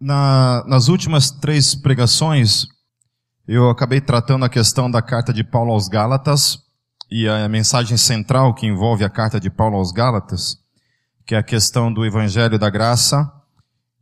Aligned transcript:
Na, 0.00 0.64
nas 0.66 0.88
últimas 0.88 1.30
três 1.30 1.74
pregações, 1.74 2.66
eu 3.46 3.68
acabei 3.68 4.00
tratando 4.00 4.46
a 4.46 4.48
questão 4.48 4.90
da 4.90 5.02
carta 5.02 5.30
de 5.30 5.44
Paulo 5.44 5.72
aos 5.72 5.88
Gálatas 5.88 6.58
e 7.10 7.28
a 7.28 7.46
mensagem 7.50 7.98
central 7.98 8.54
que 8.54 8.66
envolve 8.66 9.04
a 9.04 9.10
carta 9.10 9.38
de 9.38 9.50
Paulo 9.50 9.76
aos 9.76 9.92
Gálatas, 9.92 10.58
que 11.26 11.34
é 11.34 11.38
a 11.38 11.42
questão 11.42 11.92
do 11.92 12.06
evangelho 12.06 12.58
da 12.58 12.70
graça 12.70 13.30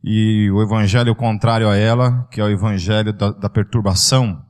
e 0.01 0.49
o 0.51 0.61
evangelho 0.61 1.13
contrário 1.13 1.67
a 1.67 1.75
ela, 1.75 2.25
que 2.31 2.39
é 2.39 2.43
o 2.45 2.49
evangelho 2.49 3.11
da, 3.11 3.31
da 3.31 3.49
perturbação, 3.49 4.41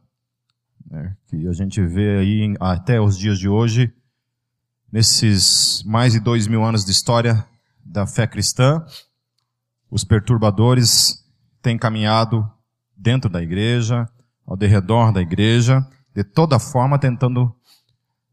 né, 0.88 1.16
que 1.26 1.48
a 1.48 1.54
gente 1.54 1.84
vê 1.84 2.20
aí 2.20 2.56
até 2.60 3.02
os 3.02 3.18
dias 3.18 3.40
de 3.40 3.50
hoje, 3.50 3.92
nesses 4.92 5.82
mais 5.84 6.14
de 6.14 6.20
dois 6.20 6.46
mil 6.46 6.64
anos 6.64 6.86
de 6.86 6.92
história 6.92 7.44
da 7.84 8.06
fé 8.06 8.28
cristã, 8.28 8.86
os 9.90 10.04
perturbadores 10.04 11.28
têm 11.62 11.78
caminhado 11.78 12.50
dentro 12.96 13.30
da 13.30 13.42
igreja, 13.42 14.08
ao 14.46 14.58
derredor 14.58 15.12
da 15.12 15.22
igreja, 15.22 15.86
de 16.14 16.24
toda 16.24 16.60
forma 16.60 16.98
tentando 16.98 17.56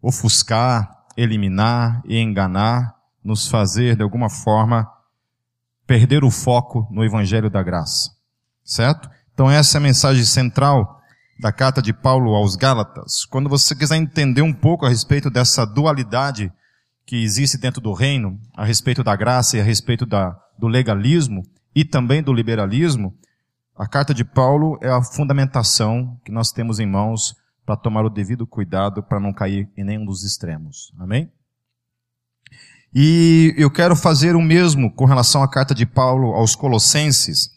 ofuscar, 0.00 1.04
eliminar 1.16 2.02
e 2.04 2.18
enganar, 2.18 2.94
nos 3.22 3.48
fazer 3.48 3.96
de 3.96 4.02
alguma 4.02 4.30
forma 4.30 4.88
perder 5.86 6.24
o 6.24 6.30
foco 6.30 6.86
no 6.90 7.04
evangelho 7.04 7.50
da 7.50 7.62
graça. 7.62 8.10
Certo? 8.64 9.08
Então 9.32 9.50
essa 9.50 9.76
é 9.76 9.78
a 9.78 9.82
mensagem 9.82 10.24
central 10.24 11.00
da 11.38 11.52
carta 11.52 11.82
de 11.82 11.92
Paulo 11.92 12.34
aos 12.34 12.56
Gálatas. 12.56 13.24
Quando 13.26 13.48
você 13.48 13.74
quiser 13.74 13.96
entender 13.96 14.42
um 14.42 14.52
pouco 14.52 14.86
a 14.86 14.88
respeito 14.88 15.28
dessa 15.28 15.66
dualidade 15.66 16.52
que 17.04 17.22
existe 17.22 17.58
dentro 17.58 17.80
do 17.80 17.92
reino, 17.92 18.40
a 18.56 18.64
respeito 18.64 19.04
da 19.04 19.14
graça 19.14 19.56
e 19.56 19.60
a 19.60 19.64
respeito 19.64 20.06
da, 20.06 20.36
do 20.58 20.66
legalismo, 20.66 21.42
e 21.76 21.84
também 21.84 22.22
do 22.22 22.32
liberalismo, 22.32 23.14
a 23.76 23.86
carta 23.86 24.14
de 24.14 24.24
Paulo 24.24 24.78
é 24.80 24.88
a 24.88 25.02
fundamentação 25.02 26.18
que 26.24 26.32
nós 26.32 26.50
temos 26.50 26.80
em 26.80 26.86
mãos 26.86 27.36
para 27.66 27.76
tomar 27.76 28.02
o 28.06 28.08
devido 28.08 28.46
cuidado 28.46 29.02
para 29.02 29.20
não 29.20 29.30
cair 29.30 29.68
em 29.76 29.84
nenhum 29.84 30.06
dos 30.06 30.24
extremos. 30.24 30.90
Amém? 30.98 31.30
E 32.94 33.54
eu 33.58 33.70
quero 33.70 33.94
fazer 33.94 34.34
o 34.34 34.40
mesmo 34.40 34.90
com 34.90 35.04
relação 35.04 35.42
à 35.42 35.50
carta 35.50 35.74
de 35.74 35.84
Paulo 35.84 36.32
aos 36.32 36.56
Colossenses 36.56 37.50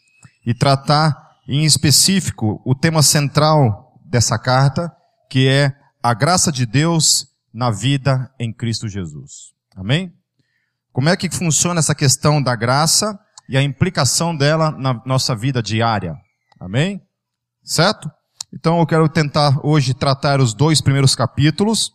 e 0.44 0.52
tratar 0.52 1.16
em 1.48 1.64
específico 1.64 2.60
o 2.62 2.74
tema 2.74 3.02
central 3.02 3.98
dessa 4.04 4.38
carta, 4.38 4.94
que 5.30 5.48
é 5.48 5.74
a 6.02 6.12
graça 6.12 6.52
de 6.52 6.66
Deus 6.66 7.26
na 7.54 7.70
vida 7.70 8.30
em 8.38 8.52
Cristo 8.52 8.86
Jesus. 8.86 9.54
Amém? 9.74 10.12
Como 10.92 11.08
é 11.08 11.16
que 11.16 11.30
funciona 11.30 11.78
essa 11.78 11.94
questão 11.94 12.42
da 12.42 12.54
graça 12.54 13.18
e 13.50 13.56
a 13.56 13.62
implicação 13.64 14.34
dela 14.34 14.70
na 14.70 15.02
nossa 15.04 15.34
vida 15.34 15.60
diária. 15.60 16.16
Amém? 16.60 17.02
Certo? 17.64 18.08
Então 18.52 18.78
eu 18.78 18.86
quero 18.86 19.08
tentar 19.08 19.58
hoje 19.66 19.92
tratar 19.92 20.40
os 20.40 20.54
dois 20.54 20.80
primeiros 20.80 21.16
capítulos 21.16 21.92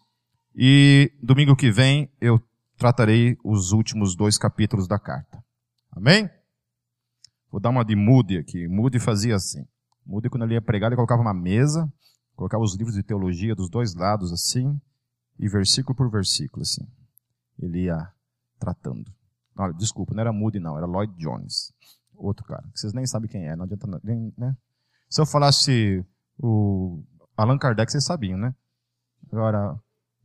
e 0.53 1.13
domingo 1.23 1.55
que 1.55 1.71
vem 1.71 2.11
eu 2.19 2.41
tratarei 2.77 3.37
os 3.41 3.71
últimos 3.71 4.17
dois 4.17 4.37
capítulos 4.37 4.85
da 4.85 4.99
carta. 4.99 5.41
Amém? 5.91 6.29
Vou 7.49 7.61
dar 7.61 7.69
uma 7.69 7.85
de 7.85 7.95
Moody 7.95 8.37
aqui. 8.37 8.67
Moody 8.67 8.99
fazia 8.99 9.37
assim. 9.37 9.65
Moody 10.05 10.29
quando 10.29 10.43
ele 10.43 10.55
ia 10.55 10.61
pregar, 10.61 10.89
ele 10.89 10.97
colocava 10.97 11.21
uma 11.21 11.33
mesa, 11.33 11.89
colocava 12.35 12.65
os 12.65 12.75
livros 12.75 12.95
de 12.95 13.01
teologia 13.01 13.55
dos 13.55 13.69
dois 13.69 13.95
lados 13.95 14.33
assim, 14.33 14.77
e 15.39 15.47
versículo 15.47 15.95
por 15.95 16.11
versículo 16.11 16.63
assim. 16.63 16.85
Ele 17.57 17.85
ia 17.85 18.11
tratando. 18.59 19.09
Olha, 19.57 19.73
desculpa, 19.73 20.13
não 20.13 20.21
era 20.21 20.33
Moody 20.33 20.59
não, 20.59 20.77
era 20.77 20.85
Lloyd 20.85 21.13
Jones. 21.17 21.73
Outro 22.15 22.45
cara, 22.45 22.63
que 22.73 22.79
vocês 22.79 22.93
nem 22.93 23.05
sabem 23.05 23.29
quem 23.29 23.47
é, 23.47 23.55
não 23.55 23.65
adianta, 23.65 23.87
nem, 24.03 24.33
né? 24.37 24.55
Se 25.09 25.21
eu 25.21 25.25
falasse 25.25 26.05
o 26.37 27.03
Allan 27.37 27.57
Kardec, 27.57 27.91
vocês 27.91 28.03
sabiam, 28.03 28.37
né? 28.37 28.53
Agora, 29.31 29.73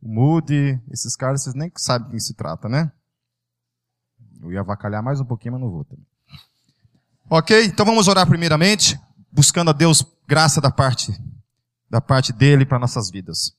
o 0.01 0.07
Moody, 0.07 0.81
esses 0.89 1.15
caras, 1.15 1.43
vocês 1.43 1.55
nem 1.55 1.71
sabem 1.77 2.09
quem 2.09 2.19
se 2.19 2.33
trata, 2.33 2.67
né? 2.67 2.91
Eu 4.41 4.51
ia 4.51 4.61
avacalhar 4.61 5.03
mais 5.03 5.19
um 5.19 5.25
pouquinho, 5.25 5.53
mas 5.53 5.61
não 5.61 5.69
vou 5.69 5.85
também. 5.85 6.05
Ok? 7.29 7.65
Então 7.65 7.85
vamos 7.85 8.07
orar 8.07 8.27
primeiramente, 8.27 8.99
buscando 9.31 9.69
a 9.69 9.73
Deus 9.73 10.05
graça 10.27 10.59
da 10.59 10.71
parte, 10.71 11.13
da 11.89 12.01
parte 12.01 12.33
dele 12.33 12.65
para 12.65 12.79
nossas 12.79 13.09
vidas. 13.09 13.55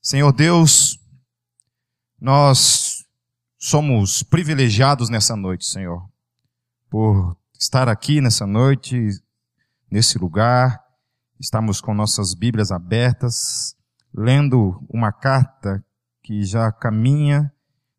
Senhor 0.00 0.32
Deus, 0.32 0.98
nós 2.20 2.89
somos 3.62 4.22
privilegiados 4.22 5.10
nessa 5.10 5.36
noite, 5.36 5.66
Senhor, 5.66 6.08
por 6.88 7.36
estar 7.58 7.90
aqui 7.90 8.18
nessa 8.22 8.46
noite, 8.46 9.10
nesse 9.90 10.16
lugar, 10.18 10.82
estamos 11.38 11.78
com 11.78 11.92
nossas 11.92 12.32
Bíblias 12.32 12.72
abertas, 12.72 13.76
lendo 14.14 14.82
uma 14.88 15.12
carta 15.12 15.84
que 16.22 16.42
já 16.42 16.72
caminha, 16.72 17.52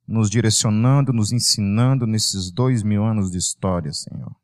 nos 0.08 0.32
direcionando, 0.32 1.14
nos 1.14 1.32
ensinando 1.32 2.08
nesses 2.08 2.52
dois 2.52 2.82
mil 2.82 3.06
anos 3.06 3.30
de 3.30 3.38
história, 3.38 3.94
Senhor. 3.94 4.36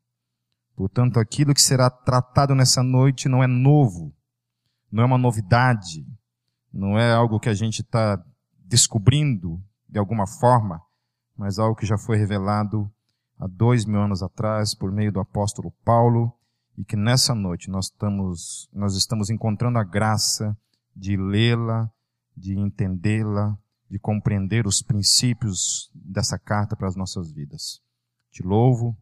Portanto, 0.76 1.18
aquilo 1.18 1.52
que 1.52 1.60
será 1.60 1.90
tratado 1.90 2.54
nessa 2.54 2.80
noite 2.80 3.28
não 3.28 3.42
é 3.42 3.48
novo, 3.48 4.14
não 4.90 5.02
é 5.02 5.06
uma 5.06 5.18
novidade, 5.18 6.06
não 6.72 6.96
é 6.96 7.12
algo 7.12 7.40
que 7.40 7.48
a 7.48 7.54
gente 7.54 7.82
está 7.82 8.24
descobrindo 8.64 9.60
de 9.88 9.98
alguma 9.98 10.26
forma, 10.26 10.80
mas 11.38 11.60
algo 11.60 11.76
que 11.76 11.86
já 11.86 11.96
foi 11.96 12.16
revelado 12.18 12.90
há 13.38 13.46
dois 13.46 13.84
mil 13.84 14.00
anos 14.00 14.22
atrás 14.22 14.74
por 14.74 14.90
meio 14.90 15.12
do 15.12 15.20
apóstolo 15.20 15.70
Paulo 15.84 16.32
e 16.76 16.84
que 16.84 16.96
nessa 16.96 17.34
noite 17.34 17.70
nós 17.70 17.86
estamos, 17.86 18.68
nós 18.72 18.96
estamos 18.96 19.30
encontrando 19.30 19.78
a 19.78 19.84
graça 19.84 20.56
de 20.94 21.16
lê-la, 21.16 21.88
de 22.36 22.58
entendê-la, 22.58 23.56
de 23.88 23.98
compreender 23.98 24.66
os 24.66 24.82
princípios 24.82 25.90
dessa 25.94 26.38
carta 26.38 26.76
para 26.76 26.88
as 26.88 26.96
nossas 26.96 27.30
vidas. 27.30 27.80
Te 28.30 28.42
louvo, 28.42 28.96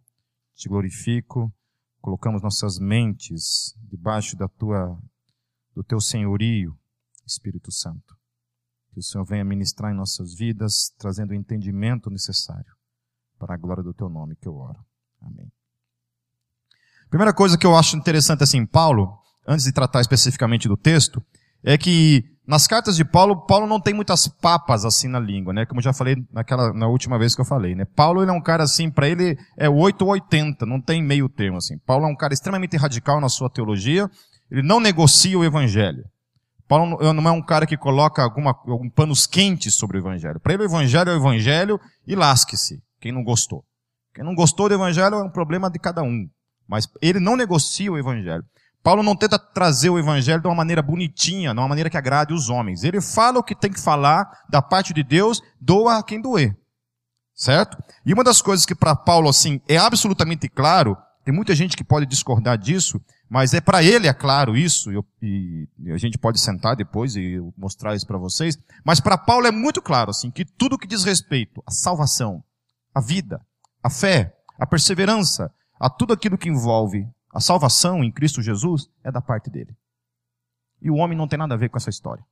te 0.55 0.69
glorifico, 0.69 1.53
colocamos 2.01 2.43
nossas 2.43 2.79
mentes 2.79 3.75
debaixo 3.83 4.37
da 4.37 4.47
tua, 4.47 4.99
do 5.75 5.83
teu 5.83 6.01
senhorio, 6.01 6.79
Espírito 7.27 7.73
Santo. 7.73 8.16
Que 8.97 9.01
o 9.01 9.03
Senhor 9.03 9.25
venha 9.27 9.45
ministrar 9.45 9.93
em 9.93 9.95
nossas 9.95 10.33
vidas, 10.33 10.91
trazendo 10.97 11.33
o 11.33 11.34
entendimento 11.34 12.09
necessário 12.09 12.73
para 13.39 13.53
a 13.53 13.59
glória 13.59 13.83
do 13.83 13.93
teu 13.93 14.09
nome 14.09 14.34
que 14.37 14.49
eu 14.49 14.57
oro. 14.57 14.79
Amém. 15.21 15.53
Primeira 17.11 17.34
coisa 17.34 17.59
que 17.59 17.67
eu 17.67 17.77
acho 17.77 17.95
interessante 17.95 18.43
assim, 18.43 18.65
Paulo, 18.65 19.19
antes 19.47 19.67
de 19.67 19.73
tratar 19.73 20.01
especificamente 20.01 20.67
do 20.67 20.79
texto, 20.79 21.23
é 21.62 21.77
que 21.77 22.25
nas 22.47 22.67
cartas 22.67 22.97
de 22.97 23.05
Paulo, 23.05 23.45
Paulo 23.45 23.67
não 23.67 23.79
tem 23.79 23.93
muitas 23.93 24.27
papas 24.27 24.87
assim 24.87 25.09
na 25.09 25.21
língua, 25.21 25.53
né? 25.53 25.67
Como 25.67 25.78
eu 25.78 25.84
já 25.84 25.93
falei 25.93 26.17
naquela, 26.33 26.73
na 26.73 26.89
última 26.89 27.19
vez 27.19 27.34
que 27.34 27.43
eu 27.43 27.45
falei, 27.45 27.75
né? 27.75 27.84
Paulo 27.84 28.23
ele 28.23 28.31
é 28.31 28.34
um 28.34 28.41
cara 28.41 28.63
assim, 28.63 28.91
para 28.91 29.07
ele 29.07 29.39
é 29.59 29.69
8 29.69 30.01
ou 30.01 30.13
80, 30.13 30.65
não 30.65 30.81
tem 30.81 31.03
meio 31.03 31.28
termo 31.28 31.59
assim. 31.59 31.77
Paulo 31.81 32.07
é 32.07 32.09
um 32.09 32.17
cara 32.17 32.33
extremamente 32.33 32.78
radical 32.78 33.21
na 33.21 33.28
sua 33.28 33.51
teologia, 33.51 34.11
ele 34.51 34.63
não 34.63 34.81
negocia 34.81 35.39
o 35.39 35.45
evangelho. 35.45 36.03
Paulo 36.69 37.12
não 37.12 37.28
é 37.28 37.32
um 37.32 37.43
cara 37.43 37.66
que 37.66 37.77
coloca 37.77 38.22
alguma, 38.22 38.50
algum 38.50 38.91
panos 38.91 39.27
quentes 39.27 39.75
sobre 39.75 39.99
o 39.99 40.00
evangelho. 40.00 40.41
Para 40.41 40.54
ele 40.54 40.65
o 40.65 40.66
evangelho 40.66 41.10
é 41.10 41.15
o 41.15 41.16
evangelho 41.16 41.81
e 42.06 42.15
lasque-se, 42.16 42.82
quem 43.00 43.12
não 43.12 43.22
gostou. 43.22 43.65
Quem 44.15 44.25
não 44.25 44.34
gostou 44.34 44.69
do 44.69 44.75
evangelho 44.75 45.16
é 45.16 45.22
um 45.22 45.31
problema 45.31 45.71
de 45.71 45.78
cada 45.78 46.03
um. 46.03 46.28
Mas 46.66 46.88
ele 47.00 47.21
não 47.21 47.37
negocia 47.37 47.93
o 47.93 47.99
evangelho. 47.99 48.44
Paulo 48.82 49.03
não 49.03 49.16
tenta 49.16 49.38
trazer 49.38 49.91
o 49.91 49.99
evangelho 49.99 50.41
de 50.41 50.47
uma 50.47 50.54
maneira 50.54 50.81
bonitinha, 50.81 51.53
de 51.53 51.59
uma 51.59 51.69
maneira 51.69 51.91
que 51.91 51.97
agrade 51.97 52.32
os 52.32 52.49
homens. 52.49 52.83
Ele 52.83 53.00
fala 53.00 53.38
o 53.38 53.43
que 53.43 53.54
tem 53.54 53.71
que 53.71 53.81
falar 53.81 54.27
da 54.48 54.62
parte 54.62 54.94
de 54.94 55.03
Deus, 55.03 55.43
doa 55.60 55.98
a 55.98 56.03
quem 56.03 56.21
doer. 56.21 56.56
Certo? 57.34 57.77
E 58.04 58.15
uma 58.15 58.25
das 58.25 58.41
coisas 58.41 58.65
que 58.65 58.75
para 58.75 58.97
Paulo 58.97 59.28
assim 59.28 59.60
é 59.69 59.77
absolutamente 59.77 60.48
claro, 60.48 60.97
tem 61.25 61.34
muita 61.34 61.54
gente 61.54 61.77
que 61.77 61.84
pode 61.84 62.06
discordar 62.06 62.56
disso, 62.56 63.01
mas 63.28 63.55
é 63.55 63.61
para 63.61 63.83
ele, 63.83 64.07
é 64.07 64.15
claro, 64.15 64.57
isso, 64.57 64.91
e, 65.21 65.69
e, 65.78 65.91
a 65.91 65.99
gente 65.99 66.17
pode 66.17 66.39
sentar 66.39 66.77
depois 66.77 67.17
e 67.17 67.39
mostrar 67.57 67.95
isso 67.95 68.07
para 68.07 68.19
vocês. 68.19 68.57
Mas 68.84 69.01
para 69.01 69.19
Paulo 69.19 69.47
é 69.47 69.51
muito 69.51 69.83
claro, 69.83 70.11
assim, 70.11 70.31
que 70.31 70.45
tudo 70.45 70.78
que 70.78 70.87
diz 70.87 71.03
respeito 71.03 71.63
à 71.67 71.71
salvação, 71.73 72.43
à 72.95 73.01
vida, 73.01 73.45
à 73.83 73.91
fé, 73.91 74.37
à 74.59 74.67
perseverança, 74.67 75.53
a 75.78 75.91
tudo 75.91 76.13
aquilo 76.13 76.39
que 76.39 76.49
envolve 76.49 77.07
a 77.34 77.41
salvação 77.41 78.03
em 78.03 78.13
Cristo 78.13 78.41
Jesus, 78.41 78.89
é 79.03 79.11
da 79.11 79.21
parte 79.21 79.51
dele. 79.51 79.77
E 80.81 80.91
o 80.91 80.97
homem 80.97 81.19
não 81.19 81.27
tem 81.27 81.39
nada 81.39 81.55
a 81.55 81.59
ver 81.59 81.69
com 81.69 81.77
essa 81.77 81.91
história. 81.91 82.25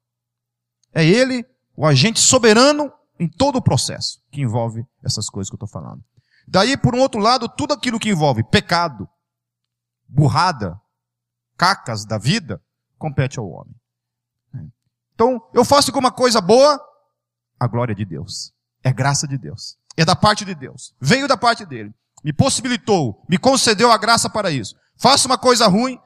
É 0.93 1.05
ele, 1.05 1.45
o 1.77 1.85
agente 1.85 2.21
soberano 2.21 2.93
em 3.19 3.29
todo 3.29 3.57
o 3.57 3.63
processo 3.63 4.23
que 4.31 4.41
envolve 4.41 4.87
essas 5.03 5.29
coisas 5.29 5.51
que 5.51 5.55
eu 5.55 5.65
estou 5.65 5.69
falando. 5.69 6.03
Daí, 6.47 6.77
por 6.77 6.95
um 6.95 7.01
outro 7.01 7.21
lado, 7.21 7.49
tudo 7.49 7.75
aquilo 7.75 7.99
que 7.99 8.11
envolve 8.11 8.45
pecado, 8.45 9.09
burrada, 10.09 10.81
cacas 11.57 12.05
da 12.05 12.19
vida, 12.19 12.63
compete 12.99 13.39
ao 13.39 13.49
homem. 13.49 13.75
Então, 15.15 15.41
eu 15.53 15.65
faço 15.65 15.91
alguma 15.91 16.11
coisa 16.11 16.41
boa, 16.41 16.81
a 17.59 17.67
glória 17.67 17.95
de 17.95 18.05
Deus. 18.05 18.53
É 18.83 18.93
graça 18.93 19.29
de 19.29 19.39
Deus. 19.39 19.79
É 19.97 20.05
da 20.05 20.17
parte 20.17 20.45
de 20.45 20.55
Deus. 20.55 20.95
Veio 21.01 21.29
da 21.29 21.37
parte 21.37 21.65
dele. 21.65 21.95
Me 22.23 22.33
possibilitou, 22.33 23.25
me 23.29 23.39
concedeu 23.39 23.93
a 23.93 23.99
graça 23.99 24.29
para 24.29 24.51
isso. 24.51 24.75
Faço 24.97 25.29
uma 25.29 25.39
coisa 25.39 25.67
ruim, 25.67 25.99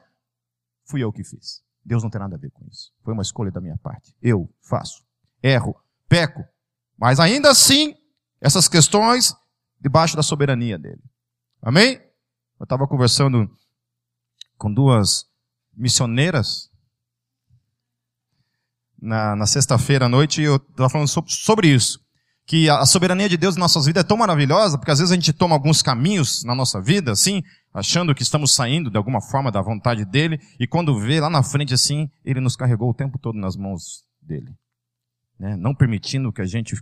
fui 0.85 1.03
eu 1.03 1.11
que 1.11 1.23
fiz. 1.23 1.63
Deus 1.83 2.03
não 2.03 2.09
tem 2.09 2.19
nada 2.19 2.35
a 2.35 2.39
ver 2.39 2.51
com 2.51 2.65
isso. 2.67 2.91
Foi 3.03 3.13
uma 3.13 3.23
escolha 3.23 3.51
da 3.51 3.61
minha 3.61 3.77
parte. 3.77 4.15
Eu 4.21 4.53
faço. 4.61 5.03
Erro. 5.41 5.75
Peco. 6.07 6.43
Mas 6.97 7.19
ainda 7.19 7.49
assim, 7.49 7.95
essas 8.41 8.67
questões 8.67 9.33
debaixo 9.79 10.15
da 10.15 10.21
soberania 10.23 10.77
dele. 10.77 11.01
Amém? 11.61 11.95
Eu 12.59 12.63
estava 12.63 12.87
conversando 12.87 13.49
com 14.57 14.71
duas 14.73 15.28
missioneiras 15.79 16.69
na, 19.01 19.35
na 19.35 19.45
sexta-feira 19.45 20.05
à 20.05 20.09
noite 20.09 20.41
eu 20.41 20.57
estava 20.57 20.89
falando 20.89 21.07
sobre, 21.07 21.31
sobre 21.31 21.67
isso. 21.69 21.99
Que 22.45 22.67
a 22.67 22.85
soberania 22.85 23.29
de 23.29 23.37
Deus 23.37 23.55
em 23.55 23.59
nossas 23.59 23.85
vidas 23.85 24.03
é 24.03 24.07
tão 24.07 24.17
maravilhosa, 24.17 24.77
porque 24.77 24.91
às 24.91 24.97
vezes 24.97 25.11
a 25.11 25.15
gente 25.15 25.31
toma 25.31 25.55
alguns 25.55 25.83
caminhos 25.83 26.43
na 26.43 26.55
nossa 26.55 26.81
vida, 26.81 27.11
assim, 27.11 27.43
achando 27.71 28.13
que 28.15 28.23
estamos 28.23 28.53
saindo 28.53 28.89
de 28.89 28.97
alguma 28.97 29.21
forma 29.21 29.51
da 29.51 29.61
vontade 29.61 30.03
dele, 30.03 30.39
e 30.59 30.67
quando 30.67 30.99
vê 30.99 31.19
lá 31.19 31.29
na 31.29 31.43
frente 31.43 31.75
assim, 31.75 32.09
ele 32.25 32.41
nos 32.41 32.55
carregou 32.55 32.89
o 32.89 32.93
tempo 32.93 33.19
todo 33.19 33.37
nas 33.37 33.55
mãos 33.55 34.03
dele. 34.19 34.51
Né? 35.39 35.55
Não 35.57 35.75
permitindo 35.75 36.33
que 36.33 36.41
a 36.41 36.45
gente 36.45 36.75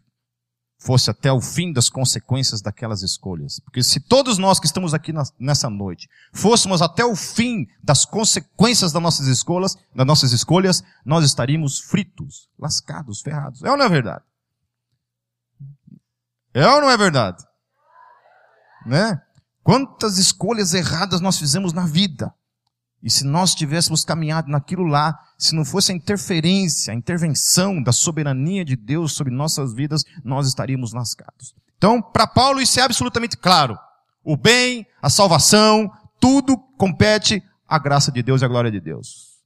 fosse 0.78 1.10
até 1.10 1.32
o 1.32 1.42
fim 1.42 1.74
das 1.74 1.90
consequências 1.90 2.62
daquelas 2.62 3.02
escolhas. 3.02 3.60
Porque 3.60 3.82
se 3.82 4.00
todos 4.00 4.38
nós 4.38 4.60
que 4.60 4.68
estamos 4.68 4.94
aqui 4.94 5.12
nessa 5.40 5.70
noite 5.70 6.08
fôssemos 6.32 6.82
até 6.82 7.04
o 7.04 7.16
fim 7.16 7.66
das 7.84 8.06
consequências 8.06 8.92
das 8.92 9.02
nossas 9.02 9.28
escolhas, 9.28 9.76
das 9.96 10.06
nossas 10.06 10.32
escolhas, 10.32 10.84
nós 11.06 11.26
estaríamos 11.26 11.80
fritos, 11.80 12.48
lascados, 12.60 13.22
ferrados. 13.22 13.64
É 13.64 13.72
ou 13.72 13.78
não 13.78 13.86
é 13.86 13.90
verdade? 13.90 14.24
É 16.54 16.68
ou 16.68 16.82
não 16.82 16.90
é 16.90 16.98
verdade? 16.98 17.44
Né? 18.86 19.22
Quantas 19.64 20.18
escolhas 20.18 20.74
erradas 20.74 21.20
nós 21.20 21.38
fizemos 21.38 21.74
na 21.74 21.86
vida? 21.86 22.34
E 23.02 23.10
se 23.10 23.26
nós 23.26 23.54
tivéssemos 23.54 24.06
caminhado 24.06 24.50
naquilo 24.50 24.84
lá, 24.84 25.20
se 25.38 25.56
não 25.56 25.64
fosse 25.64 25.92
a 25.92 25.96
interferência, 25.96 26.92
a 26.92 26.96
intervenção 26.96 27.82
da 27.82 27.92
soberania 27.92 28.66
de 28.66 28.76
Deus 28.76 29.14
sobre 29.14 29.34
nossas 29.34 29.74
vidas, 29.74 30.04
nós 30.24 30.48
estaríamos 30.48 30.94
lascados. 30.94 31.54
Então, 31.78 32.02
para 32.02 32.26
Paulo 32.26 32.60
isso 32.60 32.80
é 32.80 32.84
absolutamente 32.84 33.38
claro. 33.38 33.78
O 34.24 34.36
bem, 34.36 34.86
a 35.02 35.10
salvação, 35.10 35.90
tudo 36.20 36.58
compete 36.78 37.44
à 37.68 37.78
graça 37.78 38.12
de 38.12 38.24
Deus 38.24 38.42
e 38.42 38.46
à 38.46 38.48
glória 38.48 38.72
de 38.72 38.82
Deus. 38.82 39.38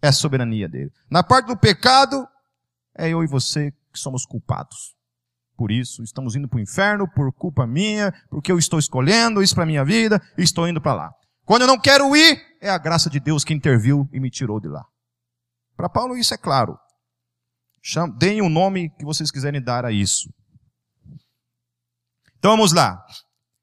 É 0.00 0.08
a 0.08 0.12
soberania 0.12 0.68
dele. 0.68 0.92
Na 1.10 1.24
parte 1.24 1.46
do 1.46 1.56
pecado, 1.56 2.26
é 2.96 3.08
eu 3.08 3.24
e 3.24 3.26
você 3.26 3.72
que 3.92 3.98
somos 3.98 4.24
culpados. 4.24 4.94
Por 5.56 5.72
isso, 5.72 6.04
estamos 6.04 6.36
indo 6.36 6.48
para 6.48 6.58
o 6.58 6.60
inferno 6.60 7.08
por 7.08 7.32
culpa 7.32 7.66
minha, 7.66 8.14
porque 8.30 8.52
eu 8.52 8.58
estou 8.58 8.78
escolhendo 8.78 9.42
isso 9.42 9.56
para 9.56 9.66
minha 9.66 9.84
vida 9.84 10.22
e 10.38 10.42
estou 10.42 10.68
indo 10.68 10.80
para 10.80 10.94
lá. 10.94 11.10
Quando 11.44 11.62
eu 11.62 11.68
não 11.68 11.80
quero 11.80 12.14
ir, 12.14 12.40
é 12.60 12.70
a 12.70 12.78
graça 12.78 13.10
de 13.10 13.18
Deus 13.18 13.42
que 13.42 13.52
interviu 13.52 14.08
e 14.12 14.20
me 14.20 14.30
tirou 14.30 14.60
de 14.60 14.68
lá. 14.68 14.84
Para 15.78 15.88
Paulo 15.88 16.16
isso 16.16 16.34
é 16.34 16.36
claro. 16.36 16.76
Deem 18.18 18.42
o 18.42 18.48
nome 18.48 18.90
que 18.98 19.04
vocês 19.04 19.30
quiserem 19.30 19.62
dar 19.62 19.84
a 19.84 19.92
isso. 19.92 20.28
Então 22.36 22.50
vamos 22.50 22.72
lá. 22.72 23.00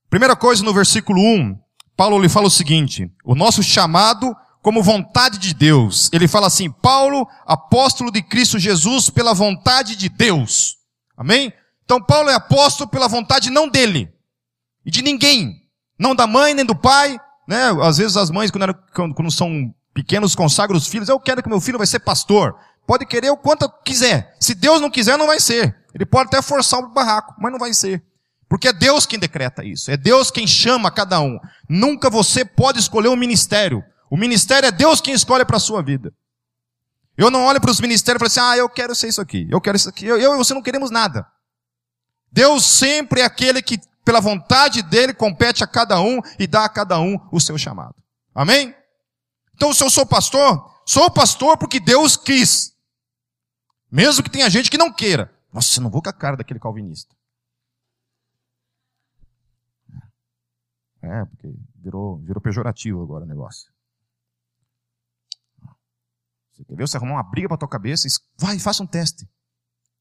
Primeira 0.09 0.33
coisa 0.33 0.63
no 0.63 0.73
versículo 0.73 1.19
1, 1.19 1.59
Paulo 1.97 2.21
lhe 2.21 2.29
fala 2.29 2.47
o 2.47 2.49
seguinte: 2.49 3.13
o 3.25 3.35
nosso 3.35 3.61
chamado 3.61 4.33
como 4.61 4.81
vontade 4.81 5.37
de 5.37 5.53
Deus. 5.53 6.09
Ele 6.13 6.25
fala 6.25 6.47
assim: 6.47 6.71
Paulo, 6.71 7.27
apóstolo 7.45 8.09
de 8.09 8.23
Cristo 8.23 8.57
Jesus, 8.57 9.09
pela 9.09 9.33
vontade 9.33 9.97
de 9.97 10.07
Deus. 10.07 10.77
Amém? 11.17 11.51
Então 11.83 12.01
Paulo 12.01 12.29
é 12.29 12.33
apóstolo 12.33 12.89
pela 12.89 13.09
vontade 13.09 13.49
não 13.49 13.67
dele 13.67 14.09
e 14.85 14.89
de 14.89 15.01
ninguém, 15.01 15.53
não 15.99 16.15
da 16.15 16.25
mãe 16.25 16.53
nem 16.53 16.65
do 16.65 16.75
pai, 16.77 17.19
né? 17.45 17.71
Às 17.81 17.97
vezes 17.97 18.15
as 18.15 18.31
mães, 18.31 18.49
quando, 18.51 18.63
eram, 18.63 19.13
quando 19.13 19.29
são 19.29 19.75
pequenos, 19.95 20.35
consagram 20.35 20.77
os 20.77 20.87
filhos. 20.87 21.09
Eu 21.09 21.19
quero 21.19 21.41
que 21.41 21.49
meu 21.49 21.61
filho 21.61 21.79
vai 21.79 21.87
ser 21.87 21.99
pastor. 21.99 22.55
Pode 22.85 23.05
querer 23.05 23.31
o 23.31 23.37
quanto 23.37 23.67
quiser. 23.83 24.35
Se 24.39 24.53
Deus 24.53 24.79
não 24.79 24.91
quiser, 24.91 25.17
não 25.17 25.25
vai 25.25 25.39
ser. 25.39 25.75
Ele 25.93 26.05
pode 26.05 26.27
até 26.27 26.41
forçar 26.41 26.79
o 26.81 26.89
barraco, 26.89 27.33
mas 27.39 27.51
não 27.51 27.57
vai 27.57 27.73
ser. 27.73 28.03
Porque 28.47 28.67
é 28.67 28.73
Deus 28.73 29.05
quem 29.05 29.17
decreta 29.17 29.63
isso. 29.63 29.89
É 29.89 29.97
Deus 29.97 30.29
quem 30.29 30.45
chama 30.45 30.91
cada 30.91 31.19
um. 31.19 31.39
Nunca 31.67 32.09
você 32.09 32.43
pode 32.45 32.79
escolher 32.79 33.07
um 33.07 33.15
ministério. 33.15 33.81
O 34.11 34.17
ministério 34.17 34.67
é 34.67 34.71
Deus 34.71 35.01
quem 35.01 35.13
escolhe 35.13 35.45
para 35.45 35.57
a 35.57 35.59
sua 35.59 35.81
vida. 35.81 36.13
Eu 37.17 37.31
não 37.31 37.45
olho 37.45 37.61
para 37.61 37.71
os 37.71 37.79
ministérios 37.79 38.21
e 38.21 38.29
falo 38.29 38.47
assim, 38.47 38.53
ah, 38.53 38.61
eu 38.61 38.69
quero 38.69 38.93
ser 38.93 39.07
isso 39.07 39.21
aqui, 39.21 39.47
eu 39.49 39.61
quero 39.61 39.77
isso 39.77 39.87
aqui. 39.87 40.05
Eu, 40.05 40.19
eu 40.19 40.35
e 40.35 40.37
você 40.37 40.53
não 40.53 40.61
queremos 40.61 40.91
nada. 40.91 41.25
Deus 42.29 42.65
sempre 42.65 43.21
é 43.21 43.23
aquele 43.23 43.61
que 43.61 43.79
pela 44.05 44.19
vontade 44.19 44.83
dele, 44.83 45.13
compete 45.13 45.63
a 45.63 45.67
cada 45.67 45.99
um 45.99 46.21
e 46.37 46.45
dá 46.45 46.63
a 46.65 46.69
cada 46.69 46.99
um 46.99 47.17
o 47.31 47.41
seu 47.41 47.57
chamado. 47.57 47.95
Amém? 48.35 48.75
Então, 49.55 49.73
se 49.73 49.83
eu 49.83 49.89
sou 49.89 50.05
pastor, 50.05 50.83
sou 50.85 51.09
pastor 51.09 51.57
porque 51.57 51.79
Deus 51.79 52.17
quis. 52.17 52.75
Mesmo 53.89 54.21
que 54.21 54.29
tenha 54.29 54.49
gente 54.49 54.69
que 54.69 54.77
não 54.77 54.93
queira. 54.93 55.33
Nossa, 55.51 55.79
eu 55.79 55.83
não 55.83 55.89
vou 55.89 56.01
com 56.01 56.09
a 56.09 56.13
cara 56.13 56.35
daquele 56.35 56.59
calvinista. 56.59 57.15
É, 61.01 61.25
porque 61.25 61.53
virou, 61.75 62.17
virou 62.17 62.41
pejorativo 62.41 63.01
agora 63.01 63.23
o 63.23 63.27
negócio. 63.27 63.71
Você 66.51 66.65
quer 66.65 66.75
ver 66.75 66.87
você 66.87 66.97
arrumar 66.97 67.13
uma 67.13 67.23
briga 67.23 67.47
para 67.47 67.57
tua 67.57 67.69
cabeça? 67.69 68.07
Vai, 68.37 68.59
faça 68.59 68.83
um 68.83 68.87
teste. 68.87 69.27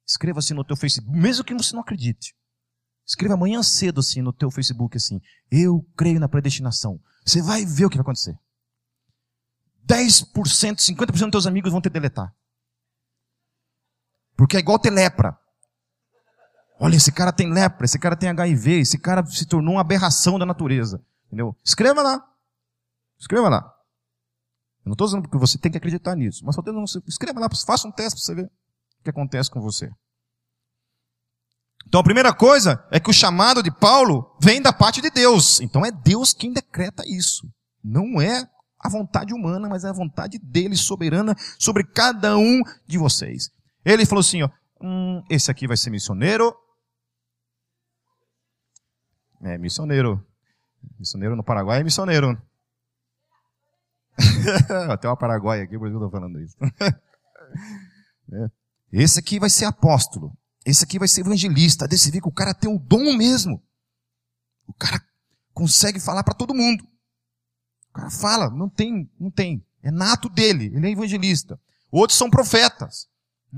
Escreva-se 0.06 0.55
no 0.55 0.65
teu 0.65 0.77
Facebook, 0.77 1.17
mesmo 1.17 1.45
que 1.45 1.55
você 1.55 1.75
não 1.75 1.83
acredite. 1.83 2.35
Escreva 3.06 3.35
amanhã 3.35 3.62
cedo 3.62 4.01
assim 4.01 4.23
no 4.23 4.33
teu 4.33 4.51
Facebook 4.51 4.97
assim: 4.97 5.21
Eu 5.51 5.83
creio 5.97 6.19
na 6.19 6.29
predestinação. 6.29 7.01
Você 7.25 7.43
vai 7.43 7.65
ver 7.65 7.87
o 7.87 7.91
que 7.91 7.97
vai 7.97 8.03
acontecer. 8.03 8.39
10%, 9.86 10.32
50% 10.32 11.06
dos 11.06 11.31
teus 11.31 11.46
amigos 11.46 11.70
vão 11.70 11.81
te 11.81 11.88
deletar. 11.88 12.34
Porque 14.36 14.56
é 14.56 14.60
igual 14.60 14.78
ter 14.78 14.90
lepra. 14.90 15.38
Olha, 16.81 16.96
esse 16.96 17.12
cara 17.12 17.32
tem 17.32 17.52
lepra, 17.52 17.84
esse 17.84 17.98
cara 17.98 18.16
tem 18.16 18.28
HIV, 18.28 18.81
esse 18.81 18.98
cara 18.98 19.25
se 19.26 19.46
tornou 19.46 19.75
uma 19.75 19.81
aberração 19.81 20.38
da 20.38 20.46
natureza. 20.46 21.04
Entendeu? 21.26 21.56
Escreva 21.64 22.02
lá. 22.02 22.25
Escreva 23.19 23.48
lá. 23.48 23.75
Eu 24.84 24.90
não 24.90 24.92
estou 24.92 25.06
dizendo 25.06 25.28
que 25.28 25.38
você 25.38 25.56
tem 25.56 25.70
que 25.70 25.78
acreditar 25.78 26.14
nisso, 26.14 26.44
mas 26.44 26.54
só 26.54 26.60
dizendo, 26.60 26.84
escreva 27.06 27.40
lá, 27.40 27.48
faça 27.66 27.88
um 27.88 27.92
teste 27.92 28.19
para 28.19 28.25
você 28.25 28.34
ver 28.34 28.46
o 29.00 29.02
que 29.02 29.10
acontece 29.10 29.50
com 29.50 29.60
você. 29.60 29.90
Então 31.86 32.00
a 32.00 32.04
primeira 32.04 32.34
coisa 32.34 32.86
é 32.90 32.98
que 32.98 33.10
o 33.10 33.14
chamado 33.14 33.62
de 33.62 33.70
Paulo 33.70 34.36
vem 34.40 34.60
da 34.60 34.72
parte 34.72 35.00
de 35.00 35.10
Deus. 35.10 35.60
Então 35.60 35.84
é 35.84 35.90
Deus 35.90 36.32
quem 36.32 36.52
decreta 36.52 37.02
isso. 37.06 37.48
Não 37.82 38.20
é 38.20 38.48
a 38.84 38.88
vontade 38.90 39.32
humana, 39.32 39.66
mas 39.66 39.82
é 39.82 39.88
a 39.88 39.92
vontade 39.92 40.38
dele 40.38 40.76
soberana 40.76 41.34
sobre 41.58 41.82
cada 41.82 42.36
um 42.36 42.60
de 42.86 42.98
vocês. 42.98 43.50
Ele 43.82 44.05
falou 44.05 44.20
assim, 44.20 44.43
ó, 44.43 44.50
hum, 44.79 45.24
esse 45.31 45.50
aqui 45.50 45.67
vai 45.67 45.79
ser 45.79 45.88
missioneiro. 45.88 46.55
É, 49.43 49.56
missioneiro. 49.56 50.22
Missioneiro 50.98 51.34
no 51.34 51.43
Paraguai 51.43 51.81
é 51.81 51.84
missioneiro. 51.84 52.36
Até 54.91 55.08
uma 55.08 55.17
Paraguai 55.17 55.62
aqui, 55.62 55.79
por 55.79 55.88
isso 55.88 55.96
que 55.96 56.05
eu 56.05 56.06
estou 56.06 56.20
falando 56.20 56.38
isso. 56.41 56.56
É. 58.32 58.50
Esse 58.91 59.20
aqui 59.20 59.38
vai 59.38 59.50
ser 59.50 59.67
apóstolo. 59.67 60.32
Esse 60.64 60.82
aqui 60.82 60.98
vai 60.98 61.06
ser 61.06 61.20
evangelista. 61.20 61.86
Desse 61.86 62.10
vê 62.10 62.22
que 62.22 62.26
o 62.26 62.32
cara 62.32 62.55
tem 62.55 62.74
o 62.74 62.79
dom 62.79 63.14
mesmo. 63.17 63.62
O 64.67 64.72
cara 64.72 64.98
consegue 65.53 66.00
falar 66.00 66.24
para 66.24 66.32
todo 66.32 66.55
mundo. 66.55 66.82
O 67.94 67.96
cara 67.96 68.10
fala, 68.10 68.51
não 68.51 68.69
tem, 68.69 69.08
não 69.20 69.31
tem. 69.31 69.65
É 69.81 69.89
nato 69.89 70.29
dele, 70.29 70.72
ele 70.74 70.89
é 70.89 70.91
evangelista. 70.91 71.60
Outros 71.93 72.19
são 72.19 72.29
profetas. 72.29 73.06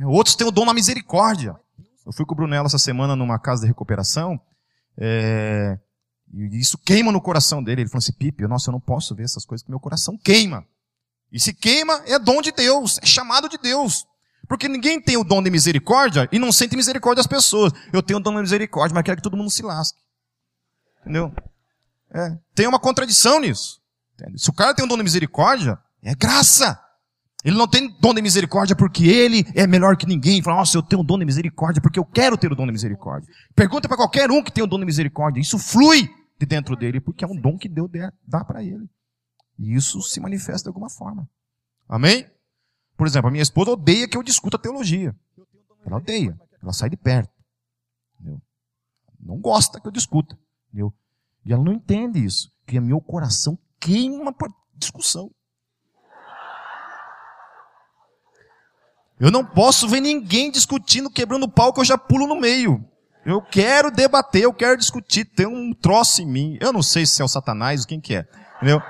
Outros 0.05 0.37
têm 0.37 0.47
o 0.47 0.51
dom 0.51 0.67
da 0.67 0.75
misericórdia. 0.75 1.57
Eu 2.05 2.13
fui 2.13 2.27
com 2.27 2.35
o 2.35 2.37
Brunello 2.37 2.67
essa 2.67 2.79
semana 2.79 3.17
numa 3.17 3.39
casa 3.39 3.63
de 3.63 3.69
recuperação. 3.69 4.39
É, 4.99 5.79
e 6.35 6.59
isso 6.59 6.77
queima 6.77 7.11
no 7.11 7.21
coração 7.21 7.63
dele. 7.63 7.81
Ele 7.81 7.89
falou 7.89 8.01
assim, 8.01 8.13
Pipe, 8.13 8.47
nossa, 8.47 8.69
eu 8.69 8.73
não 8.73 8.81
posso 8.81 9.15
ver 9.15 9.23
essas 9.23 9.47
coisas, 9.47 9.63
porque 9.63 9.73
meu 9.73 9.81
coração 9.81 10.19
queima. 10.19 10.67
E 11.33 11.41
se 11.41 11.55
queima, 11.55 12.03
é 12.05 12.19
dom 12.19 12.43
de 12.43 12.53
Deus, 12.53 12.99
é 13.03 13.07
chamado 13.07 13.49
de 13.49 13.57
Deus. 13.57 14.07
Porque 14.47 14.69
ninguém 14.69 15.01
tem 15.01 15.17
o 15.17 15.25
dom 15.25 15.43
de 15.43 15.51
misericórdia 15.51 16.29
e 16.31 16.39
não 16.39 16.53
sente 16.53 16.77
misericórdia 16.77 17.23
das 17.23 17.27
pessoas. 17.27 17.73
Eu 17.91 18.03
tenho 18.03 18.19
o 18.19 18.23
dom 18.23 18.35
de 18.35 18.43
misericórdia, 18.43 18.95
mas 18.95 19.03
quero 19.03 19.17
que 19.17 19.23
todo 19.23 19.37
mundo 19.37 19.51
se 19.51 19.63
lasque. 19.63 19.99
Entendeu? 21.01 21.33
É. 22.13 22.37
Tem 22.55 22.67
uma 22.67 22.79
contradição 22.79 23.41
nisso. 23.41 23.81
Se 24.37 24.51
o 24.51 24.53
cara 24.53 24.75
tem 24.75 24.85
um 24.85 24.89
dom 24.89 24.97
de 24.97 25.03
misericórdia, 25.03 25.79
é 26.03 26.15
graça. 26.15 26.81
Ele 27.45 27.57
não 27.57 27.69
tem 27.69 27.89
dom 28.01 28.13
de 28.13 28.23
misericórdia 28.23 28.75
porque 28.75 29.07
ele 29.07 29.45
é 29.55 29.67
melhor 29.67 29.97
que 29.97 30.07
ninguém. 30.07 30.43
Fala, 30.43 30.59
nossa, 30.59 30.77
eu 30.77 30.83
tenho 30.83 31.03
um 31.03 31.05
dom 31.05 31.19
de 31.19 31.25
misericórdia 31.25 31.81
porque 31.81 31.99
eu 31.99 32.05
quero 32.05 32.37
ter 32.37 32.51
o 32.51 32.57
dom 32.57 32.67
de 32.67 32.73
misericórdia. 32.73 33.33
Pergunta 33.55 33.87
para 33.87 33.97
qualquer 33.97 34.31
um 34.31 34.43
que 34.43 34.51
tem 34.51 34.65
o 34.65 34.67
dom 34.67 34.79
de 34.79 34.85
misericórdia. 34.85 35.41
Isso 35.41 35.59
flui 35.59 36.09
de 36.39 36.47
dentro 36.47 36.75
dele 36.75 37.01
porque 37.01 37.25
é 37.25 37.29
um 37.29 37.41
dom 37.41 37.57
que 37.57 37.69
Deus 37.69 37.91
dá 38.27 38.45
para 38.45 38.65
ele. 38.65 38.89
E 39.59 39.75
isso 39.75 40.03
se 40.03 40.19
manifesta 40.21 40.65
de 40.65 40.69
alguma 40.71 40.91
forma. 40.91 41.29
Amém? 41.89 42.27
Por 42.97 43.07
exemplo, 43.07 43.29
a 43.29 43.31
minha 43.31 43.43
esposa 43.43 43.71
odeia 43.71 44.09
que 44.09 44.17
eu 44.17 44.23
discuta 44.23 44.59
teologia. 44.59 45.15
Ela 45.85 45.99
odeia. 45.99 46.37
Ela 46.63 46.73
sai 46.73 46.91
de 46.91 46.97
perto. 46.97 47.33
Entendeu? 48.15 48.43
Não 49.21 49.39
gosta 49.39 49.81
que 49.81 49.87
eu 49.87 49.93
discuta. 49.93 50.37
Entendeu? 50.69 50.93
E 51.45 51.53
ela 51.53 51.63
não 51.63 51.73
entende 51.73 52.25
isso. 52.25 52.51
Que 52.67 52.81
meu 52.81 53.01
coração 53.01 53.57
queima 53.87 54.33
por 54.33 54.49
discussão. 54.75 55.31
Eu 59.19 59.31
não 59.31 59.45
posso 59.45 59.89
ver 59.89 60.01
ninguém 60.01 60.51
discutindo, 60.51 61.09
quebrando 61.09 61.49
pau, 61.49 61.73
que 61.73 61.81
eu 61.81 61.85
já 61.85 61.97
pulo 61.97 62.27
no 62.27 62.39
meio. 62.39 62.85
Eu 63.25 63.41
quero 63.41 63.91
debater, 63.91 64.43
eu 64.43 64.53
quero 64.53 64.77
discutir, 64.77 65.25
tem 65.25 65.47
um 65.47 65.73
troço 65.73 66.21
em 66.21 66.27
mim. 66.27 66.59
Eu 66.61 66.73
não 66.73 66.83
sei 66.83 67.07
se 67.07 67.23
é 67.23 67.25
o 67.25 67.29
Satanás 67.29 67.83
ou 67.83 67.87
quem 67.87 68.01
que 68.01 68.15
é. 68.15 68.29
Entendeu? 68.57 68.83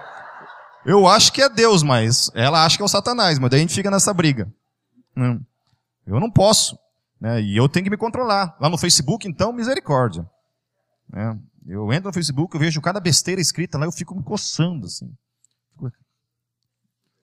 Eu 0.84 1.06
acho 1.06 1.32
que 1.32 1.42
é 1.42 1.48
Deus, 1.48 1.82
mas 1.82 2.30
ela 2.34 2.64
acha 2.64 2.76
que 2.76 2.82
é 2.82 2.84
o 2.84 2.88
Satanás, 2.88 3.38
mas 3.38 3.50
daí 3.50 3.60
a 3.60 3.62
gente 3.62 3.74
fica 3.74 3.90
nessa 3.90 4.12
briga. 4.12 4.52
Hum. 5.16 5.40
Eu 6.06 6.18
não 6.18 6.30
posso. 6.30 6.78
Né? 7.20 7.40
E 7.42 7.56
eu 7.56 7.68
tenho 7.68 7.84
que 7.84 7.90
me 7.90 7.96
controlar. 7.96 8.56
Lá 8.60 8.68
no 8.68 8.78
Facebook, 8.78 9.28
então, 9.28 9.52
misericórdia. 9.52 10.28
Né? 11.08 11.38
Eu 11.66 11.92
entro 11.92 12.08
no 12.08 12.12
Facebook, 12.12 12.54
eu 12.54 12.60
vejo 12.60 12.80
cada 12.80 13.00
besteira 13.00 13.40
escrita 13.40 13.76
lá, 13.76 13.86
eu 13.86 13.92
fico 13.92 14.14
me 14.14 14.22
coçando, 14.22 14.86
assim. 14.86 15.12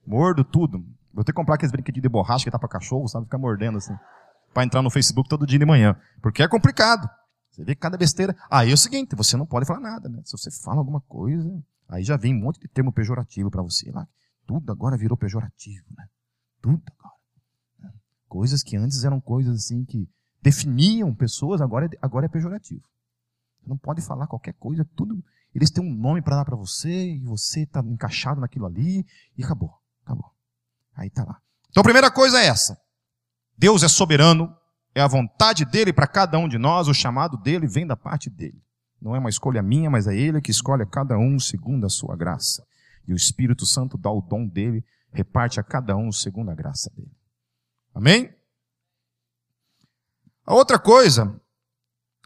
Mordo 0.06 0.44
tudo. 0.44 0.86
Vou 1.14 1.24
ter 1.24 1.32
que 1.32 1.36
comprar 1.36 1.56
aqueles 1.56 1.72
brinquedinhos 1.72 2.04
de 2.04 2.10
borracha 2.10 2.44
que 2.44 2.52
tá 2.52 2.60
para 2.60 2.68
cachorro, 2.68 3.08
sabe? 3.08 3.26
Ficar 3.26 3.38
mordendo 3.38 3.78
assim. 3.78 3.96
Para 4.54 4.64
entrar 4.64 4.82
no 4.82 4.90
Facebook 4.90 5.30
todo 5.30 5.48
dia 5.48 5.60
de 5.60 5.66
manhã. 5.66 5.96
Porque 6.22 6.44
é 6.44 6.48
complicado. 6.48 7.08
Você 7.50 7.64
vê 7.64 7.76
cada 7.76 7.98
besteira. 7.98 8.36
Aí 8.50 8.72
é 8.72 8.74
o 8.74 8.78
seguinte, 8.78 9.16
você 9.16 9.38
não 9.38 9.46
pode 9.46 9.66
falar 9.66 9.80
nada, 9.80 10.10
né? 10.10 10.22
Se 10.26 10.32
você 10.32 10.50
fala 10.52 10.80
alguma 10.80 11.02
coisa, 11.02 11.64
aí 11.88 12.04
já 12.04 12.18
vem 12.18 12.36
um 12.36 12.40
monte 12.40 12.60
de 12.60 12.68
termo 12.68 12.92
pejorativo 12.92 13.50
para 13.50 13.62
você 13.62 13.92
lá. 13.92 14.08
Tudo 14.46 14.72
agora 14.72 14.98
virou 14.98 15.18
pejorativo, 15.18 15.86
né? 15.96 16.06
Tudo 16.62 16.82
agora. 16.98 17.16
Né? 17.80 17.92
Coisas 18.28 18.64
que 18.64 18.76
antes 18.76 19.04
eram 19.04 19.22
coisas 19.22 19.56
assim 19.56 19.86
que 19.86 20.10
definiam 20.42 21.14
pessoas, 21.14 21.62
agora 21.62 21.86
é, 21.86 21.90
agora 22.02 22.26
é 22.26 22.30
pejorativo. 22.30 22.84
Você 23.63 23.70
não 23.70 23.77
pode 23.77 24.01
falar 24.01 24.27
qualquer 24.27 24.53
coisa, 24.53 24.86
tudo. 24.96 25.24
Eles 25.55 25.72
têm 25.72 25.84
um 25.84 25.96
nome 25.96 26.22
para 26.22 26.36
dar 26.36 26.46
para 26.46 26.55
você, 26.55 27.13
e 27.13 27.20
você 27.24 27.62
está 27.62 27.79
encaixado 27.79 28.41
naquilo 28.41 28.65
ali, 28.65 29.05
e 29.38 29.43
acabou. 29.43 29.74
Acabou. 30.03 30.32
Aí 30.96 31.10
tá 31.10 31.24
lá. 31.24 31.39
Então 31.70 31.82
a 31.82 31.84
primeira 31.84 32.12
coisa 32.12 32.39
é 32.39 32.48
essa. 32.48 32.77
Deus 33.58 33.84
é 33.84 33.88
soberano, 33.88 34.53
é 34.93 35.01
a 35.01 35.08
vontade 35.08 35.63
dele 35.63 35.93
para 35.93 36.08
cada 36.08 36.38
um 36.38 36.48
de 36.48 36.58
nós, 36.58 36.88
o 36.88 36.93
chamado 36.93 37.38
dele 37.38 37.67
vem 37.67 37.88
da 37.88 37.96
parte 37.96 38.29
dele. 38.29 38.62
Não 39.01 39.15
é 39.15 39.20
uma 39.20 39.29
escolha 39.29 39.62
minha, 39.62 39.89
mas 39.89 40.08
é 40.08 40.15
ele 40.15 40.41
que 40.41 40.51
escolhe 40.51 40.84
a 40.84 40.88
cada 40.88 41.17
um 41.17 41.39
segundo 41.39 41.86
a 41.86 41.89
sua 41.89 42.15
graça. 42.15 42.65
E 43.08 43.13
o 43.13 43.15
Espírito 43.15 43.65
Santo 43.65 43.98
dá 43.98 44.12
o 44.12 44.22
dom 44.22 44.48
dele, 44.48 44.84
reparte 45.12 45.60
a 45.60 45.63
cada 45.63 45.96
um 45.96 46.12
segundo 46.12 46.51
a 46.51 46.55
graça 46.55 46.89
dele. 46.96 47.12
Amém? 47.93 48.34
A 50.46 50.53
outra 50.53 50.79
coisa 50.79 51.39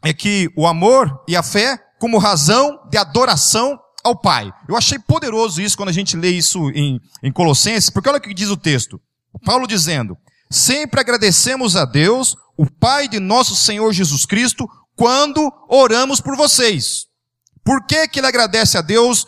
é 0.04 0.12
que 0.12 0.50
o 0.56 0.66
amor 0.66 1.22
e 1.26 1.36
a 1.36 1.42
fé 1.42 1.78
como 1.98 2.18
razão 2.18 2.80
de 2.90 2.96
adoração 2.96 3.78
ao 4.04 4.16
Pai. 4.16 4.52
Eu 4.68 4.76
achei 4.76 4.98
poderoso 4.98 5.60
isso 5.60 5.76
quando 5.76 5.88
a 5.88 5.92
gente 5.92 6.16
lê 6.16 6.30
isso 6.30 6.70
em, 6.70 7.00
em 7.22 7.32
Colossenses, 7.32 7.90
porque 7.90 8.08
olha 8.08 8.18
o 8.18 8.20
que 8.20 8.32
diz 8.32 8.48
o 8.48 8.56
texto. 8.56 9.00
Paulo 9.44 9.66
dizendo, 9.66 10.16
sempre 10.50 11.00
agradecemos 11.00 11.76
a 11.76 11.84
Deus, 11.84 12.36
o 12.56 12.66
Pai 12.66 13.08
de 13.08 13.20
nosso 13.20 13.54
Senhor 13.54 13.92
Jesus 13.92 14.24
Cristo, 14.24 14.68
quando 14.96 15.52
oramos 15.68 16.20
por 16.20 16.36
vocês. 16.36 17.06
Por 17.64 17.86
que 17.86 18.08
que 18.08 18.20
ele 18.20 18.26
agradece 18.26 18.78
a 18.78 18.80
Deus 18.80 19.26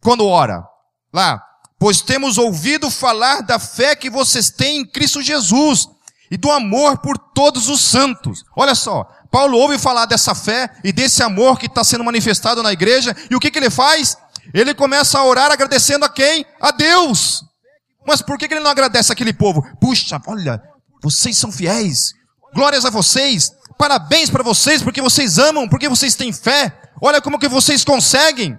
quando 0.00 0.26
ora? 0.26 0.64
Lá, 1.12 1.40
pois 1.78 2.00
temos 2.00 2.38
ouvido 2.38 2.90
falar 2.90 3.42
da 3.42 3.58
fé 3.58 3.94
que 3.94 4.10
vocês 4.10 4.50
têm 4.50 4.80
em 4.80 4.86
Cristo 4.86 5.22
Jesus 5.22 5.88
e 6.30 6.36
do 6.36 6.50
amor 6.50 6.98
por 6.98 7.18
todos 7.18 7.68
os 7.68 7.80
santos. 7.80 8.44
Olha 8.56 8.74
só, 8.74 9.08
Paulo 9.30 9.58
ouve 9.58 9.78
falar 9.78 10.06
dessa 10.06 10.34
fé 10.34 10.70
e 10.82 10.92
desse 10.92 11.22
amor 11.22 11.58
que 11.58 11.66
está 11.66 11.82
sendo 11.82 12.04
manifestado 12.04 12.62
na 12.62 12.72
igreja, 12.72 13.14
e 13.30 13.34
o 13.34 13.40
que, 13.40 13.50
que 13.50 13.58
ele 13.58 13.70
faz? 13.70 14.16
Ele 14.52 14.74
começa 14.74 15.18
a 15.18 15.24
orar 15.24 15.50
agradecendo 15.50 16.04
a 16.04 16.08
quem? 16.08 16.44
A 16.60 16.70
Deus. 16.70 17.42
Mas 18.06 18.20
por 18.20 18.38
que, 18.38 18.46
que 18.46 18.54
ele 18.54 18.62
não 18.62 18.70
agradece 18.70 19.12
aquele 19.12 19.32
povo? 19.32 19.62
Puxa, 19.80 20.20
olha, 20.26 20.62
vocês 21.02 21.36
são 21.36 21.50
fiéis. 21.50 22.12
Glórias 22.54 22.84
a 22.84 22.90
vocês. 22.90 23.50
Parabéns 23.78 24.30
para 24.30 24.42
vocês, 24.42 24.82
porque 24.82 25.00
vocês 25.00 25.38
amam, 25.38 25.68
porque 25.68 25.88
vocês 25.88 26.14
têm 26.14 26.32
fé. 26.32 26.72
Olha 27.00 27.20
como 27.20 27.38
que 27.38 27.48
vocês 27.48 27.84
conseguem. 27.84 28.58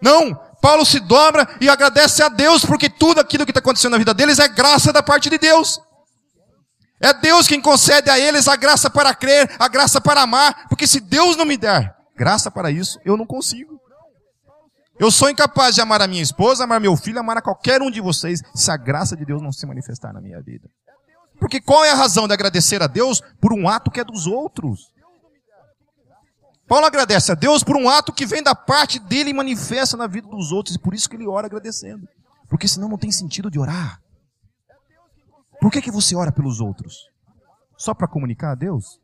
Não, 0.00 0.34
Paulo 0.60 0.84
se 0.84 1.00
dobra 1.00 1.48
e 1.60 1.68
agradece 1.68 2.22
a 2.22 2.28
Deus, 2.28 2.64
porque 2.64 2.88
tudo 2.88 3.20
aquilo 3.20 3.44
que 3.44 3.50
está 3.50 3.60
acontecendo 3.60 3.92
na 3.92 3.98
vida 3.98 4.14
deles 4.14 4.38
é 4.38 4.46
graça 4.46 4.92
da 4.92 5.02
parte 5.02 5.28
de 5.28 5.38
Deus. 5.38 5.80
É 7.02 7.12
Deus 7.12 7.48
quem 7.48 7.60
concede 7.60 8.08
a 8.08 8.18
eles 8.18 8.46
a 8.46 8.54
graça 8.54 8.88
para 8.88 9.12
crer, 9.12 9.50
a 9.58 9.66
graça 9.66 10.00
para 10.00 10.22
amar, 10.22 10.68
porque 10.68 10.86
se 10.86 11.00
Deus 11.00 11.36
não 11.36 11.44
me 11.44 11.56
der 11.56 11.92
graça 12.16 12.48
para 12.50 12.70
isso, 12.70 13.00
eu 13.04 13.16
não 13.16 13.26
consigo. 13.26 13.80
Eu 15.00 15.10
sou 15.10 15.28
incapaz 15.28 15.74
de 15.74 15.80
amar 15.80 16.00
a 16.00 16.06
minha 16.06 16.22
esposa, 16.22 16.62
amar 16.62 16.80
meu 16.80 16.96
filho, 16.96 17.18
amar 17.18 17.36
a 17.36 17.42
qualquer 17.42 17.82
um 17.82 17.90
de 17.90 18.00
vocês, 18.00 18.40
se 18.54 18.70
a 18.70 18.76
graça 18.76 19.16
de 19.16 19.24
Deus 19.24 19.42
não 19.42 19.50
se 19.50 19.66
manifestar 19.66 20.12
na 20.12 20.20
minha 20.20 20.40
vida. 20.40 20.68
Porque 21.40 21.60
qual 21.60 21.84
é 21.84 21.90
a 21.90 21.96
razão 21.96 22.28
de 22.28 22.34
agradecer 22.34 22.80
a 22.80 22.86
Deus 22.86 23.20
por 23.40 23.52
um 23.52 23.68
ato 23.68 23.90
que 23.90 23.98
é 23.98 24.04
dos 24.04 24.28
outros? 24.28 24.92
Paulo 26.68 26.86
agradece 26.86 27.32
a 27.32 27.34
Deus 27.34 27.64
por 27.64 27.76
um 27.76 27.88
ato 27.88 28.12
que 28.12 28.24
vem 28.24 28.42
da 28.42 28.54
parte 28.54 29.00
dele 29.00 29.30
e 29.30 29.34
manifesta 29.34 29.96
na 29.96 30.06
vida 30.06 30.28
dos 30.28 30.52
outros, 30.52 30.76
e 30.76 30.78
por 30.78 30.94
isso 30.94 31.08
que 31.08 31.16
ele 31.16 31.26
ora 31.26 31.48
agradecendo. 31.48 32.06
Porque 32.48 32.68
senão 32.68 32.88
não 32.88 32.96
tem 32.96 33.10
sentido 33.10 33.50
de 33.50 33.58
orar. 33.58 34.01
Por 35.62 35.70
que, 35.70 35.80
que 35.80 35.92
você 35.92 36.16
ora 36.16 36.32
pelos 36.32 36.60
outros? 36.60 37.08
Só 37.78 37.94
para 37.94 38.08
comunicar 38.08 38.50
a 38.50 38.54
Deus? 38.56 39.00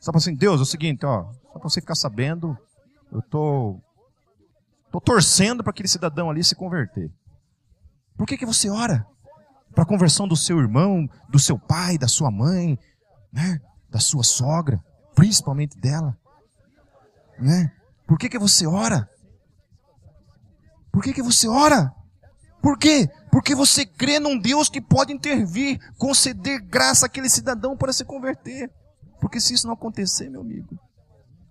Só 0.00 0.10
para 0.10 0.18
assim, 0.18 0.34
Deus, 0.34 0.58
é 0.60 0.62
o 0.62 0.66
seguinte, 0.66 1.04
ó, 1.04 1.30
só 1.30 1.58
para 1.58 1.68
você 1.68 1.82
ficar 1.82 1.94
sabendo, 1.94 2.56
eu 3.12 3.20
tô, 3.20 3.78
tô 4.90 4.98
torcendo 4.98 5.62
para 5.62 5.70
aquele 5.70 5.88
cidadão 5.88 6.30
ali 6.30 6.42
se 6.42 6.56
converter. 6.56 7.12
Por 8.16 8.26
que, 8.26 8.38
que 8.38 8.46
você 8.46 8.70
ora? 8.70 9.06
Para 9.74 9.84
a 9.84 9.86
conversão 9.86 10.26
do 10.26 10.38
seu 10.38 10.58
irmão, 10.58 11.06
do 11.28 11.38
seu 11.38 11.58
pai, 11.58 11.98
da 11.98 12.08
sua 12.08 12.30
mãe, 12.30 12.78
né? 13.30 13.60
da 13.90 14.00
sua 14.00 14.24
sogra, 14.24 14.82
principalmente 15.14 15.78
dela. 15.78 16.16
Né? 17.38 17.70
Por 18.06 18.18
que, 18.18 18.30
que 18.30 18.38
você 18.38 18.66
ora? 18.66 19.06
Por 20.90 21.02
que, 21.02 21.12
que 21.12 21.22
você 21.22 21.46
ora? 21.46 21.92
Por 22.62 22.78
quê? 22.78 23.06
Porque 23.32 23.54
você 23.54 23.86
crê 23.86 24.20
num 24.20 24.38
Deus 24.38 24.68
que 24.68 24.78
pode 24.78 25.10
intervir, 25.10 25.80
conceder 25.96 26.60
graça 26.60 27.06
àquele 27.06 27.30
cidadão 27.30 27.74
para 27.74 27.90
se 27.90 28.04
converter. 28.04 28.70
Porque 29.18 29.40
se 29.40 29.54
isso 29.54 29.66
não 29.66 29.72
acontecer, 29.72 30.28
meu 30.28 30.42
amigo, 30.42 30.78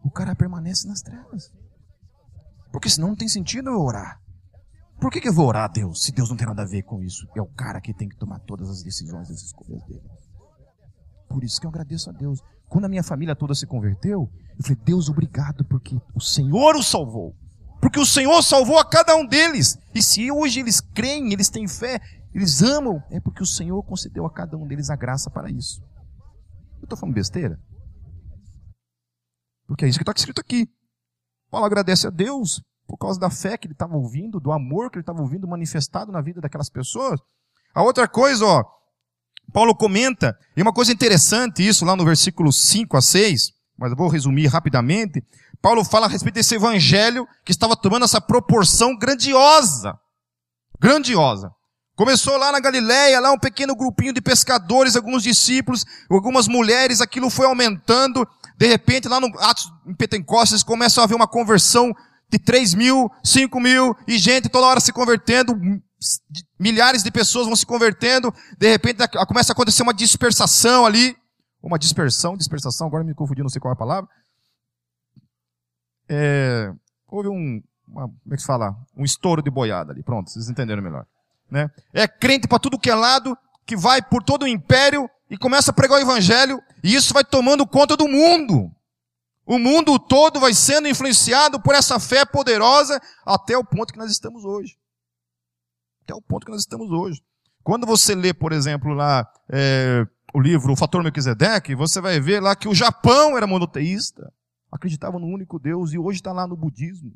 o 0.03 0.11
cara 0.11 0.35
permanece 0.35 0.87
nas 0.87 1.01
trevas. 1.01 1.51
Porque 2.71 2.87
senão 2.87 3.07
não 3.07 3.15
tem 3.15 3.27
sentido 3.27 3.71
eu 3.71 3.81
orar. 3.81 4.21
Por 4.99 5.11
que, 5.11 5.19
que 5.19 5.29
eu 5.29 5.33
vou 5.33 5.47
orar 5.47 5.63
a 5.63 5.73
Deus 5.73 6.03
se 6.03 6.11
Deus 6.11 6.29
não 6.29 6.37
tem 6.37 6.45
nada 6.45 6.61
a 6.61 6.67
ver 6.67 6.83
com 6.83 7.01
isso? 7.01 7.27
É 7.35 7.41
o 7.41 7.47
cara 7.47 7.81
que 7.81 7.95
tem 7.95 8.07
que 8.07 8.15
tomar 8.15 8.37
todas 8.41 8.69
as 8.69 8.83
decisões 8.83 9.31
as 9.31 9.41
escolhas 9.41 9.83
dele. 9.85 10.03
Por 11.27 11.43
isso 11.43 11.59
que 11.59 11.65
eu 11.65 11.71
agradeço 11.71 12.11
a 12.11 12.13
Deus. 12.13 12.43
Quando 12.69 12.85
a 12.85 12.89
minha 12.89 13.01
família 13.01 13.35
toda 13.35 13.55
se 13.55 13.65
converteu, 13.65 14.29
eu 14.55 14.63
falei, 14.63 14.77
Deus, 14.85 15.09
obrigado, 15.09 15.65
porque 15.65 15.99
o 16.13 16.21
Senhor 16.21 16.75
o 16.75 16.83
salvou. 16.83 17.35
Porque 17.81 17.99
o 17.99 18.05
Senhor 18.05 18.41
salvou 18.43 18.77
a 18.77 18.85
cada 18.85 19.15
um 19.15 19.25
deles. 19.25 19.77
E 19.93 20.03
se 20.03 20.31
hoje 20.31 20.59
eles 20.59 20.79
creem, 20.79 21.33
eles 21.33 21.49
têm 21.49 21.67
fé, 21.67 21.99
eles 22.33 22.61
amam, 22.61 23.03
é 23.09 23.19
porque 23.19 23.41
o 23.41 23.45
Senhor 23.45 23.81
concedeu 23.83 24.25
a 24.25 24.31
cada 24.31 24.55
um 24.55 24.67
deles 24.67 24.89
a 24.89 24.95
graça 24.95 25.29
para 25.31 25.49
isso. 25.49 25.81
Eu 26.79 26.83
estou 26.83 26.97
falando 26.97 27.15
besteira? 27.15 27.59
Porque 29.67 29.85
é 29.85 29.87
isso 29.87 29.97
que 29.97 30.03
está 30.03 30.13
escrito 30.15 30.39
aqui. 30.39 30.69
Paulo 31.49 31.65
agradece 31.65 32.07
a 32.07 32.09
Deus 32.09 32.61
por 32.87 32.97
causa 32.97 33.19
da 33.19 33.29
fé 33.29 33.57
que 33.57 33.67
ele 33.67 33.73
estava 33.73 33.95
ouvindo, 33.95 34.39
do 34.39 34.51
amor 34.51 34.89
que 34.89 34.97
ele 34.97 35.01
estava 35.03 35.21
ouvindo 35.21 35.47
manifestado 35.47 36.11
na 36.11 36.21
vida 36.21 36.39
daquelas 36.39 36.69
pessoas. 36.69 37.19
A 37.73 37.81
outra 37.81 38.07
coisa, 38.07 38.45
ó, 38.45 38.63
Paulo 39.53 39.75
comenta, 39.75 40.37
e 40.55 40.61
uma 40.61 40.73
coisa 40.73 40.91
interessante 40.91 41.65
isso 41.65 41.85
lá 41.85 41.95
no 41.95 42.05
versículo 42.05 42.51
5 42.51 42.95
a 42.95 43.01
6, 43.01 43.51
mas 43.77 43.91
eu 43.91 43.97
vou 43.97 44.07
resumir 44.07 44.47
rapidamente. 44.47 45.23
Paulo 45.61 45.83
fala 45.83 46.07
a 46.07 46.09
respeito 46.09 46.35
desse 46.35 46.55
evangelho 46.55 47.27
que 47.45 47.51
estava 47.51 47.75
tomando 47.75 48.05
essa 48.05 48.19
proporção 48.19 48.97
grandiosa. 48.97 49.93
Grandiosa. 50.79 51.51
Começou 51.95 52.35
lá 52.37 52.51
na 52.51 52.59
Galileia, 52.59 53.19
lá 53.19 53.31
um 53.31 53.37
pequeno 53.37 53.75
grupinho 53.75 54.11
de 54.11 54.21
pescadores, 54.21 54.95
alguns 54.95 55.21
discípulos, 55.21 55.85
algumas 56.09 56.47
mulheres, 56.47 56.99
aquilo 56.99 57.29
foi 57.29 57.45
aumentando. 57.45 58.27
De 58.57 58.65
repente, 58.65 59.07
lá 59.07 59.19
no 59.19 59.27
Atos 59.39 59.71
em 59.85 59.93
Pentecostes, 59.93 60.63
começa 60.63 60.99
a 60.99 61.03
haver 61.03 61.15
uma 61.15 61.27
conversão 61.27 61.93
de 62.31 62.39
3 62.39 62.73
mil, 62.73 63.11
5 63.23 63.59
mil, 63.59 63.95
e 64.07 64.17
gente 64.17 64.49
toda 64.49 64.65
hora 64.65 64.79
se 64.79 64.91
convertendo, 64.91 65.53
milhares 66.59 67.03
de 67.03 67.11
pessoas 67.11 67.45
vão 67.45 67.55
se 67.55 67.65
convertendo, 67.65 68.33
de 68.57 68.69
repente 68.69 69.05
começa 69.27 69.51
a 69.51 69.53
acontecer 69.53 69.83
uma 69.83 69.93
dispersação 69.93 70.85
ali, 70.85 71.15
uma 71.61 71.77
dispersão, 71.77 72.37
dispersação, 72.37 72.87
agora 72.87 73.03
me 73.03 73.13
confundi, 73.13 73.43
não 73.43 73.49
sei 73.49 73.59
qual 73.59 73.73
é 73.73 73.75
a 73.75 73.77
palavra, 73.77 74.09
é, 76.13 76.73
houve 77.07 77.29
um, 77.29 77.63
uma, 77.87 78.09
como 78.09 78.33
é 78.33 78.35
que 78.35 78.41
se 78.41 78.47
fala? 78.47 78.75
Um 78.97 79.05
estouro 79.05 79.41
de 79.41 79.49
boiada 79.49 79.93
ali. 79.93 80.03
Pronto, 80.03 80.29
vocês 80.29 80.49
entenderam 80.49 80.83
melhor. 80.83 81.05
Né? 81.49 81.71
É 81.93 82.05
crente 82.05 82.49
para 82.49 82.59
tudo 82.59 82.77
que 82.77 82.89
é 82.89 82.95
lado, 82.95 83.37
que 83.65 83.77
vai 83.77 84.01
por 84.01 84.21
todo 84.21 84.43
o 84.43 84.47
império 84.47 85.09
e 85.29 85.37
começa 85.37 85.71
a 85.71 85.73
pregar 85.73 85.97
o 85.97 86.01
evangelho, 86.01 86.61
e 86.83 86.93
isso 86.93 87.13
vai 87.13 87.23
tomando 87.23 87.65
conta 87.65 87.95
do 87.95 88.09
mundo. 88.09 88.69
O 89.45 89.57
mundo 89.57 89.97
todo 89.97 90.41
vai 90.41 90.53
sendo 90.53 90.89
influenciado 90.89 91.61
por 91.61 91.73
essa 91.73 91.97
fé 91.97 92.25
poderosa 92.25 93.01
até 93.25 93.57
o 93.57 93.63
ponto 93.63 93.93
que 93.93 93.99
nós 93.99 94.11
estamos 94.11 94.43
hoje. 94.43 94.77
Até 96.03 96.13
o 96.13 96.21
ponto 96.21 96.45
que 96.45 96.51
nós 96.51 96.61
estamos 96.61 96.91
hoje. 96.91 97.21
Quando 97.63 97.87
você 97.87 98.13
lê, 98.13 98.33
por 98.33 98.51
exemplo, 98.51 98.93
lá 98.93 99.25
é, 99.49 100.05
o 100.33 100.41
livro 100.41 100.73
O 100.73 100.75
Fator 100.75 101.01
Melquisedeque, 101.01 101.75
você 101.75 102.01
vai 102.01 102.19
ver 102.19 102.41
lá 102.41 102.53
que 102.53 102.67
o 102.67 102.75
Japão 102.75 103.37
era 103.37 103.47
monoteísta, 103.47 104.33
acreditava 104.71 105.19
no 105.19 105.27
único 105.27 105.59
Deus 105.59 105.93
e 105.93 105.97
hoje 105.97 106.19
está 106.19 106.31
lá 106.31 106.47
no 106.47 106.55
budismo. 106.55 107.13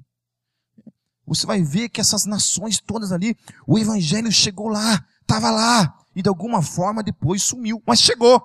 Você 1.25 1.47
vai 1.47 1.63
ver 1.63 1.89
que 1.89 2.01
essas 2.01 2.25
nações 2.25 2.79
todas 2.79 3.11
ali, 3.11 3.35
o 3.65 3.79
evangelho 3.79 4.31
chegou 4.31 4.67
lá, 4.67 5.03
estava 5.21 5.49
lá, 5.49 5.97
e 6.15 6.21
de 6.21 6.29
alguma 6.29 6.61
forma 6.61 7.01
depois 7.01 7.41
sumiu, 7.41 7.81
mas 7.85 7.99
chegou. 7.99 8.41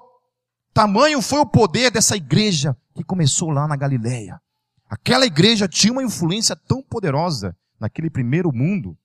Tamanho 0.72 1.20
foi 1.20 1.40
o 1.40 1.46
poder 1.46 1.90
dessa 1.90 2.16
igreja 2.16 2.76
que 2.94 3.04
começou 3.04 3.50
lá 3.50 3.68
na 3.68 3.76
Galileia. 3.76 4.40
Aquela 4.88 5.26
igreja 5.26 5.68
tinha 5.68 5.92
uma 5.92 6.02
influência 6.02 6.56
tão 6.56 6.82
poderosa 6.82 7.56
naquele 7.78 8.08
primeiro 8.08 8.52
mundo 8.52 8.96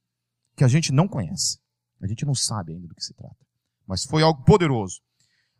que 0.55 0.63
a 0.63 0.67
gente 0.67 0.91
não 0.91 1.07
conhece. 1.07 1.59
A 2.01 2.07
gente 2.07 2.25
não 2.25 2.33
sabe 2.33 2.73
ainda 2.73 2.87
do 2.87 2.95
que 2.95 3.03
se 3.03 3.13
trata. 3.13 3.35
Mas 3.87 4.03
foi 4.03 4.23
algo 4.23 4.43
poderoso. 4.43 5.01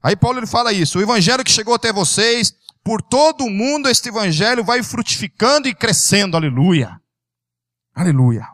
Aí 0.01 0.15
Paulo 0.15 0.39
ele 0.39 0.47
fala 0.47 0.71
isso, 0.71 0.99
o 0.99 1.01
evangelho 1.01 1.43
que 1.43 1.51
chegou 1.51 1.73
até 1.73 1.91
vocês, 1.91 2.53
por 2.85 3.01
todo 3.01 3.45
o 3.45 3.49
mundo 3.49 3.89
este 3.89 4.09
evangelho 4.09 4.63
vai 4.63 4.83
frutificando 4.83 5.67
e 5.67 5.73
crescendo, 5.73 6.37
aleluia. 6.37 7.01
Aleluia. 7.95 8.47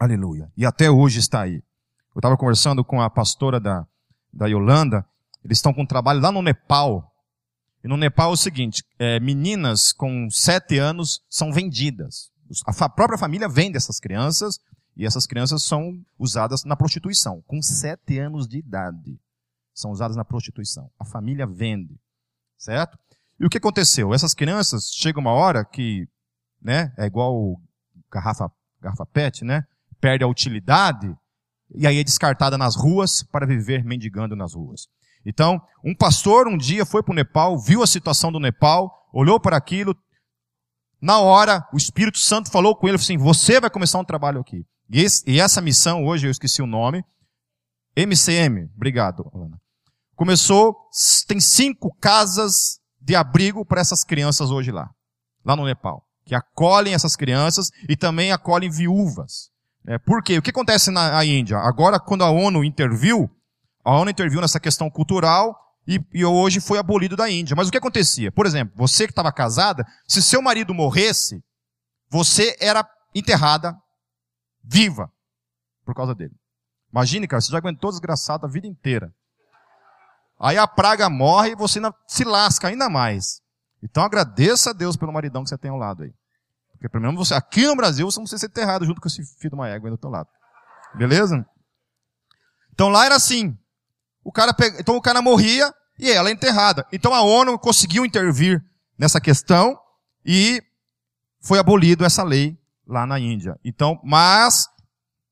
Aleluia. 0.00 0.50
E 0.56 0.64
até 0.64 0.90
hoje 0.90 1.18
está 1.18 1.42
aí. 1.42 1.56
Eu 2.14 2.20
estava 2.20 2.38
conversando 2.38 2.82
com 2.82 3.02
a 3.02 3.10
pastora 3.10 3.60
da, 3.60 3.86
da 4.32 4.46
Yolanda, 4.46 5.06
eles 5.44 5.58
estão 5.58 5.74
com 5.74 5.82
um 5.82 5.86
trabalho 5.86 6.22
lá 6.22 6.32
no 6.32 6.40
Nepal. 6.40 7.14
E 7.84 7.88
no 7.88 7.98
Nepal 7.98 8.30
é 8.30 8.32
o 8.32 8.36
seguinte, 8.36 8.82
é, 8.98 9.20
meninas 9.20 9.92
com 9.92 10.30
sete 10.30 10.78
anos 10.78 11.22
são 11.28 11.52
vendidas. 11.52 12.32
A 12.64 12.88
própria 12.88 13.18
família 13.18 13.46
vende 13.46 13.76
essas 13.76 14.00
crianças 14.00 14.58
e 14.96 15.04
essas 15.04 15.26
crianças 15.26 15.62
são 15.62 16.02
usadas 16.18 16.64
na 16.64 16.74
prostituição, 16.74 17.42
com 17.46 17.60
sete 17.60 18.18
anos 18.18 18.48
de 18.48 18.56
idade. 18.56 19.20
São 19.74 19.90
usadas 19.90 20.16
na 20.16 20.24
prostituição. 20.24 20.90
A 20.98 21.04
família 21.04 21.46
vende. 21.46 22.00
Certo? 22.56 22.98
E 23.40 23.46
o 23.46 23.48
que 23.48 23.58
aconteceu? 23.58 24.12
Essas 24.12 24.34
crianças, 24.34 24.90
chega 24.92 25.20
uma 25.20 25.32
hora 25.32 25.64
que, 25.64 26.06
né, 26.60 26.92
é 26.98 27.06
igual 27.06 27.56
garrafa, 28.10 28.50
garrafa 28.80 29.06
PET, 29.06 29.44
né? 29.44 29.64
Perde 30.00 30.24
a 30.24 30.28
utilidade 30.28 31.14
e 31.74 31.86
aí 31.86 31.98
é 31.98 32.04
descartada 32.04 32.56
nas 32.56 32.74
ruas 32.74 33.22
para 33.22 33.46
viver 33.46 33.84
mendigando 33.84 34.34
nas 34.34 34.54
ruas. 34.54 34.86
Então, 35.24 35.60
um 35.84 35.94
pastor 35.94 36.48
um 36.48 36.56
dia 36.56 36.86
foi 36.86 37.02
para 37.02 37.12
o 37.12 37.16
Nepal, 37.16 37.58
viu 37.58 37.82
a 37.82 37.86
situação 37.86 38.32
do 38.32 38.40
Nepal, 38.40 38.90
olhou 39.12 39.38
para 39.38 39.56
aquilo, 39.56 39.94
na 41.00 41.20
hora, 41.20 41.64
o 41.72 41.76
Espírito 41.76 42.18
Santo 42.18 42.50
falou 42.50 42.74
com 42.74 42.88
ele 42.88 42.96
assim: 42.96 43.16
Você 43.16 43.60
vai 43.60 43.70
começar 43.70 43.98
um 43.98 44.04
trabalho 44.04 44.40
aqui. 44.40 44.64
E, 44.90 45.00
esse, 45.00 45.22
e 45.30 45.38
essa 45.38 45.60
missão, 45.60 46.04
hoje 46.04 46.26
eu 46.26 46.30
esqueci 46.30 46.60
o 46.60 46.66
nome, 46.66 47.04
MCM, 47.96 48.68
obrigado, 48.74 49.30
Ana. 49.34 49.58
Começou, 50.16 50.76
tem 51.28 51.38
cinco 51.40 51.94
casas 52.00 52.77
de 53.08 53.16
abrigo 53.16 53.64
para 53.64 53.80
essas 53.80 54.04
crianças 54.04 54.50
hoje 54.50 54.70
lá, 54.70 54.90
lá 55.42 55.56
no 55.56 55.64
Nepal, 55.64 56.04
que 56.26 56.34
acolhem 56.34 56.92
essas 56.92 57.16
crianças 57.16 57.70
e 57.88 57.96
também 57.96 58.32
acolhem 58.32 58.68
viúvas. 58.68 59.48
É, 59.86 59.96
por 59.96 60.22
quê? 60.22 60.36
O 60.36 60.42
que 60.42 60.50
acontece 60.50 60.90
na 60.90 61.24
Índia? 61.24 61.56
Agora, 61.56 61.98
quando 61.98 62.22
a 62.22 62.30
ONU 62.30 62.62
interviu, 62.62 63.30
a 63.82 63.96
ONU 63.96 64.10
interviu 64.10 64.42
nessa 64.42 64.60
questão 64.60 64.90
cultural 64.90 65.56
e, 65.86 65.98
e, 66.12 66.22
hoje 66.22 66.60
foi 66.60 66.78
abolido 66.78 67.16
da 67.16 67.30
Índia. 67.30 67.56
Mas 67.56 67.68
o 67.68 67.70
que 67.70 67.78
acontecia? 67.78 68.30
Por 68.30 68.44
exemplo, 68.44 68.74
você 68.76 69.06
que 69.06 69.12
estava 69.12 69.32
casada, 69.32 69.86
se 70.06 70.22
seu 70.22 70.42
marido 70.42 70.74
morresse, 70.74 71.42
você 72.10 72.54
era 72.60 72.86
enterrada 73.14 73.74
viva 74.62 75.10
por 75.82 75.94
causa 75.94 76.14
dele. 76.14 76.34
Imagine, 76.92 77.26
cara, 77.26 77.40
você 77.40 77.50
já 77.50 77.56
aguentou 77.56 77.90
desgraçado 77.90 78.44
a 78.44 78.50
vida 78.50 78.66
inteira. 78.66 79.10
Aí 80.40 80.56
a 80.56 80.66
praga 80.66 81.08
morre 81.08 81.50
e 81.50 81.56
você 81.56 81.80
se 82.06 82.24
lasca 82.24 82.68
ainda 82.68 82.88
mais. 82.88 83.40
Então 83.82 84.02
agradeça 84.02 84.70
a 84.70 84.72
Deus 84.72 84.96
pelo 84.96 85.12
maridão 85.12 85.42
que 85.42 85.48
você 85.48 85.58
tem 85.58 85.70
ao 85.70 85.76
lado 85.76 86.04
aí. 86.04 86.12
Porque 86.72 86.88
pelo 86.88 87.02
menos 87.02 87.16
você, 87.16 87.34
aqui 87.34 87.66
no 87.66 87.74
Brasil, 87.74 88.08
você 88.08 88.18
não 88.18 88.24
precisa 88.24 88.40
ser 88.40 88.46
enterrado 88.46 88.84
junto 88.84 89.00
com 89.00 89.08
esse 89.08 89.24
filho 89.38 89.50
de 89.50 89.54
uma 89.54 89.68
égua 89.68 89.88
aí 89.88 89.90
do 89.90 89.98
teu 89.98 90.10
lado. 90.10 90.28
Beleza? 90.94 91.44
Então 92.72 92.88
lá 92.88 93.04
era 93.04 93.16
assim. 93.16 93.58
O 94.22 94.30
cara 94.30 94.54
pega, 94.54 94.80
então 94.80 94.96
o 94.96 95.02
cara 95.02 95.20
morria 95.20 95.74
e 95.98 96.10
ela 96.10 96.28
é 96.28 96.32
enterrada. 96.32 96.86
Então 96.92 97.12
a 97.12 97.22
ONU 97.22 97.58
conseguiu 97.58 98.04
intervir 98.04 98.62
nessa 98.96 99.20
questão 99.20 99.78
e 100.24 100.62
foi 101.40 101.58
abolido 101.58 102.04
essa 102.04 102.22
lei 102.22 102.56
lá 102.86 103.06
na 103.06 103.18
Índia. 103.18 103.58
Então, 103.64 104.00
mas 104.04 104.68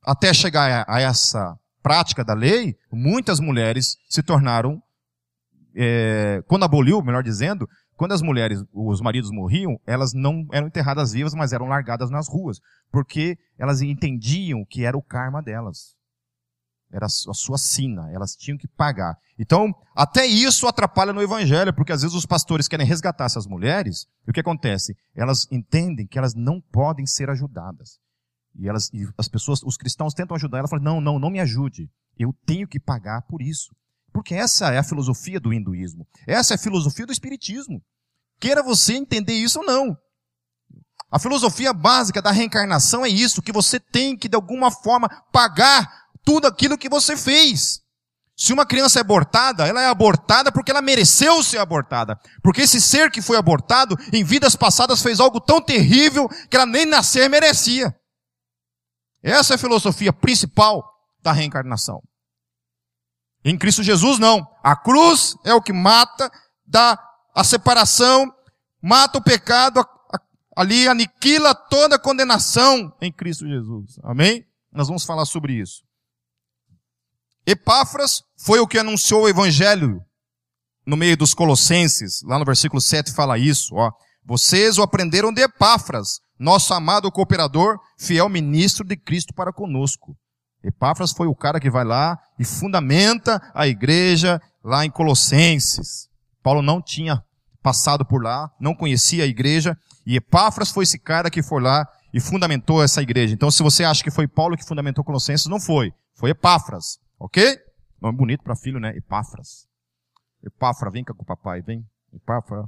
até 0.04 0.32
chegar 0.32 0.84
a, 0.88 1.00
essa 1.00 1.58
prática 1.82 2.24
da 2.24 2.34
lei, 2.34 2.76
muitas 2.92 3.38
mulheres 3.38 3.96
se 4.08 4.22
tornaram, 4.22 4.82
é, 5.76 6.42
quando 6.48 6.64
aboliu, 6.64 7.02
melhor 7.02 7.22
dizendo, 7.22 7.68
quando 7.96 8.12
as 8.12 8.22
mulheres, 8.22 8.62
os 8.72 9.00
maridos 9.00 9.30
morriam, 9.30 9.78
elas 9.86 10.12
não 10.14 10.46
eram 10.52 10.66
enterradas 10.66 11.12
vivas, 11.12 11.34
mas 11.34 11.52
eram 11.52 11.66
largadas 11.66 12.10
nas 12.10 12.28
ruas, 12.28 12.58
porque 12.90 13.38
elas 13.58 13.82
entendiam 13.82 14.64
que 14.64 14.84
era 14.84 14.96
o 14.96 15.02
karma 15.02 15.42
delas. 15.42 15.94
Era 16.90 17.06
a 17.06 17.34
sua 17.34 17.58
sina, 17.58 18.10
elas 18.12 18.34
tinham 18.36 18.56
que 18.56 18.68
pagar. 18.68 19.16
Então, 19.38 19.74
até 19.94 20.24
isso 20.24 20.66
atrapalha 20.66 21.12
no 21.12 21.20
evangelho, 21.20 21.74
porque 21.74 21.92
às 21.92 22.02
vezes 22.02 22.16
os 22.16 22.24
pastores 22.24 22.68
querem 22.68 22.86
resgatar 22.86 23.24
essas 23.24 23.46
mulheres, 23.46 24.06
e 24.26 24.30
o 24.30 24.32
que 24.32 24.40
acontece? 24.40 24.96
Elas 25.14 25.46
entendem 25.50 26.06
que 26.06 26.18
elas 26.18 26.34
não 26.34 26.60
podem 26.60 27.04
ser 27.06 27.28
ajudadas. 27.28 27.98
E, 28.54 28.68
elas, 28.68 28.88
e 28.94 29.06
as 29.18 29.28
pessoas, 29.28 29.62
os 29.62 29.76
cristãos 29.76 30.14
tentam 30.14 30.36
ajudar, 30.36 30.58
ela 30.58 30.68
fala, 30.68 30.82
não, 30.82 31.00
não, 31.00 31.18
não 31.18 31.28
me 31.28 31.40
ajude. 31.40 31.90
Eu 32.18 32.34
tenho 32.46 32.66
que 32.66 32.80
pagar 32.80 33.22
por 33.22 33.42
isso. 33.42 33.74
Porque 34.16 34.34
essa 34.34 34.72
é 34.72 34.78
a 34.78 34.82
filosofia 34.82 35.38
do 35.38 35.52
hinduísmo. 35.52 36.06
Essa 36.26 36.54
é 36.54 36.56
a 36.56 36.58
filosofia 36.58 37.04
do 37.04 37.12
espiritismo. 37.12 37.82
Queira 38.40 38.62
você 38.62 38.94
entender 38.94 39.34
isso 39.34 39.58
ou 39.58 39.66
não. 39.66 39.94
A 41.12 41.18
filosofia 41.18 41.70
básica 41.74 42.22
da 42.22 42.30
reencarnação 42.30 43.04
é 43.04 43.10
isso, 43.10 43.42
que 43.42 43.52
você 43.52 43.78
tem 43.78 44.16
que 44.16 44.26
de 44.26 44.34
alguma 44.34 44.70
forma 44.70 45.06
pagar 45.30 45.86
tudo 46.24 46.46
aquilo 46.46 46.78
que 46.78 46.88
você 46.88 47.14
fez. 47.14 47.82
Se 48.34 48.54
uma 48.54 48.64
criança 48.64 49.00
é 49.00 49.02
abortada, 49.02 49.66
ela 49.66 49.82
é 49.82 49.86
abortada 49.86 50.50
porque 50.50 50.70
ela 50.70 50.80
mereceu 50.80 51.42
ser 51.42 51.58
abortada. 51.58 52.18
Porque 52.42 52.62
esse 52.62 52.80
ser 52.80 53.10
que 53.10 53.20
foi 53.20 53.36
abortado, 53.36 53.98
em 54.14 54.24
vidas 54.24 54.56
passadas, 54.56 55.02
fez 55.02 55.20
algo 55.20 55.42
tão 55.42 55.60
terrível 55.60 56.26
que 56.48 56.56
ela 56.56 56.64
nem 56.64 56.86
nascer 56.86 57.28
merecia. 57.28 57.94
Essa 59.22 59.52
é 59.52 59.56
a 59.56 59.58
filosofia 59.58 60.10
principal 60.10 60.82
da 61.22 61.32
reencarnação. 61.32 62.00
Em 63.46 63.56
Cristo 63.56 63.80
Jesus, 63.80 64.18
não. 64.18 64.44
A 64.60 64.74
cruz 64.74 65.36
é 65.44 65.54
o 65.54 65.62
que 65.62 65.72
mata, 65.72 66.28
dá 66.66 67.00
a 67.32 67.44
separação, 67.44 68.28
mata 68.82 69.18
o 69.18 69.22
pecado, 69.22 69.86
ali 70.56 70.88
aniquila 70.88 71.54
toda 71.54 71.94
a 71.94 71.98
condenação 71.98 72.92
em 73.00 73.12
Cristo 73.12 73.46
Jesus. 73.46 74.00
Amém? 74.02 74.44
Nós 74.72 74.88
vamos 74.88 75.04
falar 75.04 75.24
sobre 75.26 75.52
isso. 75.52 75.84
Epáfras 77.46 78.24
foi 78.36 78.58
o 78.58 78.66
que 78.66 78.80
anunciou 78.80 79.22
o 79.22 79.28
evangelho 79.28 80.00
no 80.84 80.96
meio 80.96 81.16
dos 81.16 81.32
colossenses. 81.32 82.22
Lá 82.24 82.40
no 82.40 82.44
versículo 82.44 82.80
7 82.80 83.12
fala 83.14 83.38
isso, 83.38 83.76
ó. 83.76 83.92
Vocês 84.24 84.76
o 84.76 84.82
aprenderam 84.82 85.32
de 85.32 85.42
Epáfras, 85.42 86.18
nosso 86.36 86.74
amado 86.74 87.12
cooperador, 87.12 87.78
fiel 87.96 88.28
ministro 88.28 88.84
de 88.84 88.96
Cristo 88.96 89.32
para 89.32 89.52
conosco. 89.52 90.16
Epáfras 90.66 91.12
foi 91.12 91.28
o 91.28 91.34
cara 91.34 91.60
que 91.60 91.70
vai 91.70 91.84
lá 91.84 92.18
e 92.36 92.44
fundamenta 92.44 93.40
a 93.54 93.68
igreja 93.68 94.42
lá 94.64 94.84
em 94.84 94.90
Colossenses. 94.90 96.08
Paulo 96.42 96.60
não 96.60 96.82
tinha 96.82 97.22
passado 97.62 98.04
por 98.04 98.20
lá, 98.20 98.50
não 98.60 98.74
conhecia 98.74 99.22
a 99.22 99.28
igreja, 99.28 99.78
e 100.04 100.16
Epáfras 100.16 100.70
foi 100.70 100.82
esse 100.82 100.98
cara 100.98 101.30
que 101.30 101.40
foi 101.40 101.62
lá 101.62 101.86
e 102.12 102.20
fundamentou 102.20 102.82
essa 102.82 103.00
igreja. 103.00 103.32
Então, 103.32 103.48
se 103.48 103.62
você 103.62 103.84
acha 103.84 104.02
que 104.02 104.10
foi 104.10 104.26
Paulo 104.26 104.56
que 104.56 104.64
fundamentou 104.64 105.04
Colossenses, 105.04 105.46
não 105.46 105.60
foi. 105.60 105.92
Foi 106.14 106.30
Epáfras. 106.30 106.98
Ok? 107.18 107.58
Nome 108.00 108.18
bonito 108.18 108.42
para 108.42 108.56
filho, 108.56 108.80
né? 108.80 108.90
Epáfras. 108.96 109.68
Epáfra, 110.44 110.90
vem 110.90 111.04
cá 111.04 111.14
com 111.14 111.22
o 111.22 111.26
papai, 111.26 111.62
vem. 111.62 111.84
Epáfra. 112.12 112.64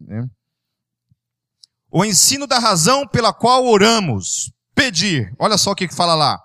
né? 0.00 0.28
O 1.90 2.04
ensino 2.04 2.46
da 2.46 2.58
razão 2.58 3.06
pela 3.06 3.34
qual 3.34 3.66
oramos. 3.66 4.52
Pedir. 4.78 5.34
Olha 5.38 5.58
só 5.58 5.72
o 5.72 5.74
que 5.74 5.88
fala 5.88 6.14
lá. 6.14 6.40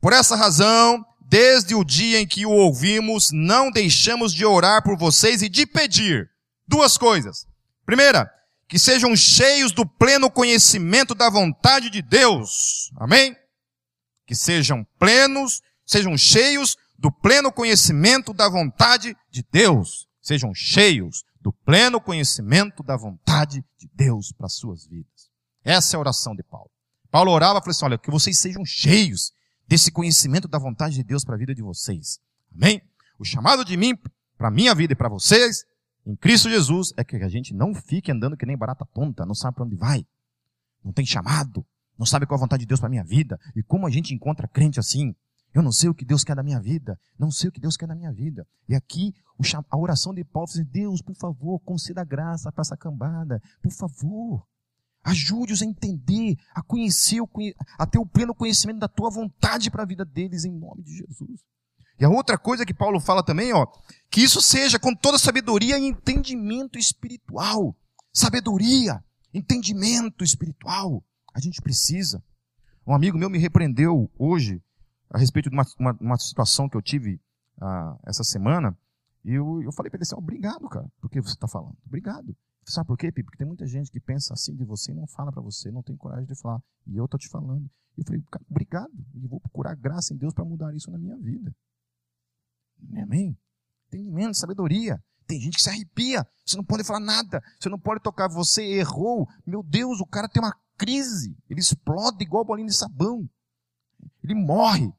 Por 0.00 0.12
essa 0.12 0.34
razão, 0.34 1.04
desde 1.28 1.74
o 1.74 1.84
dia 1.84 2.18
em 2.20 2.26
que 2.26 2.46
o 2.46 2.50
ouvimos, 2.50 3.30
não 3.30 3.70
deixamos 3.70 4.32
de 4.32 4.46
orar 4.46 4.82
por 4.82 4.96
vocês 4.96 5.42
e 5.42 5.48
de 5.48 5.66
pedir 5.66 6.30
duas 6.66 6.96
coisas. 6.96 7.46
Primeira, 7.84 8.30
que 8.66 8.78
sejam 8.78 9.14
cheios 9.14 9.72
do 9.72 9.84
pleno 9.84 10.30
conhecimento 10.30 11.14
da 11.14 11.28
vontade 11.28 11.90
de 11.90 12.00
Deus. 12.00 12.90
Amém? 12.96 13.36
Que 14.26 14.34
sejam 14.34 14.86
plenos 14.98 15.60
sejam 15.88 16.16
cheios 16.18 16.76
do 16.98 17.10
pleno 17.10 17.50
conhecimento 17.50 18.34
da 18.34 18.48
vontade 18.48 19.16
de 19.30 19.42
Deus. 19.50 20.06
Sejam 20.20 20.54
cheios 20.54 21.24
do 21.40 21.50
pleno 21.50 22.00
conhecimento 22.00 22.82
da 22.82 22.96
vontade 22.96 23.64
de 23.78 23.88
Deus 23.94 24.30
para 24.32 24.46
as 24.46 24.54
suas 24.54 24.86
vidas. 24.86 25.30
Essa 25.64 25.94
é 25.94 25.96
a 25.96 26.00
oração 26.00 26.34
de 26.34 26.42
Paulo. 26.42 26.70
Paulo 27.10 27.30
orava 27.30 27.58
e 27.58 27.62
falou 27.62 27.70
assim, 27.70 27.84
olha, 27.84 27.98
que 27.98 28.10
vocês 28.10 28.38
sejam 28.38 28.64
cheios 28.64 29.32
desse 29.66 29.90
conhecimento 29.90 30.48
da 30.48 30.58
vontade 30.58 30.94
de 30.94 31.02
Deus 31.02 31.24
para 31.24 31.34
a 31.34 31.38
vida 31.38 31.54
de 31.54 31.62
vocês. 31.62 32.18
Amém? 32.54 32.82
O 33.18 33.24
chamado 33.24 33.64
de 33.64 33.76
mim, 33.76 33.96
para 34.36 34.48
a 34.48 34.50
minha 34.50 34.74
vida 34.74 34.92
e 34.92 34.96
para 34.96 35.08
vocês, 35.08 35.64
em 36.06 36.16
Cristo 36.16 36.48
Jesus, 36.48 36.92
é 36.96 37.04
que 37.04 37.16
a 37.16 37.28
gente 37.28 37.52
não 37.54 37.74
fique 37.74 38.10
andando 38.10 38.36
que 38.36 38.46
nem 38.46 38.56
barata 38.56 38.86
tonta, 38.94 39.26
não 39.26 39.34
sabe 39.34 39.56
para 39.56 39.64
onde 39.64 39.76
vai, 39.76 40.06
não 40.82 40.92
tem 40.92 41.04
chamado, 41.04 41.66
não 41.98 42.06
sabe 42.06 42.26
qual 42.26 42.38
é 42.38 42.40
a 42.40 42.44
vontade 42.44 42.60
de 42.60 42.66
Deus 42.66 42.80
para 42.80 42.86
a 42.86 42.90
minha 42.90 43.04
vida. 43.04 43.38
E 43.56 43.62
como 43.62 43.86
a 43.86 43.90
gente 43.90 44.14
encontra 44.14 44.46
crente 44.46 44.78
assim? 44.78 45.14
Eu 45.52 45.62
não 45.62 45.72
sei 45.72 45.88
o 45.88 45.94
que 45.94 46.04
Deus 46.04 46.22
quer 46.22 46.36
da 46.36 46.42
minha 46.42 46.60
vida, 46.60 46.98
não 47.18 47.30
sei 47.30 47.48
o 47.48 47.52
que 47.52 47.60
Deus 47.60 47.76
quer 47.76 47.86
da 47.86 47.94
minha 47.94 48.12
vida. 48.12 48.46
E 48.68 48.74
aqui 48.74 49.14
a 49.70 49.76
oração 49.76 50.14
de 50.14 50.22
Paulo 50.24 50.48
diz: 50.48 50.64
Deus, 50.64 51.02
por 51.02 51.16
favor, 51.16 51.58
conceda 51.60 52.04
graça 52.04 52.52
para 52.52 52.62
essa 52.62 52.76
cambada, 52.76 53.42
por 53.62 53.72
favor. 53.72 54.46
Ajude-os 55.04 55.62
a 55.62 55.64
entender, 55.64 56.36
a 56.54 56.62
conhecer, 56.62 57.20
a 57.78 57.86
ter 57.86 57.98
o 57.98 58.06
pleno 58.06 58.34
conhecimento 58.34 58.80
da 58.80 58.88
tua 58.88 59.10
vontade 59.10 59.70
para 59.70 59.82
a 59.82 59.86
vida 59.86 60.04
deles, 60.04 60.44
em 60.44 60.52
nome 60.52 60.82
de 60.82 60.96
Jesus. 60.96 61.40
E 61.98 62.04
a 62.04 62.08
outra 62.08 62.38
coisa 62.38 62.64
que 62.64 62.74
Paulo 62.74 63.00
fala 63.00 63.22
também, 63.22 63.52
ó, 63.52 63.66
que 64.10 64.20
isso 64.20 64.40
seja 64.40 64.78
com 64.78 64.94
toda 64.94 65.18
sabedoria 65.18 65.78
e 65.78 65.86
entendimento 65.86 66.78
espiritual. 66.78 67.76
Sabedoria, 68.12 69.02
entendimento 69.34 70.22
espiritual. 70.22 71.02
A 71.34 71.40
gente 71.40 71.60
precisa. 71.60 72.22
Um 72.86 72.94
amigo 72.94 73.18
meu 73.18 73.28
me 73.28 73.38
repreendeu 73.38 74.10
hoje 74.18 74.62
a 75.10 75.18
respeito 75.18 75.50
de 75.50 75.56
uma, 75.56 75.64
uma, 75.78 75.98
uma 76.00 76.16
situação 76.16 76.68
que 76.68 76.76
eu 76.76 76.82
tive 76.82 77.20
ah, 77.60 77.98
essa 78.06 78.22
semana. 78.22 78.76
E 79.24 79.34
eu, 79.34 79.62
eu 79.62 79.72
falei 79.72 79.90
para 79.90 79.98
ele 79.98 80.04
assim: 80.04 80.14
obrigado, 80.16 80.68
cara, 80.68 80.90
por 81.00 81.10
que 81.10 81.20
você 81.20 81.34
está 81.34 81.48
falando. 81.48 81.76
Obrigado. 81.84 82.34
Sabe 82.68 82.86
por 82.86 82.98
quê, 82.98 83.06
Pipe? 83.06 83.24
Porque 83.24 83.38
tem 83.38 83.46
muita 83.46 83.66
gente 83.66 83.90
que 83.90 83.98
pensa 83.98 84.34
assim 84.34 84.54
de 84.54 84.62
você 84.62 84.92
e 84.92 84.94
não 84.94 85.06
fala 85.06 85.32
para 85.32 85.40
você, 85.40 85.70
não 85.70 85.82
tem 85.82 85.96
coragem 85.96 86.26
de 86.26 86.34
falar. 86.34 86.62
E 86.86 86.96
eu 86.98 87.06
estou 87.06 87.18
te 87.18 87.28
falando. 87.28 87.64
E 87.96 88.00
eu 88.00 88.04
falei, 88.04 88.22
obrigado. 88.48 88.92
E 89.14 89.26
vou 89.26 89.40
procurar 89.40 89.74
graça 89.74 90.12
em 90.12 90.18
Deus 90.18 90.34
para 90.34 90.44
mudar 90.44 90.74
isso 90.74 90.90
na 90.90 90.98
minha 90.98 91.16
vida. 91.16 91.54
Amém? 93.02 93.36
Entendimento, 93.86 94.36
sabedoria. 94.36 95.02
Tem 95.26 95.40
gente 95.40 95.56
que 95.56 95.62
se 95.62 95.70
arrepia. 95.70 96.26
Você 96.44 96.56
não 96.58 96.64
pode 96.64 96.84
falar 96.84 97.00
nada. 97.00 97.42
Você 97.58 97.70
não 97.70 97.78
pode 97.78 98.02
tocar. 98.02 98.28
Você 98.28 98.62
errou. 98.62 99.26
Meu 99.46 99.62
Deus, 99.62 100.00
o 100.00 100.06
cara 100.06 100.28
tem 100.28 100.42
uma 100.42 100.54
crise. 100.76 101.36
Ele 101.48 101.60
explode 101.60 102.22
igual 102.22 102.44
bolinha 102.44 102.68
de 102.68 102.76
sabão. 102.76 103.28
Ele 104.22 104.34
morre. 104.34 104.92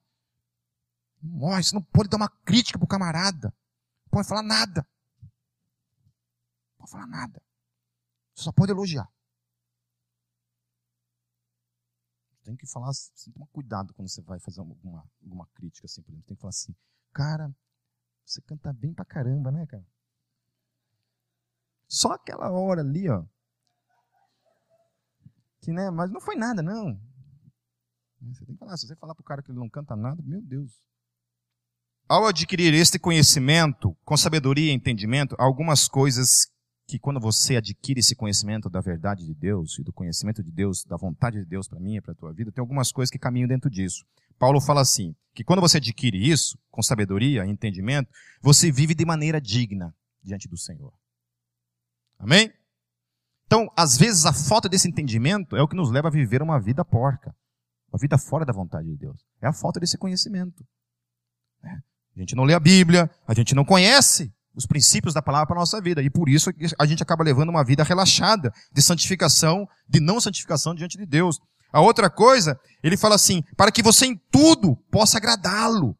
Ele 1.24 1.32
morre. 1.32 1.64
Você 1.64 1.76
não 1.76 1.84
pode 1.84 2.10
dar 2.10 2.18
uma 2.18 2.30
crítica 2.30 2.80
pro 2.80 2.88
camarada. 2.88 3.54
Não 4.06 4.12
pode 4.12 4.28
falar 4.28 4.44
nada. 4.44 4.88
Não 5.22 6.80
pode 6.80 6.92
falar 6.92 7.08
nada. 7.08 7.42
Só 8.40 8.54
pode 8.54 8.72
elogiar. 8.72 9.06
Tem 12.46 12.56
que 12.56 12.66
falar, 12.66 12.90
assim, 12.90 13.32
toma 13.32 13.46
cuidado 13.48 13.94
quando 13.94 14.08
você 14.08 14.22
vai 14.22 14.40
fazer 14.40 14.62
alguma, 14.62 15.04
alguma 15.22 15.46
crítica, 15.48 15.86
assim, 15.86 16.02
por 16.02 16.12
exemplo. 16.12 16.26
Tem 16.26 16.36
que 16.36 16.42
falar 16.42 16.50
assim, 16.50 16.74
cara, 17.14 17.54
você 18.26 18.42
canta 18.42 18.72
bem 18.72 18.94
pra 18.94 19.04
caramba, 19.04 19.52
né, 19.52 19.68
cara? 19.68 19.86
Só 21.86 22.14
aquela 22.14 22.50
hora 22.50 22.80
ali, 22.80 23.10
ó. 23.10 23.26
Que, 25.60 25.74
né, 25.74 25.92
mas 25.92 26.10
não 26.10 26.22
foi 26.22 26.36
nada, 26.36 26.62
não. 26.62 26.98
Você 28.22 28.46
tem 28.46 28.56
que 28.56 28.60
falar, 28.60 28.78
se 28.78 28.88
você 28.88 28.96
falar 28.96 29.16
pro 29.16 29.24
cara 29.24 29.44
que 29.44 29.52
ele 29.52 29.60
não 29.60 29.70
canta 29.70 29.98
nada, 29.98 30.24
meu 30.24 30.42
Deus. 30.42 30.82
Ao 32.08 32.26
adquirir 32.26 32.74
este 32.74 32.98
conhecimento, 32.98 33.94
com 34.06 34.16
sabedoria 34.16 34.72
e 34.72 34.76
entendimento, 34.76 35.36
algumas 35.38 35.90
coisas 35.90 36.50
que 36.90 36.98
quando 36.98 37.20
você 37.20 37.56
adquire 37.56 38.00
esse 38.00 38.16
conhecimento 38.16 38.68
da 38.68 38.82
verdade 38.82 39.24
de 39.24 39.36
Deus 39.36 39.78
e 39.78 39.84
do 39.84 39.94
conhecimento 39.94 40.42
de 40.42 40.52
Deus, 40.52 40.84
da 40.84 40.98
vontade 40.98 41.38
de 41.38 41.46
Deus 41.46 41.68
para 41.68 41.80
mim 41.80 41.98
e 41.98 42.02
para 42.02 42.14
a 42.14 42.16
tua 42.16 42.34
vida, 42.34 42.52
tem 42.52 42.62
algumas 42.64 42.92
coisas 42.92 43.12
que 43.12 43.20
caminham 43.20 43.48
dentro 43.48 43.70
disso. 43.70 44.04
Paulo 44.40 44.60
fala 44.60 44.82
assim, 44.82 45.16
que 45.32 45.44
quando 45.44 45.62
você 45.62 45.78
adquire 45.78 46.18
isso, 46.18 46.58
com 46.72 46.82
sabedoria 46.82 47.46
e 47.46 47.50
entendimento, 47.50 48.10
você 48.42 48.72
vive 48.72 48.96
de 48.96 49.06
maneira 49.06 49.40
digna 49.40 49.96
diante 50.24 50.48
do 50.48 50.58
Senhor. 50.58 50.92
Amém? 52.18 52.52
Então, 53.46 53.72
às 53.78 53.96
vezes, 53.96 54.26
a 54.26 54.34
falta 54.34 54.68
desse 54.68 54.88
entendimento 54.88 55.56
é 55.56 55.62
o 55.62 55.68
que 55.68 55.76
nos 55.76 55.92
leva 55.92 56.08
a 56.08 56.12
viver 56.12 56.42
uma 56.42 56.60
vida 56.60 56.84
porca, 56.84 57.36
uma 57.94 58.00
vida 58.00 58.18
fora 58.18 58.44
da 58.44 58.52
vontade 58.52 58.90
de 58.90 58.98
Deus. 58.98 59.24
É 59.40 59.48
a 59.48 59.54
falta 59.54 59.80
desse 59.80 59.96
conhecimento. 59.96 60.66
Né? 61.62 61.84
A 62.16 62.20
gente 62.20 62.36
não 62.36 62.46
lê 62.46 62.56
a 62.56 62.60
Bíblia, 62.60 63.12
a 63.28 63.34
gente 63.36 63.54
não 63.54 63.64
conhece 63.64 64.34
os 64.56 64.66
princípios 64.66 65.14
da 65.14 65.22
palavra 65.22 65.48
para 65.48 65.58
a 65.58 65.60
nossa 65.60 65.82
vida. 65.82 66.02
E 66.02 66.10
por 66.10 66.30
isso 66.30 66.50
a 66.78 66.86
gente 66.86 67.04
acaba 67.04 67.24
levando 67.24 67.50
uma 67.50 67.64
vida 67.64 67.84
relaxada, 67.84 68.52
de 68.72 68.82
santificação, 68.82 69.68
de 69.88 70.00
não 70.00 70.20
santificação 70.20 70.76
diante 70.76 70.98
de 70.98 71.06
Deus. 71.06 71.40
A 71.72 71.82
outra 71.82 72.10
coisa, 72.10 72.60
ele 72.84 72.98
fala 72.98 73.16
assim, 73.16 73.44
para 73.56 73.72
que 73.72 73.84
você 73.84 74.06
em 74.06 74.20
tudo 74.32 74.76
possa 74.92 75.18
agradá-lo. 75.18 75.96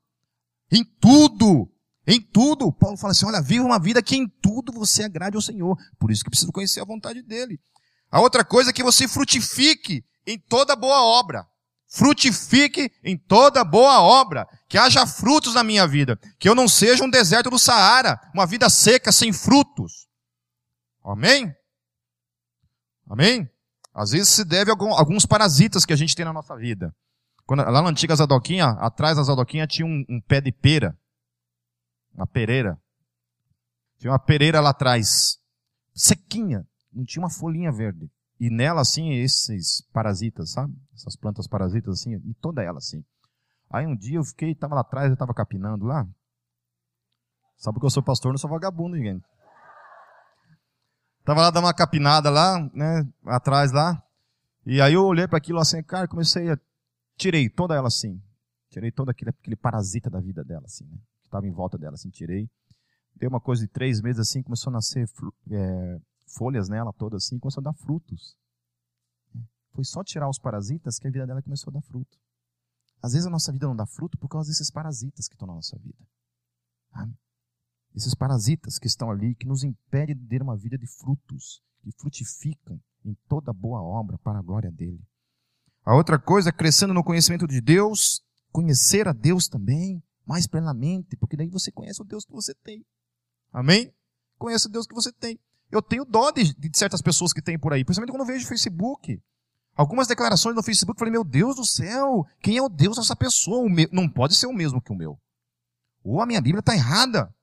Em 0.72 0.84
tudo. 1.00 1.72
Em 2.08 2.20
tudo. 2.20 2.72
Paulo 2.72 2.98
fala 2.98 3.12
assim, 3.12 3.26
olha, 3.26 3.42
viva 3.42 3.64
uma 3.64 3.80
vida 3.80 4.02
que 4.02 4.16
em 4.16 4.28
tudo 4.42 4.74
você 4.74 5.04
agrade 5.04 5.36
ao 5.36 5.42
Senhor. 5.42 5.78
Por 6.00 6.12
isso 6.12 6.24
que 6.24 6.30
precisa 6.30 6.52
conhecer 6.52 6.82
a 6.82 6.86
vontade 6.86 7.22
dele. 7.22 7.60
A 8.12 8.20
outra 8.20 8.44
coisa 8.44 8.72
é 8.72 8.74
que 8.74 8.84
você 8.84 9.08
frutifique 9.08 10.04
em 10.26 10.40
toda 10.40 10.76
boa 10.76 11.04
obra 11.04 11.46
frutifique 11.90 12.92
em 13.04 13.18
toda 13.18 13.64
boa 13.64 14.00
obra, 14.02 14.48
que 14.68 14.78
haja 14.78 15.06
frutos 15.08 15.56
na 15.56 15.64
minha 15.64 15.88
vida, 15.88 16.18
que 16.38 16.48
eu 16.48 16.54
não 16.54 16.68
seja 16.68 17.04
um 17.04 17.10
deserto 17.10 17.50
do 17.50 17.58
Saara, 17.58 18.20
uma 18.34 18.46
vida 18.46 18.70
seca, 18.70 19.12
sem 19.12 19.34
frutos. 19.34 20.08
Amém? 21.04 21.52
Amém? 23.10 23.50
Às 23.92 24.12
vezes 24.12 24.30
se 24.30 24.46
deve 24.46 24.72
a 24.72 24.76
alguns 24.76 25.26
parasitas 25.26 25.84
que 25.84 25.92
a 25.92 25.96
gente 25.96 26.16
tem 26.16 26.24
na 26.24 26.32
nossa 26.32 26.56
vida. 26.56 26.96
Quando, 27.46 27.64
lá 27.64 27.82
na 27.82 27.90
antiga 27.90 28.16
Zadoquinha, 28.16 28.68
atrás 28.80 29.18
da 29.18 29.24
Zadoquinha 29.24 29.66
tinha 29.66 29.88
um, 29.88 30.06
um 30.08 30.22
pé 30.22 30.40
de 30.40 30.52
pera, 30.52 30.96
uma 32.14 32.28
pereira. 32.28 32.80
Tinha 33.98 34.12
uma 34.12 34.20
pereira 34.20 34.62
lá 34.62 34.70
atrás, 34.70 35.40
sequinha, 35.94 36.66
não 36.94 37.04
tinha 37.04 37.24
uma 37.24 37.30
folhinha 37.30 37.72
verde. 37.72 38.10
E 38.40 38.50
nela, 38.50 38.82
assim, 38.82 39.12
esses 39.12 39.82
parasitas, 39.92 40.52
sabe? 40.52 40.74
Essas 40.94 41.16
plantas 41.16 41.48
parasitas, 41.48 42.00
assim, 42.00 42.14
em 42.14 42.34
toda 42.40 42.64
ela, 42.64 42.78
assim. 42.78 43.04
Aí 43.70 43.86
um 43.86 43.96
dia 43.96 44.18
eu 44.18 44.24
fiquei, 44.24 44.56
tava 44.56 44.76
lá 44.76 44.82
atrás, 44.82 45.12
eu 45.12 45.18
tava 45.18 45.34
capinando 45.34 45.86
lá. 45.86 46.08
Sabe 47.58 47.80
que 47.80 47.86
eu 47.86 47.90
sou 47.90 48.02
pastor, 48.02 48.32
não 48.32 48.38
sou 48.38 48.50
vagabundo, 48.50 48.98
gente. 48.98 49.26
Tava 51.26 51.42
lá 51.42 51.52
dando 51.52 51.66
uma 51.66 51.74
capinada 51.74 52.30
lá, 52.30 52.60
né, 52.74 53.08
atrás 53.26 53.72
lá. 53.72 54.02
E 54.66 54.82
aí 54.82 54.94
eu 54.94 55.04
olhei 55.04 55.28
para 55.28 55.38
aquilo 55.38 55.60
assim, 55.60 55.84
cara, 55.84 56.08
comecei 56.08 56.50
a... 56.50 56.58
Tirei 57.18 57.50
toda 57.50 57.76
ela 57.76 57.90
assim. 57.90 58.22
Tirei 58.70 58.92
todo 58.92 59.10
aquele, 59.10 59.32
aquele 59.32 59.56
parasita 59.58 60.10
da 60.10 60.22
vida 60.22 60.44
dela, 60.44 60.64
assim, 60.66 60.86
né? 60.86 60.98
Que 61.24 61.30
tava 61.30 61.46
em 61.46 61.52
volta 61.52 61.78
dela, 61.78 61.96
assim, 61.96 62.10
tirei. 62.10 62.50
Deu 63.16 63.30
uma 63.30 63.42
coisa 63.42 63.62
de 63.62 63.68
três 63.68 64.02
meses 64.02 64.22
assim, 64.22 64.42
começou 64.42 64.72
a 64.72 64.74
nascer 64.76 65.06
é, 65.52 66.00
folhas 66.36 66.70
nela 66.70 66.94
toda 66.94 67.18
assim, 67.18 67.36
e 67.36 67.40
começou 67.40 67.62
a 67.62 67.66
dar 67.66 67.74
frutos. 67.74 68.38
Foi 69.72 69.84
só 69.84 70.04
tirar 70.04 70.30
os 70.30 70.40
parasitas 70.40 71.00
que 71.00 71.08
a 71.08 71.12
vida 71.12 71.28
dela 71.28 71.42
começou 71.42 71.72
a 71.72 71.74
dar 71.74 71.82
fruto. 71.82 72.18
Às 73.02 73.14
vezes 73.14 73.28
a 73.28 73.30
nossa 73.30 73.52
vida 73.52 73.68
não 73.68 73.76
dá 73.76 73.86
fruto 73.86 74.18
por 74.18 74.28
causa 74.28 74.50
desses 74.50 74.70
parasitas 74.70 75.28
que 75.28 75.36
estão 75.36 75.48
na 75.48 75.54
nossa 75.54 75.78
vida. 75.78 76.06
Esses 77.96 78.14
parasitas 78.14 78.78
que 78.78 78.88
estão 78.88 79.10
ali, 79.10 79.36
que 79.36 79.48
nos 79.48 79.64
impedem 79.64 80.16
de 80.16 80.28
ter 80.28 80.42
uma 80.42 80.58
vida 80.58 80.78
de 80.78 80.86
frutos, 80.86 81.62
que 81.82 81.92
frutificam 81.92 82.80
em 83.06 83.16
toda 83.28 83.54
boa 83.54 83.82
obra 83.82 84.18
para 84.18 84.40
a 84.40 84.42
glória 84.42 84.72
dele. 84.72 85.02
A 85.86 85.96
outra 85.96 86.20
coisa, 86.20 86.52
crescendo 86.52 86.94
no 86.94 87.04
conhecimento 87.04 87.48
de 87.48 87.62
Deus, 87.62 88.22
conhecer 88.52 89.08
a 89.08 89.14
Deus 89.14 89.48
também, 89.48 90.04
mais 90.26 90.46
plenamente, 90.46 91.16
porque 91.16 91.38
daí 91.38 91.50
você 91.50 91.72
conhece 91.72 92.02
o 92.02 92.06
Deus 92.06 92.26
que 92.26 92.32
você 92.32 92.54
tem. 92.54 92.86
Amém? 93.52 93.94
Conhece 94.38 94.68
o 94.68 94.70
Deus 94.70 94.86
que 94.86 94.94
você 94.94 95.12
tem. 95.12 95.40
Eu 95.72 95.82
tenho 95.82 96.06
dó 96.06 96.32
de, 96.32 96.54
de 96.54 96.78
certas 96.78 97.02
pessoas 97.02 97.32
que 97.32 97.42
tem 97.42 97.58
por 97.58 97.74
aí, 97.74 97.86
principalmente 97.86 98.12
quando 98.12 98.28
eu 98.28 98.34
vejo 98.34 98.48
Facebook. 98.48 99.22
Algumas 99.76 100.08
declarações 100.08 100.56
no 100.56 100.64
Facebook, 100.64 100.98
eu 100.98 101.00
falei, 101.00 101.12
meu 101.12 101.24
Deus 101.24 101.56
do 101.56 101.66
céu, 101.66 102.26
quem 102.42 102.58
é 102.58 102.62
o 102.62 102.68
Deus 102.68 102.98
dessa 102.98 103.16
pessoa? 103.16 103.70
Meu, 103.70 103.88
não 103.92 104.10
pode 104.10 104.36
ser 104.36 104.48
o 104.48 104.54
mesmo 104.54 104.82
que 104.82 104.92
o 104.92 104.96
meu. 104.96 105.18
Ou 106.04 106.22
a 106.22 106.26
minha 106.26 106.42
Bíblia 106.42 106.60
está 106.60 106.74
errada. 106.74 107.34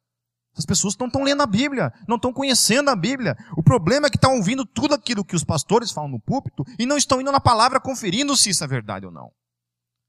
As 0.56 0.64
pessoas 0.64 0.96
não 0.96 1.06
estão 1.06 1.22
lendo 1.22 1.42
a 1.42 1.46
Bíblia, 1.46 1.92
não 2.08 2.16
estão 2.16 2.32
conhecendo 2.32 2.88
a 2.88 2.96
Bíblia. 2.96 3.36
O 3.56 3.62
problema 3.62 4.06
é 4.06 4.10
que 4.10 4.16
estão 4.16 4.36
ouvindo 4.36 4.64
tudo 4.64 4.94
aquilo 4.94 5.24
que 5.24 5.36
os 5.36 5.44
pastores 5.44 5.92
falam 5.92 6.10
no 6.10 6.20
púlpito 6.20 6.64
e 6.78 6.86
não 6.86 6.96
estão 6.96 7.20
indo 7.20 7.30
na 7.30 7.40
palavra 7.40 7.78
conferindo 7.78 8.36
se 8.36 8.50
isso 8.50 8.64
é 8.64 8.66
verdade 8.66 9.06
ou 9.06 9.12
não. 9.12 9.30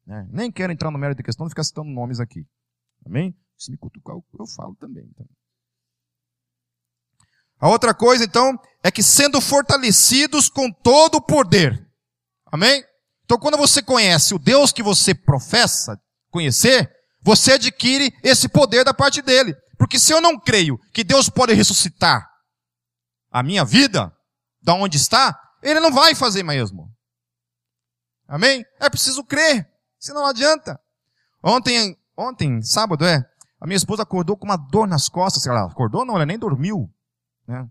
É, 0.07 0.23
nem 0.29 0.49
quero 0.49 0.71
entrar 0.71 0.89
no 0.89 0.97
mérito 0.97 1.17
da 1.17 1.25
questão 1.25 1.45
de 1.45 1.51
ficar 1.51 1.65
citando 1.65 1.89
nomes 1.89 2.21
aqui. 2.21 2.45
Amém? 3.05 3.35
Se 3.57 3.69
me 3.69 3.77
cutucar, 3.77 4.15
eu 4.15 4.47
falo 4.55 4.73
também. 4.75 5.05
Então. 5.11 5.25
A 7.59 7.67
outra 7.67 7.93
coisa, 7.93 8.23
então, 8.23 8.57
é 8.83 8.91
que 8.91 9.01
sendo 9.01 9.41
fortalecidos 9.41 10.49
com 10.49 10.71
todo 10.71 11.15
o 11.15 11.21
poder. 11.21 11.85
Amém? 12.51 12.83
Então, 13.25 13.37
quando 13.37 13.57
você 13.57 13.81
conhece 13.81 14.33
o 14.33 14.39
Deus 14.39 14.71
que 14.71 14.83
você 14.83 15.13
professa 15.13 15.99
conhecer, 16.29 16.89
você 17.21 17.53
adquire 17.53 18.15
esse 18.23 18.47
poder 18.47 18.85
da 18.85 18.93
parte 18.93 19.21
dele. 19.21 19.55
Porque 19.77 19.99
se 19.99 20.13
eu 20.13 20.21
não 20.21 20.39
creio 20.39 20.79
que 20.93 21.03
Deus 21.03 21.29
pode 21.29 21.53
ressuscitar 21.53 22.27
a 23.31 23.43
minha 23.43 23.65
vida, 23.65 24.13
da 24.61 24.73
onde 24.73 24.97
está, 24.97 25.37
ele 25.61 25.79
não 25.79 25.91
vai 25.91 26.15
fazer 26.15 26.43
mesmo. 26.43 26.89
Amém? 28.27 28.65
É 28.79 28.89
preciso 28.89 29.23
crer, 29.23 29.67
senão 29.99 30.21
não 30.21 30.29
adianta. 30.29 30.79
Ontem, 31.43 31.97
ontem, 32.17 32.61
sábado, 32.61 33.05
é, 33.05 33.23
a 33.59 33.65
minha 33.65 33.77
esposa 33.77 34.03
acordou 34.03 34.35
com 34.35 34.45
uma 34.45 34.57
dor 34.57 34.87
nas 34.87 35.07
costas. 35.07 35.45
Ela 35.45 35.65
acordou? 35.65 36.05
Não, 36.05 36.15
ela 36.15 36.25
nem 36.25 36.37
dormiu. 36.37 36.89
Né? 37.47 37.67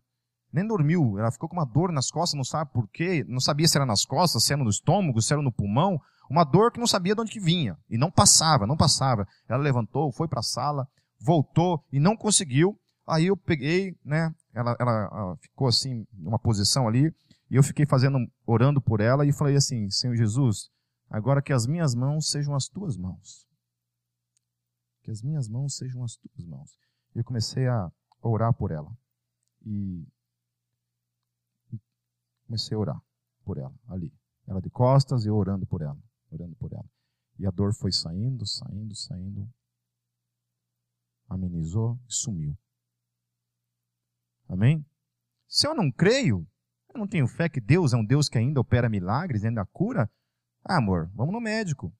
Nem 0.52 0.66
dormiu. 0.66 1.18
Ela 1.18 1.30
ficou 1.30 1.48
com 1.48 1.56
uma 1.56 1.66
dor 1.66 1.92
nas 1.92 2.10
costas, 2.10 2.36
não 2.36 2.44
sabe 2.44 2.72
por 2.72 2.88
quê. 2.88 3.24
Não 3.28 3.40
sabia 3.40 3.68
se 3.68 3.76
era 3.76 3.86
nas 3.86 4.04
costas, 4.04 4.44
se 4.44 4.52
era 4.52 4.62
no 4.62 4.70
estômago, 4.70 5.20
se 5.20 5.32
era 5.32 5.42
no 5.42 5.52
pulmão. 5.52 6.00
Uma 6.30 6.44
dor 6.44 6.72
que 6.72 6.80
não 6.80 6.86
sabia 6.86 7.14
de 7.14 7.20
onde 7.20 7.32
que 7.32 7.40
vinha. 7.40 7.76
E 7.88 7.98
não 7.98 8.10
passava, 8.10 8.66
não 8.66 8.76
passava. 8.76 9.26
Ela 9.48 9.62
levantou, 9.62 10.12
foi 10.12 10.26
para 10.26 10.40
a 10.40 10.42
sala, 10.42 10.88
voltou 11.20 11.84
e 11.92 12.00
não 12.00 12.16
conseguiu. 12.16 12.78
Aí 13.06 13.26
eu 13.26 13.36
peguei, 13.36 13.96
né? 14.04 14.34
Ela, 14.52 14.76
ela, 14.80 15.10
ela 15.12 15.36
ficou 15.36 15.68
assim, 15.68 16.06
numa 16.12 16.38
posição 16.38 16.88
ali. 16.88 17.14
E 17.48 17.54
eu 17.54 17.62
fiquei 17.62 17.86
fazendo, 17.86 18.18
orando 18.44 18.80
por 18.80 19.00
ela 19.00 19.24
e 19.24 19.32
falei 19.32 19.54
assim, 19.54 19.88
Senhor 19.90 20.16
Jesus, 20.16 20.68
agora 21.08 21.40
que 21.40 21.52
as 21.52 21.66
minhas 21.66 21.94
mãos 21.94 22.30
sejam 22.30 22.56
as 22.56 22.66
tuas 22.66 22.96
mãos 22.96 23.46
que 25.06 25.12
as 25.12 25.22
minhas 25.22 25.48
mãos 25.48 25.76
sejam 25.76 26.02
as 26.02 26.16
tuas 26.16 26.44
mãos. 26.44 26.76
E 27.14 27.20
eu 27.20 27.24
comecei 27.24 27.68
a 27.68 27.88
orar 28.20 28.52
por 28.52 28.72
ela. 28.72 28.90
E 29.66 30.06
comecei 32.46 32.76
a 32.76 32.80
orar 32.80 33.02
por 33.44 33.58
ela, 33.58 33.74
ali. 33.88 34.12
Ela 34.46 34.60
de 34.60 34.70
costas 34.70 35.24
e 35.24 35.28
eu 35.28 35.34
orando 35.34 35.66
por 35.66 35.82
ela, 35.82 35.98
orando 36.30 36.54
por 36.56 36.72
ela. 36.72 36.88
E 37.38 37.46
a 37.46 37.50
dor 37.50 37.74
foi 37.74 37.92
saindo, 37.92 38.46
saindo, 38.46 38.94
saindo. 38.94 39.52
Amenizou 41.28 41.98
e 42.08 42.14
sumiu. 42.14 42.56
Amém? 44.48 44.86
Se 45.48 45.66
eu 45.66 45.74
não 45.74 45.90
creio, 45.90 46.46
eu 46.94 46.98
não 46.98 47.08
tenho 47.08 47.26
fé 47.26 47.48
que 47.48 47.60
Deus 47.60 47.92
é 47.92 47.96
um 47.96 48.04
Deus 48.04 48.28
que 48.28 48.38
ainda 48.38 48.60
opera 48.60 48.88
milagres, 48.88 49.44
ainda 49.44 49.66
cura. 49.66 50.08
Ah, 50.64 50.78
amor, 50.78 51.10
vamos 51.12 51.32
no 51.32 51.40
médico. 51.40 51.92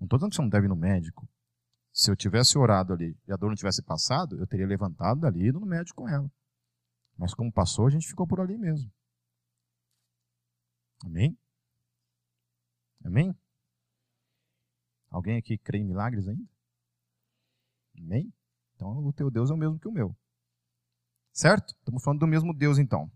Não 0.00 0.06
estou 0.06 0.18
dizendo 0.18 0.30
que 0.30 0.36
você 0.36 0.42
não 0.42 0.48
deve 0.48 0.66
ir 0.66 0.68
no 0.68 0.76
médico. 0.76 1.28
Se 1.92 2.10
eu 2.10 2.16
tivesse 2.16 2.58
orado 2.58 2.92
ali 2.92 3.16
e 3.28 3.32
a 3.32 3.36
dor 3.36 3.48
não 3.48 3.54
tivesse 3.54 3.82
passado, 3.82 4.36
eu 4.38 4.46
teria 4.46 4.66
levantado 4.66 5.20
dali 5.20 5.42
e 5.42 5.48
ido 5.48 5.60
no 5.60 5.66
médico 5.66 6.02
com 6.02 6.08
ela. 6.08 6.30
Mas 7.16 7.34
como 7.34 7.52
passou, 7.52 7.86
a 7.86 7.90
gente 7.90 8.06
ficou 8.06 8.26
por 8.26 8.40
ali 8.40 8.56
mesmo. 8.56 8.90
Amém? 11.04 11.36
Amém? 13.04 13.34
Alguém 15.10 15.36
aqui 15.36 15.58
crê 15.58 15.78
em 15.78 15.84
milagres 15.84 16.28
ainda? 16.28 16.48
Amém? 17.98 18.32
Então 18.74 19.04
o 19.04 19.12
teu 19.12 19.30
Deus 19.30 19.50
é 19.50 19.54
o 19.54 19.56
mesmo 19.56 19.78
que 19.78 19.88
o 19.88 19.92
meu. 19.92 20.16
Certo? 21.32 21.74
Estamos 21.78 22.02
falando 22.02 22.20
do 22.20 22.26
mesmo 22.26 22.54
Deus 22.54 22.78
então. 22.78 23.10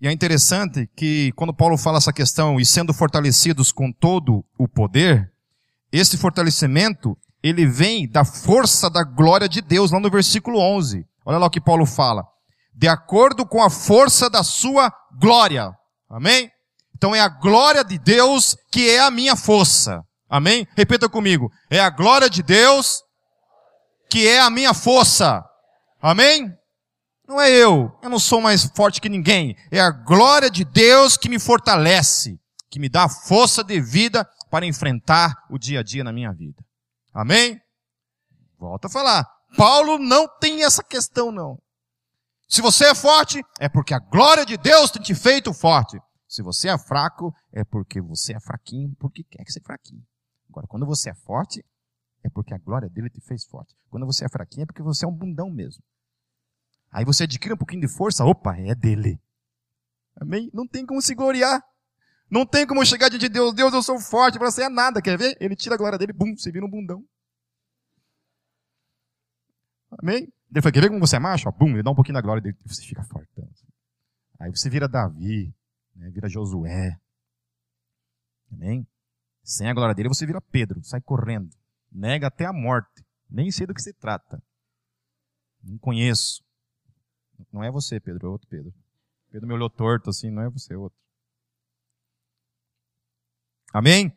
E 0.00 0.06
é 0.06 0.12
interessante 0.12 0.86
que 0.94 1.32
quando 1.32 1.54
Paulo 1.54 1.78
fala 1.78 1.98
essa 1.98 2.12
questão, 2.12 2.60
e 2.60 2.66
sendo 2.66 2.92
fortalecidos 2.92 3.72
com 3.72 3.90
todo 3.90 4.44
o 4.58 4.68
poder, 4.68 5.32
esse 5.90 6.18
fortalecimento 6.18 7.16
ele 7.42 7.66
vem 7.66 8.08
da 8.08 8.24
força 8.24 8.90
da 8.90 9.02
glória 9.04 9.48
de 9.48 9.62
Deus, 9.62 9.90
lá 9.90 10.00
no 10.00 10.10
versículo 10.10 10.58
11. 10.58 11.06
Olha 11.24 11.38
lá 11.38 11.46
o 11.46 11.50
que 11.50 11.60
Paulo 11.60 11.86
fala. 11.86 12.26
De 12.76 12.86
acordo 12.86 13.46
com 13.46 13.62
a 13.62 13.70
força 13.70 14.28
da 14.28 14.42
sua 14.42 14.92
glória. 15.18 15.72
Amém? 16.10 16.50
Então 16.94 17.14
é 17.14 17.20
a 17.20 17.28
glória 17.28 17.82
de 17.82 17.98
Deus 17.98 18.54
que 18.70 18.90
é 18.90 19.00
a 19.00 19.10
minha 19.10 19.34
força. 19.34 20.02
Amém? 20.28 20.66
Repita 20.76 21.08
comigo. 21.08 21.50
É 21.70 21.80
a 21.80 21.88
glória 21.88 22.28
de 22.28 22.42
Deus 22.42 23.02
que 24.10 24.28
é 24.28 24.40
a 24.40 24.50
minha 24.50 24.74
força. 24.74 25.42
Amém? 26.02 26.52
Não 27.26 27.40
é 27.40 27.50
eu. 27.50 27.90
Eu 28.02 28.10
não 28.10 28.18
sou 28.18 28.42
mais 28.42 28.64
forte 28.76 29.00
que 29.00 29.08
ninguém. 29.08 29.56
É 29.72 29.80
a 29.80 29.90
glória 29.90 30.50
de 30.50 30.64
Deus 30.64 31.16
que 31.16 31.30
me 31.30 31.38
fortalece, 31.38 32.38
que 32.70 32.78
me 32.78 32.90
dá 32.90 33.04
a 33.04 33.08
força 33.08 33.64
de 33.64 33.80
vida 33.80 34.28
para 34.50 34.66
enfrentar 34.66 35.34
o 35.50 35.58
dia 35.58 35.80
a 35.80 35.82
dia 35.82 36.04
na 36.04 36.12
minha 36.12 36.32
vida. 36.32 36.62
Amém? 37.12 37.58
Volta 38.58 38.86
a 38.86 38.90
falar. 38.90 39.26
Paulo 39.56 39.98
não 39.98 40.28
tem 40.38 40.62
essa 40.62 40.84
questão, 40.84 41.32
não. 41.32 41.58
Se 42.48 42.62
você 42.62 42.86
é 42.86 42.94
forte, 42.94 43.42
é 43.60 43.68
porque 43.68 43.92
a 43.92 43.98
glória 43.98 44.46
de 44.46 44.56
Deus 44.56 44.90
tem 44.90 45.02
te 45.02 45.14
feito 45.14 45.52
forte. 45.52 45.98
Se 46.28 46.42
você 46.42 46.68
é 46.68 46.78
fraco, 46.78 47.34
é 47.52 47.64
porque 47.64 48.00
você 48.00 48.34
é 48.34 48.40
fraquinho, 48.40 48.94
porque 48.98 49.24
quer 49.24 49.44
que 49.44 49.52
ser 49.52 49.62
fraquinho. 49.62 50.04
Agora, 50.48 50.66
quando 50.66 50.86
você 50.86 51.10
é 51.10 51.14
forte, 51.14 51.64
é 52.22 52.30
porque 52.30 52.54
a 52.54 52.58
glória 52.58 52.88
dele 52.88 53.10
te 53.10 53.20
fez 53.20 53.44
forte. 53.44 53.76
Quando 53.90 54.06
você 54.06 54.24
é 54.24 54.28
fraquinho, 54.28 54.64
é 54.64 54.66
porque 54.66 54.82
você 54.82 55.04
é 55.04 55.08
um 55.08 55.12
bundão 55.12 55.50
mesmo. 55.50 55.82
Aí 56.90 57.04
você 57.04 57.24
adquire 57.24 57.54
um 57.54 57.58
pouquinho 57.58 57.82
de 57.82 57.88
força, 57.88 58.24
opa, 58.24 58.56
é 58.56 58.74
dele. 58.74 59.20
Amém? 60.20 60.50
Não 60.52 60.66
tem 60.66 60.86
como 60.86 61.02
se 61.02 61.14
gloriar. 61.14 61.62
Não 62.30 62.44
tem 62.44 62.66
como 62.66 62.84
chegar 62.84 63.08
diante 63.08 63.28
de 63.28 63.28
Deus, 63.28 63.54
Deus, 63.54 63.72
eu 63.72 63.82
sou 63.82 64.00
forte, 64.00 64.38
você 64.38 64.64
é 64.64 64.68
nada, 64.68 65.00
quer 65.00 65.16
ver? 65.16 65.36
Ele 65.40 65.54
tira 65.54 65.74
a 65.74 65.78
glória 65.78 65.98
dele, 65.98 66.12
bum, 66.12 66.36
você 66.36 66.50
vira 66.50 66.66
um 66.66 66.70
bundão. 66.70 67.04
Amém? 70.02 70.32
Ele 70.50 70.62
falou, 70.62 70.72
quer 70.72 70.80
ver 70.80 70.88
como 70.88 71.00
você 71.00 71.16
é 71.16 71.18
macho? 71.18 71.50
bum, 71.52 71.70
ele 71.70 71.82
dá 71.82 71.90
um 71.90 71.94
pouquinho 71.94 72.14
da 72.14 72.20
glória 72.20 72.42
dele, 72.42 72.56
você 72.64 72.82
fica 72.82 73.02
forte. 73.04 73.28
Aí 74.38 74.50
você 74.50 74.70
vira 74.70 74.88
Davi, 74.88 75.54
né, 75.94 76.10
vira 76.10 76.28
Josué. 76.28 76.98
Amém? 78.52 78.86
Sem 79.42 79.68
a 79.68 79.74
glória 79.74 79.94
dele, 79.94 80.08
você 80.08 80.26
vira 80.26 80.40
Pedro, 80.40 80.82
sai 80.84 81.00
correndo. 81.00 81.50
Nega 81.90 82.26
até 82.26 82.44
a 82.44 82.52
morte. 82.52 83.04
Nem 83.28 83.50
sei 83.50 83.66
do 83.66 83.74
que 83.74 83.82
se 83.82 83.92
trata. 83.92 84.42
Não 85.62 85.78
conheço. 85.78 86.44
Não 87.52 87.62
é 87.62 87.70
você, 87.70 87.98
Pedro, 87.98 88.26
é 88.26 88.30
outro 88.30 88.48
Pedro. 88.48 88.72
Pedro 89.30 89.48
me 89.48 89.54
olhou 89.54 89.68
torto 89.68 90.10
assim, 90.10 90.30
não 90.30 90.42
é 90.42 90.50
você, 90.50 90.74
é 90.74 90.76
outro. 90.76 90.98
Amém? 93.72 94.16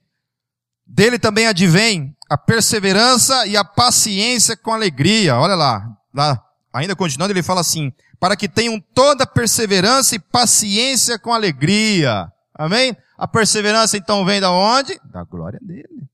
Dele 0.85 1.19
também 1.19 1.47
advém 1.47 2.15
a 2.29 2.37
perseverança 2.37 3.45
e 3.47 3.57
a 3.57 3.63
paciência 3.63 4.55
com 4.55 4.71
alegria. 4.71 5.35
Olha 5.35 5.55
lá, 5.55 5.98
lá, 6.13 6.43
ainda 6.73 6.95
continuando, 6.95 7.33
ele 7.33 7.43
fala 7.43 7.61
assim: 7.61 7.91
para 8.19 8.35
que 8.35 8.47
tenham 8.47 8.79
toda 8.93 9.25
perseverança 9.25 10.15
e 10.15 10.19
paciência 10.19 11.17
com 11.19 11.33
alegria. 11.33 12.31
Amém? 12.53 12.95
A 13.17 13.27
perseverança 13.27 13.97
então 13.97 14.25
vem 14.25 14.41
da 14.41 14.51
onde? 14.51 14.99
Da 15.05 15.23
glória 15.23 15.59
dele. 15.61 16.09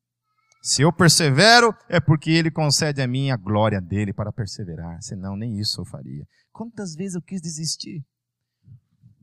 Se 0.62 0.81
eu 0.81 0.91
persevero, 0.91 1.75
é 1.88 1.99
porque 1.99 2.31
ele 2.31 2.49
concede 2.49 3.01
a 3.01 3.08
mim 3.08 3.29
a 3.29 3.38
glória 3.38 3.79
dele 3.79 4.13
para 4.13 4.31
perseverar. 4.31 5.01
Senão, 5.01 5.36
nem 5.36 5.60
isso 5.60 5.81
eu 5.81 5.86
faria. 5.86 6.25
Quantas 6.51 6.95
vezes 6.95 7.15
eu 7.15 7.21
quis 7.21 7.41
desistir? 7.41 8.03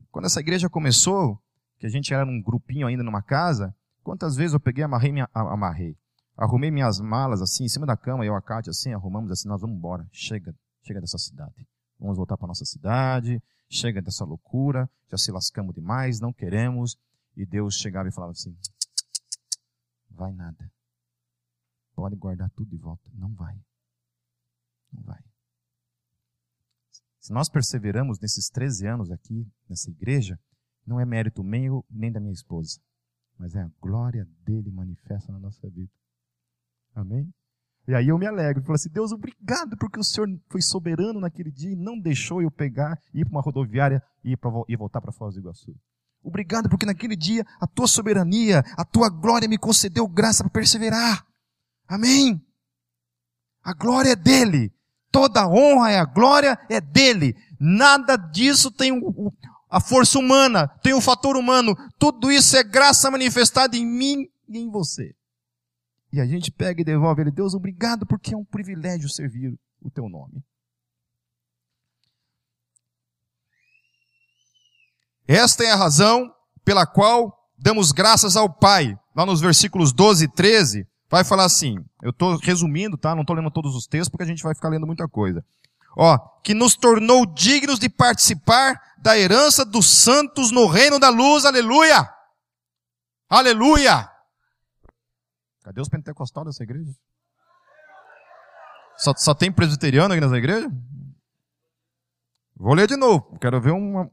Quando 0.09 0.25
essa 0.25 0.39
igreja 0.39 0.69
começou, 0.69 1.37
que 1.79 1.85
a 1.85 1.89
gente 1.89 2.13
era 2.13 2.25
num 2.25 2.41
grupinho 2.41 2.87
ainda 2.87 3.03
numa 3.03 3.21
casa, 3.21 3.75
Quantas 4.03 4.35
vezes 4.35 4.53
eu 4.53 4.59
peguei, 4.59 4.83
amarrei, 4.83 5.11
minha, 5.13 5.29
amarrei, 5.33 5.95
arrumei 6.37 6.69
minhas 6.69 6.99
malas 6.99 7.41
assim, 7.41 7.63
em 7.63 7.69
cima 7.69 7.85
da 7.85 7.95
cama, 7.95 8.25
eu 8.25 8.33
e 8.33 8.37
a 8.37 8.41
Kátia 8.41 8.71
assim, 8.71 8.93
arrumamos 8.93 9.31
assim, 9.31 9.47
nós 9.47 9.61
vamos 9.61 9.77
embora. 9.77 10.05
Chega, 10.11 10.53
chega 10.83 11.01
dessa 11.01 11.17
cidade. 11.17 11.67
Vamos 11.99 12.17
voltar 12.17 12.37
para 12.37 12.47
nossa 12.47 12.65
cidade, 12.65 13.41
chega 13.69 14.01
dessa 14.01 14.25
loucura, 14.25 14.89
já 15.09 15.17
se 15.17 15.31
lascamos 15.31 15.73
demais, 15.73 16.19
não 16.19 16.31
queremos. 16.31 16.97
E 17.35 17.45
Deus 17.45 17.75
chegava 17.75 18.07
e 18.07 18.11
falava 18.11 18.33
assim: 18.33 18.55
vai 20.11 20.31
nada. 20.33 20.71
Pode 21.95 22.15
guardar 22.15 22.49
tudo 22.51 22.69
de 22.69 22.77
volta. 22.77 23.09
Não 23.13 23.33
vai. 23.33 23.59
Não 24.91 25.01
vai. 25.01 25.23
Se 27.19 27.31
nós 27.31 27.49
perseveramos 27.49 28.19
nesses 28.19 28.49
13 28.49 28.85
anos 28.87 29.11
aqui, 29.11 29.47
nessa 29.67 29.89
igreja, 29.89 30.39
não 30.85 30.99
é 30.99 31.05
mérito 31.05 31.43
meu 31.43 31.85
nem 31.89 32.11
da 32.11 32.19
minha 32.19 32.33
esposa 32.33 32.81
mas 33.37 33.55
é 33.55 33.61
a 33.61 33.71
glória 33.81 34.27
dele 34.45 34.71
manifesta 34.71 35.31
na 35.31 35.39
nossa 35.39 35.69
vida. 35.69 35.91
Amém? 36.93 37.33
E 37.87 37.93
aí 37.93 38.07
eu 38.07 38.17
me 38.17 38.25
alegro, 38.25 38.61
e 38.61 38.65
falo 38.65 38.75
assim, 38.75 38.89
Deus, 38.89 39.11
obrigado 39.11 39.75
porque 39.77 39.99
o 39.99 40.03
Senhor 40.03 40.29
foi 40.49 40.61
soberano 40.61 41.19
naquele 41.19 41.51
dia 41.51 41.71
e 41.71 41.75
não 41.75 41.99
deixou 41.99 42.41
eu 42.41 42.49
pegar, 42.49 42.97
ir 43.13 43.25
para 43.25 43.35
uma 43.35 43.41
rodoviária 43.41 44.01
e, 44.23 44.37
pra, 44.37 44.49
e 44.69 44.75
voltar 44.75 45.01
para 45.01 45.11
Foz 45.11 45.35
do 45.35 45.41
Iguaçu. 45.41 45.75
Obrigado 46.23 46.69
porque 46.69 46.85
naquele 46.85 47.17
dia 47.17 47.45
a 47.59 47.67
tua 47.67 47.87
soberania, 47.87 48.63
a 48.77 48.85
tua 48.85 49.09
glória 49.09 49.49
me 49.49 49.57
concedeu 49.57 50.07
graça 50.07 50.43
para 50.43 50.53
perseverar. 50.53 51.25
Amém? 51.85 52.41
A 53.61 53.73
glória 53.73 54.11
é 54.11 54.15
dele. 54.15 54.71
Toda 55.11 55.41
a 55.41 55.47
honra 55.47 55.91
e 55.91 55.97
a 55.97 56.05
glória 56.05 56.57
é 56.69 56.79
dele. 56.79 57.35
Nada 57.59 58.15
disso 58.15 58.71
tem 58.71 58.93
o, 58.93 59.33
a 59.69 59.81
força 59.81 60.17
humana, 60.17 60.67
tem 60.81 60.93
o 60.93 61.01
fator 61.01 61.35
humano, 61.35 61.75
tudo 61.97 62.31
isso 62.31 62.55
é 62.55 62.63
graça 62.63 63.11
manifestada 63.11 63.75
em 63.75 63.85
mim 63.85 64.27
e 64.47 64.57
em 64.57 64.69
você. 64.69 65.13
E 66.13 66.21
a 66.21 66.27
gente 66.27 66.51
pega 66.51 66.79
e 66.79 66.85
devolve 66.85 67.23
ele, 67.23 67.31
Deus, 67.31 67.55
obrigado 67.55 68.05
porque 68.05 68.35
é 68.35 68.37
um 68.37 68.45
privilégio 68.45 69.09
servir 69.09 69.57
o 69.81 69.89
teu 69.89 70.07
nome. 70.07 70.43
Esta 75.27 75.63
é 75.63 75.71
a 75.71 75.75
razão 75.75 76.31
pela 76.63 76.85
qual 76.85 77.49
damos 77.57 77.91
graças 77.91 78.37
ao 78.37 78.47
Pai. 78.47 78.95
Lá 79.15 79.25
nos 79.25 79.41
versículos 79.41 79.91
12 79.91 80.25
e 80.25 80.27
13, 80.27 80.87
vai 81.09 81.23
falar 81.23 81.45
assim, 81.45 81.83
eu 82.03 82.11
estou 82.11 82.37
resumindo, 82.37 82.95
tá? 82.95 83.15
Não 83.15 83.21
estou 83.21 83.35
lendo 83.35 83.49
todos 83.49 83.75
os 83.75 83.87
textos 83.87 84.09
porque 84.09 84.23
a 84.23 84.27
gente 84.27 84.43
vai 84.43 84.53
ficar 84.53 84.69
lendo 84.69 84.85
muita 84.85 85.07
coisa. 85.07 85.43
Ó, 85.97 86.19
que 86.43 86.53
nos 86.53 86.75
tornou 86.75 87.25
dignos 87.25 87.79
de 87.79 87.89
participar 87.89 88.79
da 88.99 89.17
herança 89.17 89.65
dos 89.65 89.89
santos 89.89 90.51
no 90.51 90.67
reino 90.67 90.99
da 90.99 91.09
luz. 91.09 91.43
Aleluia! 91.43 92.07
Aleluia! 93.27 94.12
Cadê 95.63 95.81
os 95.81 95.89
pentecostais 95.89 96.45
dessa 96.45 96.63
igreja? 96.63 96.91
Só, 98.97 99.13
só 99.15 99.33
tem 99.33 99.51
presbiteriano 99.51 100.13
aqui 100.13 100.21
nessa 100.21 100.37
igreja? 100.37 100.69
Vou 102.55 102.73
ler 102.73 102.87
de 102.87 102.95
novo. 102.95 103.37
Quero 103.39 103.59
ver 103.59 103.71
uma, 103.71 104.09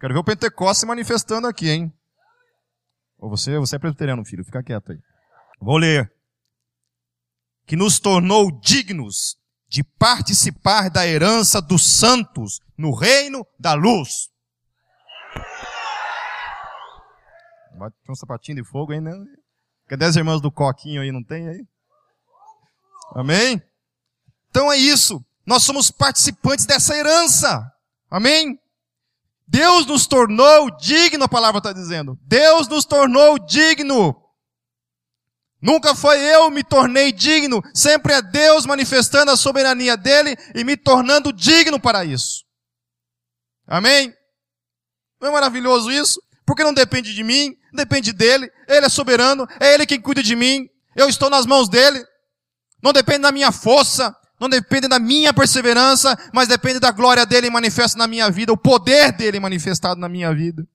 quero 0.00 0.14
ver 0.14 0.20
o 0.20 0.24
Pentecostes 0.24 0.80
se 0.80 0.86
manifestando 0.86 1.46
aqui, 1.46 1.70
hein? 1.70 1.92
Ou 3.18 3.30
você, 3.30 3.58
você 3.58 3.76
é 3.76 3.78
presbiteriano, 3.78 4.24
filho, 4.24 4.44
fica 4.44 4.62
quieto 4.62 4.92
aí. 4.92 4.98
Vou 5.60 5.76
ler. 5.76 6.12
Que 7.66 7.76
nos 7.76 7.98
tornou 7.98 8.50
dignos 8.60 9.38
de 9.68 9.82
participar 9.82 10.90
da 10.90 11.06
herança 11.06 11.62
dos 11.62 11.98
santos 11.98 12.60
no 12.76 12.94
reino 12.94 13.46
da 13.58 13.74
luz. 13.74 14.28
Ter 18.04 18.12
um 18.12 18.14
sapatinho 18.14 18.62
de 18.62 18.68
fogo 18.68 18.92
aí, 18.92 19.00
né? 19.00 19.12
Cadê 19.94 20.06
as 20.06 20.16
irmãs 20.16 20.40
do 20.40 20.50
coquinho 20.50 21.02
aí? 21.02 21.12
Não 21.12 21.22
tem 21.22 21.48
aí? 21.48 21.64
Amém? 23.14 23.62
Então 24.50 24.72
é 24.72 24.76
isso. 24.76 25.24
Nós 25.46 25.62
somos 25.62 25.88
participantes 25.88 26.66
dessa 26.66 26.96
herança. 26.96 27.64
Amém? 28.10 28.58
Deus 29.46 29.86
nos 29.86 30.08
tornou 30.08 30.68
digno, 30.78 31.22
a 31.22 31.28
palavra 31.28 31.58
está 31.58 31.72
dizendo. 31.72 32.18
Deus 32.22 32.66
nos 32.66 32.84
tornou 32.84 33.38
digno. 33.38 34.20
Nunca 35.62 35.94
foi 35.94 36.18
eu 36.18 36.50
me 36.50 36.64
tornei 36.64 37.12
digno, 37.12 37.62
sempre 37.72 38.14
é 38.14 38.20
Deus 38.20 38.66
manifestando 38.66 39.30
a 39.30 39.36
soberania 39.36 39.96
dele 39.96 40.36
e 40.56 40.64
me 40.64 40.76
tornando 40.76 41.32
digno 41.32 41.78
para 41.78 42.04
isso. 42.04 42.44
Amém? 43.64 44.12
Não 45.20 45.28
é 45.28 45.30
maravilhoso 45.30 45.88
isso? 45.92 46.20
Porque 46.46 46.62
não 46.62 46.74
depende 46.74 47.14
de 47.14 47.24
mim, 47.24 47.56
depende 47.72 48.12
dele, 48.12 48.50
ele 48.68 48.86
é 48.86 48.88
soberano, 48.88 49.46
é 49.58 49.74
ele 49.74 49.86
quem 49.86 50.00
cuida 50.00 50.22
de 50.22 50.36
mim, 50.36 50.68
eu 50.94 51.08
estou 51.08 51.30
nas 51.30 51.46
mãos 51.46 51.68
dele. 51.68 52.04
Não 52.82 52.92
depende 52.92 53.20
da 53.20 53.32
minha 53.32 53.50
força, 53.50 54.14
não 54.38 54.48
depende 54.48 54.88
da 54.88 54.98
minha 54.98 55.32
perseverança, 55.32 56.18
mas 56.32 56.48
depende 56.48 56.78
da 56.78 56.90
glória 56.90 57.24
dele 57.24 57.48
manifesta 57.48 57.96
na 57.96 58.06
minha 58.06 58.30
vida, 58.30 58.52
o 58.52 58.56
poder 58.56 59.12
dele 59.12 59.40
manifestado 59.40 59.98
na 59.98 60.08
minha 60.08 60.34
vida. 60.34 60.66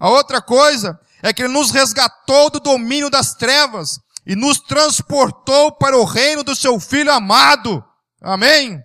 A 0.00 0.10
outra 0.10 0.42
coisa 0.42 0.98
é 1.22 1.32
que 1.32 1.42
ele 1.42 1.52
nos 1.52 1.70
resgatou 1.70 2.50
do 2.50 2.58
domínio 2.58 3.08
das 3.08 3.34
trevas 3.34 4.00
e 4.26 4.34
nos 4.34 4.58
transportou 4.58 5.70
para 5.72 5.96
o 5.96 6.04
reino 6.04 6.42
do 6.42 6.56
seu 6.56 6.80
filho 6.80 7.12
amado. 7.12 7.84
Amém? 8.20 8.82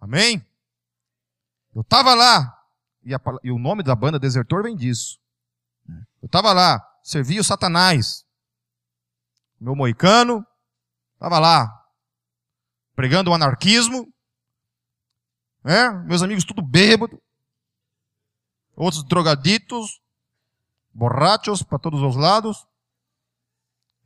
Amém? 0.00 0.46
Eu 1.74 1.82
estava 1.82 2.14
lá, 2.14 2.53
e, 3.04 3.14
a, 3.14 3.20
e, 3.42 3.50
o 3.50 3.58
nome 3.58 3.82
da 3.82 3.94
banda 3.94 4.18
Desertor 4.18 4.62
vem 4.62 4.76
disso. 4.76 5.18
Eu 6.22 6.26
estava 6.26 6.52
lá, 6.52 6.80
servia 7.02 7.40
o 7.40 7.44
Satanás. 7.44 8.24
Meu 9.60 9.76
moicano, 9.76 10.44
estava 11.14 11.38
lá, 11.38 11.68
pregando 12.94 13.30
o 13.30 13.34
anarquismo, 13.34 14.12
né? 15.62 15.90
meus 16.06 16.22
amigos 16.22 16.44
tudo 16.44 16.62
bêbado, 16.62 17.20
outros 18.76 19.04
drogaditos, 19.04 20.00
borrachos 20.92 21.62
para 21.62 21.78
todos 21.78 22.02
os 22.02 22.16
lados. 22.16 22.66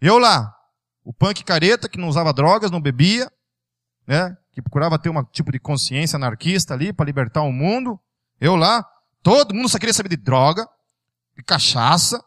Eu 0.01 0.19
lá, 0.19 0.55
o 1.05 1.13
punk 1.13 1.45
careta 1.45 1.89
que 1.89 1.99
não 1.99 2.09
usava 2.09 2.33
drogas, 2.33 2.71
não 2.71 2.81
bebia, 2.81 3.31
né? 4.07 4.37
que 4.53 4.63
procurava 4.63 4.99
ter 4.99 5.11
um 5.11 5.25
tipo 5.25 5.53
de 5.53 5.59
consciência 5.59 6.17
anarquista 6.17 6.75
ali 6.75 6.93
para 6.93 7.07
libertar 7.07 7.43
o 7.43 7.53
mundo. 7.53 8.01
Eu 8.41 8.57
lá, 8.57 8.85
todo 9.23 9.55
mundo 9.55 9.69
só 9.69 9.79
queria 9.79 9.93
saber 9.93 10.11
de 10.11 10.17
droga, 10.17 10.67
de 11.37 11.43
cachaça. 11.43 12.23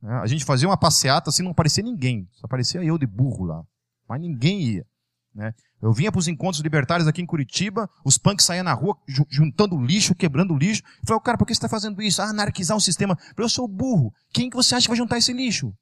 Né? 0.00 0.14
A 0.14 0.26
gente 0.26 0.44
fazia 0.44 0.68
uma 0.68 0.76
passeata 0.76 1.30
assim, 1.30 1.42
não 1.42 1.52
aparecia 1.52 1.82
ninguém, 1.82 2.28
só 2.32 2.46
aparecia 2.46 2.82
eu 2.82 2.98
de 2.98 3.06
burro 3.06 3.44
lá, 3.44 3.62
mas 4.08 4.20
ninguém 4.20 4.62
ia. 4.62 4.86
Né? 5.34 5.54
Eu 5.80 5.92
vinha 5.92 6.12
para 6.12 6.18
os 6.18 6.28
encontros 6.28 6.62
libertários 6.62 7.08
aqui 7.08 7.22
em 7.22 7.26
Curitiba, 7.26 7.88
os 8.04 8.18
punks 8.18 8.44
saíam 8.44 8.62
na 8.64 8.72
rua 8.72 8.96
juntando 9.28 9.80
lixo, 9.80 10.14
quebrando 10.14 10.56
lixo. 10.56 10.82
Eu 11.00 11.08
falei, 11.08 11.22
cara, 11.22 11.38
por 11.38 11.46
que 11.46 11.54
você 11.54 11.58
está 11.58 11.68
fazendo 11.68 12.00
isso? 12.00 12.22
Ah, 12.22 12.26
anarquizar 12.26 12.76
o 12.76 12.80
sistema. 12.80 13.14
Eu, 13.14 13.34
falei, 13.34 13.44
eu 13.44 13.48
sou 13.48 13.66
burro. 13.66 14.12
Quem 14.32 14.48
que 14.48 14.56
você 14.56 14.74
acha 14.74 14.84
que 14.84 14.90
vai 14.90 14.96
juntar 14.96 15.18
esse 15.18 15.32
lixo? 15.32 15.74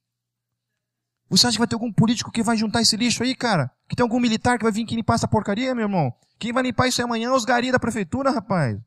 Você 1.29 1.47
acha 1.47 1.55
que 1.55 1.59
vai 1.59 1.69
ter 1.69 1.75
algum 1.75 1.93
político 1.93 2.31
que 2.31 2.43
vai 2.43 2.57
juntar 2.57 2.81
esse 2.81 2.97
lixo 2.97 3.23
aí, 3.23 3.35
cara? 3.35 3.71
Que 3.89 3.95
tem 3.95 4.03
algum 4.03 4.19
militar 4.19 4.57
que 4.57 4.65
vai 4.65 4.73
vir 4.73 4.85
aqui 4.85 4.97
limpar 4.97 5.15
essa 5.15 5.29
porcaria, 5.29 5.75
meu 5.75 5.85
irmão? 5.85 6.13
Quem 6.39 6.53
vai 6.53 6.63
limpar 6.63 6.89
isso 6.89 7.03
amanhã 7.03 7.29
é 7.29 7.33
os 7.33 7.45
gari 7.45 7.71
da 7.71 7.79
prefeitura, 7.79 8.31
rapaz. 8.31 8.79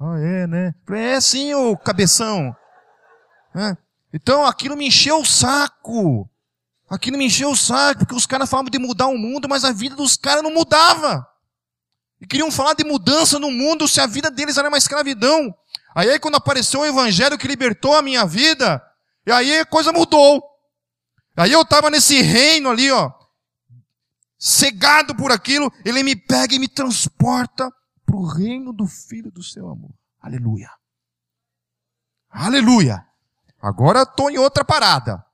Ah, 0.00 0.18
é, 0.18 0.46
né? 0.46 0.74
É 0.92 1.20
sim, 1.20 1.52
ô 1.52 1.76
cabeção. 1.76 2.56
É. 3.54 3.76
Então 4.14 4.46
aquilo 4.46 4.74
me 4.74 4.86
encheu 4.86 5.20
o 5.20 5.26
saco. 5.26 6.28
Aquilo 6.88 7.18
me 7.18 7.26
encheu 7.26 7.50
o 7.50 7.56
saco, 7.56 8.00
porque 8.00 8.14
os 8.14 8.26
caras 8.26 8.48
falavam 8.48 8.70
de 8.70 8.78
mudar 8.78 9.08
o 9.08 9.18
mundo, 9.18 9.48
mas 9.48 9.62
a 9.62 9.72
vida 9.72 9.94
dos 9.94 10.16
caras 10.16 10.42
não 10.42 10.52
mudava. 10.52 11.26
E 12.18 12.26
queriam 12.26 12.50
falar 12.50 12.74
de 12.74 12.82
mudança 12.82 13.38
no 13.38 13.50
mundo 13.50 13.86
se 13.86 14.00
a 14.00 14.06
vida 14.06 14.30
deles 14.30 14.56
era 14.56 14.68
uma 14.68 14.78
escravidão. 14.78 15.54
Aí, 15.94 16.18
quando 16.18 16.36
apareceu 16.36 16.80
o 16.80 16.86
evangelho 16.86 17.38
que 17.38 17.46
libertou 17.46 17.94
a 17.94 18.02
minha 18.02 18.24
vida, 18.24 18.82
e 19.26 19.30
aí 19.30 19.60
a 19.60 19.66
coisa 19.66 19.92
mudou. 19.92 20.42
Aí 21.36 21.52
eu 21.52 21.62
estava 21.62 21.90
nesse 21.90 22.20
reino 22.22 22.70
ali, 22.70 22.90
ó, 22.90 23.12
cegado 24.38 25.14
por 25.14 25.30
aquilo, 25.30 25.72
ele 25.84 26.02
me 26.02 26.16
pega 26.16 26.54
e 26.54 26.58
me 26.58 26.68
transporta 26.68 27.72
para 28.10 28.20
o 28.20 28.26
reino 28.26 28.72
do 28.72 28.86
Filho 28.86 29.30
do 29.30 29.42
seu 29.42 29.68
amor. 29.68 29.94
Aleluia. 30.20 30.70
Aleluia. 32.28 33.06
Agora 33.60 34.02
estou 34.02 34.30
em 34.30 34.38
outra 34.38 34.64
parada 34.64 35.24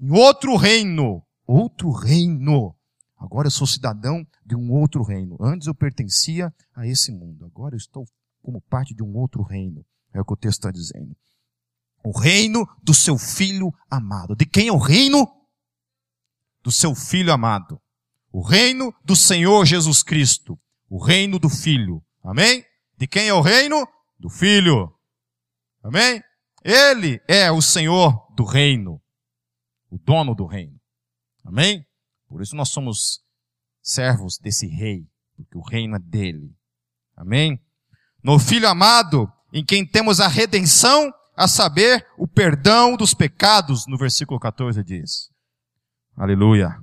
em 0.00 0.10
outro 0.10 0.56
reino. 0.56 1.22
Outro 1.46 1.90
reino. 1.90 2.74
Agora 3.18 3.48
eu 3.48 3.50
sou 3.50 3.66
cidadão 3.66 4.26
de 4.44 4.56
um 4.56 4.72
outro 4.72 5.02
reino. 5.02 5.36
Antes 5.40 5.66
eu 5.66 5.74
pertencia 5.74 6.52
a 6.74 6.86
esse 6.86 7.12
mundo. 7.12 7.44
Agora 7.44 7.74
eu 7.74 7.78
estou 7.78 8.06
como 8.42 8.62
parte 8.62 8.94
de 8.94 9.02
um 9.02 9.14
outro 9.16 9.42
reino. 9.42 9.84
É 10.14 10.20
o 10.20 10.24
que 10.24 10.32
o 10.32 10.36
texto 10.36 10.60
está 10.60 10.70
dizendo. 10.70 11.14
O 12.02 12.18
reino 12.18 12.66
do 12.82 12.94
seu 12.94 13.18
filho 13.18 13.70
amado. 13.90 14.34
De 14.34 14.46
quem 14.46 14.68
é 14.68 14.72
o 14.72 14.78
reino? 14.78 15.28
Do 16.62 16.72
seu 16.72 16.94
filho 16.94 17.32
amado. 17.32 17.80
O 18.32 18.40
reino 18.40 18.94
do 19.04 19.14
Senhor 19.14 19.66
Jesus 19.66 20.02
Cristo. 20.02 20.58
O 20.90 21.02
reino 21.02 21.38
do 21.38 21.48
filho. 21.48 22.04
Amém? 22.22 22.62
De 22.98 23.06
quem 23.06 23.28
é 23.28 23.32
o 23.32 23.40
reino? 23.40 23.88
Do 24.18 24.28
filho. 24.28 24.92
Amém? 25.82 26.22
Ele 26.62 27.18
é 27.26 27.50
o 27.50 27.62
Senhor 27.62 28.26
do 28.36 28.44
reino 28.44 29.00
o 29.90 29.98
dono 29.98 30.34
do 30.34 30.46
reino. 30.46 30.80
Amém? 31.44 31.84
Por 32.28 32.40
isso 32.40 32.54
nós 32.54 32.68
somos 32.68 33.20
servos 33.82 34.38
desse 34.38 34.68
rei, 34.68 35.06
porque 35.36 35.58
o 35.58 35.62
reino 35.62 35.96
é 35.96 35.98
dele. 35.98 36.54
Amém? 37.16 37.60
No 38.22 38.38
Filho 38.38 38.68
amado, 38.68 39.30
em 39.52 39.64
quem 39.64 39.84
temos 39.84 40.20
a 40.20 40.28
redenção, 40.28 41.12
a 41.36 41.48
saber, 41.48 42.06
o 42.16 42.28
perdão 42.28 42.96
dos 42.96 43.14
pecados, 43.14 43.86
no 43.86 43.98
versículo 43.98 44.38
14 44.38 44.84
diz. 44.84 45.30
Aleluia. 46.16 46.78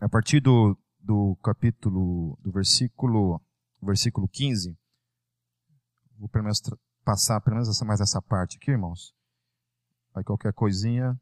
A 0.00 0.08
partir 0.08 0.40
do, 0.40 0.76
do 1.08 1.36
capítulo, 1.36 2.38
do 2.42 2.52
versículo, 2.52 3.40
versículo 3.80 4.28
15, 4.28 4.76
vou 6.18 6.28
pelo 6.28 6.44
menos 6.44 6.60
passar 7.02 7.40
pelo 7.40 7.56
menos 7.56 7.66
essa, 7.66 7.82
mais 7.82 7.98
essa 8.02 8.20
parte 8.20 8.58
aqui, 8.58 8.72
irmãos. 8.72 9.14
Aí 10.14 10.22
qualquer 10.22 10.52
coisinha, 10.52 11.18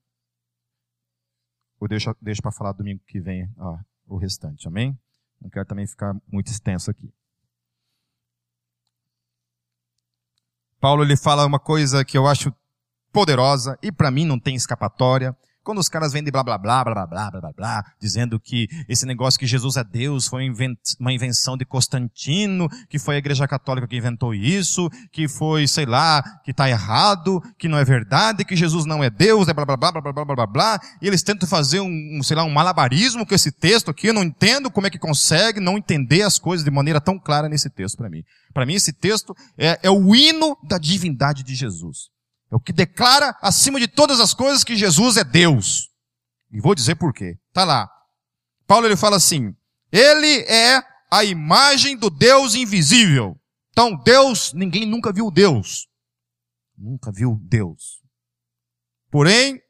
ou 1.78 1.86
deixa, 1.86 2.16
deixa 2.20 2.42
para 2.42 2.50
falar 2.50 2.72
domingo 2.72 3.00
que 3.06 3.20
vem 3.20 3.48
ó, 3.56 3.78
o 4.08 4.16
restante, 4.16 4.66
amém? 4.66 4.98
Não 5.40 5.48
quero 5.48 5.66
também 5.66 5.86
ficar 5.86 6.20
muito 6.26 6.48
extenso 6.48 6.90
aqui. 6.90 7.14
Paulo 10.80 11.04
ele 11.04 11.16
fala 11.16 11.46
uma 11.46 11.60
coisa 11.60 12.04
que 12.04 12.18
eu 12.18 12.26
acho 12.26 12.52
poderosa 13.12 13.78
e 13.80 13.92
para 13.92 14.10
mim 14.10 14.24
não 14.24 14.40
tem 14.40 14.56
escapatória. 14.56 15.36
Quando 15.66 15.78
os 15.78 15.88
caras 15.88 16.12
vendem 16.12 16.30
blá 16.30 16.44
blá 16.44 16.56
blá 16.56 16.84
blá 16.84 16.94
blá 16.94 17.06
blá 17.08 17.30
blá 17.32 17.40
blá, 17.40 17.52
blá 17.52 17.84
dizendo 18.00 18.38
que 18.38 18.68
esse 18.88 19.04
negócio 19.04 19.36
que 19.36 19.48
Jesus 19.48 19.76
é 19.76 19.82
Deus 19.82 20.28
foi 20.28 20.48
uma 21.00 21.12
invenção 21.12 21.56
de 21.56 21.64
Constantino, 21.64 22.68
que 22.88 23.00
foi 23.00 23.16
a 23.16 23.18
Igreja 23.18 23.48
Católica 23.48 23.88
que 23.88 23.96
inventou 23.96 24.32
isso, 24.32 24.88
que 25.10 25.26
foi, 25.26 25.66
sei 25.66 25.84
lá, 25.84 26.22
que 26.44 26.52
está 26.52 26.70
errado, 26.70 27.42
que 27.58 27.66
não 27.66 27.78
é 27.78 27.84
verdade, 27.84 28.44
que 28.44 28.54
Jesus 28.54 28.84
não 28.84 29.02
é 29.02 29.10
Deus, 29.10 29.48
é 29.48 29.52
blá 29.52 29.66
blá 29.66 29.76
blá 29.76 29.90
blá 29.90 30.00
blá 30.00 30.12
blá 30.12 30.36
blá 30.36 30.46
blá, 30.46 30.80
e 31.02 31.08
eles 31.08 31.24
tentam 31.24 31.48
fazer 31.48 31.80
um, 31.80 32.20
sei 32.22 32.36
lá, 32.36 32.44
um 32.44 32.50
malabarismo 32.50 33.26
com 33.26 33.34
esse 33.34 33.50
texto 33.50 33.90
aqui, 33.90 34.06
eu 34.06 34.14
não 34.14 34.22
entendo 34.22 34.70
como 34.70 34.86
é 34.86 34.90
que 34.90 35.00
consegue 35.00 35.58
não 35.58 35.76
entender 35.76 36.22
as 36.22 36.38
coisas 36.38 36.64
de 36.64 36.70
maneira 36.70 37.00
tão 37.00 37.18
clara 37.18 37.48
nesse 37.48 37.68
texto 37.68 37.96
para 37.96 38.08
mim. 38.08 38.22
Para 38.54 38.64
mim 38.64 38.74
esse 38.74 38.92
texto 38.92 39.34
é, 39.58 39.80
é 39.82 39.90
o 39.90 40.14
hino 40.14 40.56
da 40.62 40.78
divindade 40.78 41.42
de 41.42 41.56
Jesus. 41.56 42.14
É 42.50 42.54
o 42.54 42.60
que 42.60 42.72
declara, 42.72 43.36
acima 43.42 43.80
de 43.80 43.88
todas 43.88 44.20
as 44.20 44.32
coisas, 44.32 44.62
que 44.62 44.76
Jesus 44.76 45.16
é 45.16 45.24
Deus. 45.24 45.90
E 46.50 46.60
vou 46.60 46.74
dizer 46.74 46.94
por 46.94 47.12
quê. 47.12 47.38
Tá 47.52 47.64
lá. 47.64 47.90
Paulo 48.66 48.86
ele 48.86 48.96
fala 48.96 49.16
assim: 49.16 49.54
Ele 49.90 50.42
é 50.42 50.82
a 51.10 51.24
imagem 51.24 51.96
do 51.96 52.10
Deus 52.10 52.54
invisível. 52.54 53.38
Então, 53.70 53.96
Deus, 53.96 54.52
ninguém 54.54 54.86
nunca 54.86 55.12
viu 55.12 55.30
Deus. 55.30 55.88
Nunca 56.76 57.12
viu 57.12 57.38
Deus. 57.42 58.02
Porém, 59.10 59.60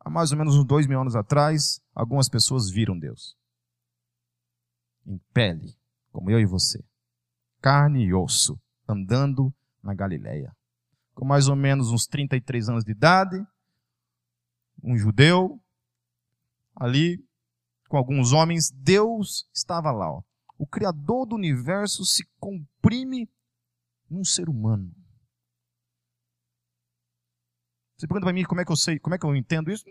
há 0.00 0.10
mais 0.10 0.32
ou 0.32 0.38
menos 0.38 0.56
uns 0.56 0.64
dois 0.64 0.86
mil 0.86 1.00
anos 1.00 1.14
atrás, 1.14 1.80
algumas 1.94 2.28
pessoas 2.28 2.70
viram 2.70 2.98
Deus. 2.98 3.36
Em 5.06 5.18
pele, 5.32 5.76
como 6.12 6.30
eu 6.30 6.40
e 6.40 6.46
você. 6.46 6.84
Carne 7.60 8.04
e 8.04 8.14
osso, 8.14 8.60
andando 8.88 9.52
na 9.82 9.94
Galileia. 9.94 10.54
Com 11.18 11.24
mais 11.24 11.48
ou 11.48 11.56
menos 11.56 11.90
uns 11.90 12.06
33 12.06 12.68
anos 12.68 12.84
de 12.84 12.92
idade, 12.92 13.44
um 14.80 14.96
judeu, 14.96 15.60
ali, 16.76 17.18
com 17.88 17.96
alguns 17.96 18.32
homens, 18.32 18.70
Deus 18.70 19.50
estava 19.52 19.90
lá. 19.90 20.08
Ó. 20.12 20.22
O 20.56 20.64
Criador 20.64 21.26
do 21.26 21.34
universo 21.34 22.04
se 22.04 22.24
comprime 22.38 23.28
num 24.08 24.22
ser 24.22 24.48
humano. 24.48 24.94
Você 27.96 28.06
pergunta 28.06 28.26
para 28.26 28.32
mim 28.32 28.44
como 28.44 28.60
é 28.60 28.64
que 28.64 28.70
eu 28.70 28.76
sei, 28.76 29.00
como 29.00 29.16
é 29.16 29.18
que 29.18 29.26
eu 29.26 29.34
entendo 29.34 29.72
isso? 29.72 29.84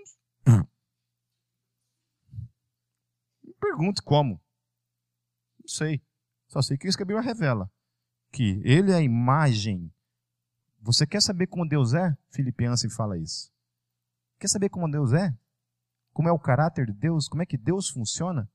Me 3.43 3.53
pergunte 3.59 4.01
como. 4.01 4.41
Não 5.59 5.67
sei. 5.67 6.01
Só 6.47 6.61
sei 6.61 6.78
que 6.78 6.88
isso 6.88 6.95
que 6.95 7.03
a 7.03 7.05
Bíblia 7.05 7.21
revela. 7.21 7.69
Que 8.32 8.61
ele 8.63 8.93
é 8.93 8.95
a 8.95 9.01
imagem. 9.01 9.93
Você 10.80 11.05
quer 11.05 11.21
saber 11.21 11.47
como 11.47 11.67
Deus 11.67 11.93
é? 11.93 12.15
Filipenses 12.30 12.93
fala 12.95 13.17
isso. 13.17 13.51
Quer 14.39 14.47
saber 14.47 14.69
como 14.69 14.89
Deus 14.89 15.13
é? 15.13 15.38
Como 16.13 16.28
é 16.28 16.32
o 16.32 16.39
caráter 16.39 16.86
de 16.86 16.93
Deus? 16.93 17.28
Como 17.28 17.41
é 17.41 17.45
que 17.45 17.57
Deus 17.57 17.89
funciona? 17.89 18.49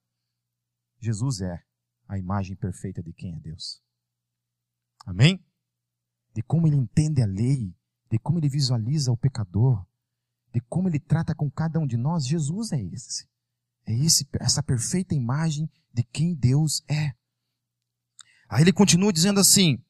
Jesus 0.99 1.41
é 1.41 1.63
a 2.09 2.19
imagem 2.19 2.57
perfeita 2.57 3.03
de 3.03 3.13
quem 3.13 3.35
é 3.35 3.41
Deus. 3.41 3.83
Amém? 5.05 5.45
De 6.35 6.43
como 6.43 6.67
ele 6.67 6.77
entende 6.77 7.23
a 7.23 7.27
lei, 7.27 7.75
de 8.11 8.19
como 8.19 8.39
ele 8.39 8.49
visualiza 8.49 9.11
o 9.11 9.17
pecador, 9.17 9.85
de 10.53 10.61
como 10.61 10.89
ele 10.89 11.01
trata 11.01 11.35
com 11.35 11.51
cada 11.51 11.79
um 11.79 11.87
de 11.87 11.97
nós, 11.97 12.27
Jesus 12.27 12.73
é 12.73 12.81
esse. 12.81 13.29
É 13.87 13.93
esse, 13.93 14.29
essa 14.39 14.63
perfeita 14.63 15.15
imagem 15.15 15.69
de 15.93 16.05
quem 16.05 16.35
Deus 16.35 16.85
é. 16.89 17.15
Aí 18.49 18.63
ele 18.63 18.73
continua 18.73 19.13
dizendo 19.13 19.41
assim: 19.41 19.83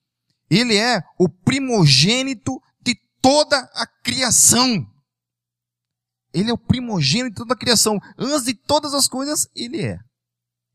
Ele 0.52 0.76
é 0.76 1.02
o 1.18 1.30
primogênito 1.30 2.60
de 2.82 2.94
toda 3.22 3.56
a 3.72 3.86
criação. 3.86 4.86
Ele 6.30 6.50
é 6.50 6.52
o 6.52 6.58
primogênito 6.58 7.30
de 7.30 7.36
toda 7.36 7.54
a 7.54 7.56
criação. 7.56 7.98
Antes 8.18 8.44
de 8.44 8.52
todas 8.52 8.92
as 8.92 9.08
coisas, 9.08 9.48
ele 9.56 9.80
é. 9.80 9.98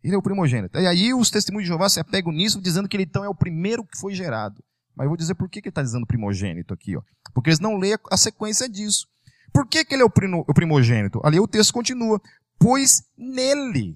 Ele 0.03 0.15
é 0.15 0.17
o 0.17 0.21
primogênito. 0.21 0.79
E 0.79 0.87
aí 0.87 1.13
os 1.13 1.29
testemunhos 1.29 1.65
de 1.65 1.67
Jeová 1.67 1.89
se 1.89 1.99
apegam 1.99 2.31
nisso, 2.31 2.59
dizendo 2.59 2.89
que 2.89 2.97
ele 2.97 3.03
então 3.03 3.23
é 3.23 3.29
o 3.29 3.35
primeiro 3.35 3.85
que 3.85 3.99
foi 3.99 4.15
gerado. 4.15 4.63
Mas 4.95 5.05
eu 5.05 5.09
vou 5.09 5.17
dizer 5.17 5.35
por 5.35 5.47
que, 5.47 5.61
que 5.61 5.67
ele 5.67 5.71
está 5.71 5.83
dizendo 5.83 6.07
primogênito 6.07 6.73
aqui. 6.73 6.97
Ó. 6.97 7.01
Porque 7.31 7.51
eles 7.51 7.59
não 7.59 7.77
leem 7.77 7.99
a 8.09 8.17
sequência 8.17 8.67
disso. 8.67 9.05
Por 9.53 9.67
que, 9.67 9.85
que 9.85 9.93
ele 9.93 10.01
é 10.01 10.05
o 10.05 10.53
primogênito? 10.53 11.21
Ali 11.23 11.39
o 11.39 11.47
texto 11.47 11.71
continua. 11.71 12.19
Pois 12.57 13.03
nele, 13.15 13.95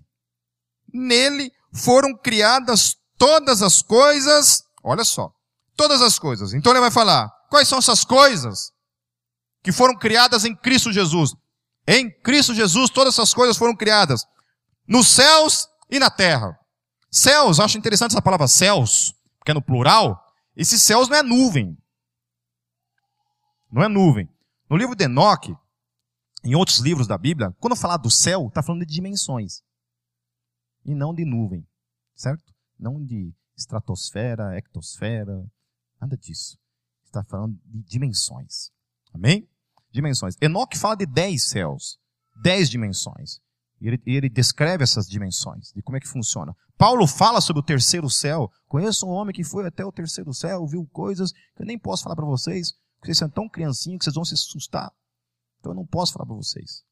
nele 0.94 1.52
foram 1.74 2.16
criadas 2.16 2.96
todas 3.18 3.64
as 3.64 3.82
coisas. 3.82 4.64
Olha 4.84 5.04
só. 5.04 5.34
Todas 5.82 6.04
as 6.04 6.20
coisas. 6.20 6.54
Então 6.54 6.72
ele 6.72 6.80
vai 6.80 6.92
falar. 6.92 7.28
Quais 7.50 7.68
são 7.68 7.80
essas 7.80 8.04
coisas 8.04 8.72
que 9.64 9.72
foram 9.72 9.98
criadas 9.98 10.46
em 10.46 10.56
Cristo 10.56 10.94
Jesus? 10.94 11.34
Em 11.88 12.08
Cristo 12.22 12.54
Jesus 12.54 12.92
todas 12.92 13.16
essas 13.16 13.34
coisas 13.34 13.58
foram 13.58 13.76
criadas. 13.76 14.24
Nos 14.88 15.08
céus 15.08 15.68
e 15.90 15.98
na 15.98 16.12
terra. 16.12 16.56
Céus, 17.10 17.60
acho 17.60 17.80
interessante 17.80 18.12
essa 18.12 18.22
palavra 18.22 18.48
céus, 18.48 19.16
porque 19.40 19.50
é 19.50 19.56
no 19.56 19.62
plural. 19.62 20.24
Esses 20.56 20.84
céus 20.84 21.10
não 21.10 21.18
é 21.18 21.24
nuvem. 21.24 21.76
Não 23.72 23.82
é 23.82 23.88
nuvem. 23.88 24.30
No 24.70 24.78
livro 24.78 24.96
de 24.96 25.06
Enoque, 25.06 25.58
em 26.44 26.54
outros 26.54 26.78
livros 26.78 27.08
da 27.08 27.18
Bíblia, 27.18 27.56
quando 27.60 27.76
falar 27.76 27.98
do 27.98 28.12
céu, 28.12 28.50
está 28.50 28.62
falando 28.62 28.86
de 28.86 28.94
dimensões. 28.94 29.64
E 30.86 30.94
não 30.94 31.12
de 31.12 31.26
nuvem. 31.26 31.68
Certo? 32.16 32.54
Não 32.78 33.04
de 33.04 33.34
estratosfera, 33.58 34.56
ectosfera, 34.56 35.44
nada 36.02 36.18
disso. 36.18 36.58
Está 37.06 37.24
falando 37.24 37.58
de 37.66 37.82
dimensões. 37.84 38.72
Amém? 39.14 39.48
Dimensões. 39.92 40.36
Enoque 40.42 40.78
fala 40.78 40.96
de 40.96 41.06
dez 41.06 41.50
céus. 41.50 42.00
Dez 42.42 42.70
dimensões. 42.70 43.40
E 43.80 43.88
ele, 43.88 44.02
ele, 44.06 44.30
descreve 44.30 44.84
essas 44.84 45.08
dimensões, 45.08 45.72
de 45.74 45.82
como 45.82 45.98
é 45.98 46.00
que 46.00 46.08
funciona. 46.08 46.56
Paulo 46.78 47.08
fala 47.08 47.42
sobre 47.42 47.62
o 47.62 47.66
terceiro 47.66 48.10
céu. 48.10 48.50
Conheço 48.68 49.08
um 49.08 49.10
homem 49.10 49.34
que 49.34 49.44
foi 49.44 49.66
até 49.66 49.84
o 49.84 49.92
terceiro 49.92 50.34
céu, 50.34 50.68
viu 50.68 50.88
coisas 50.88 51.32
que 51.32 51.62
eu 51.62 51.66
nem 51.66 51.80
posso 51.80 52.04
falar 52.04 52.16
para 52.16 52.26
vocês, 52.26 52.74
porque 52.98 53.08
vocês 53.08 53.18
são 53.18 53.30
tão 53.30 53.50
criancinhos 53.50 54.00
que 54.00 54.06
vocês 54.06 54.16
vão 54.16 54.24
se 54.24 54.36
assustar. 54.36 54.92
Então 55.60 55.72
eu 55.72 55.76
não 55.76 55.86
posso 55.86 56.14
falar 56.14 56.26
para 56.26 56.36
vocês. 56.36 56.84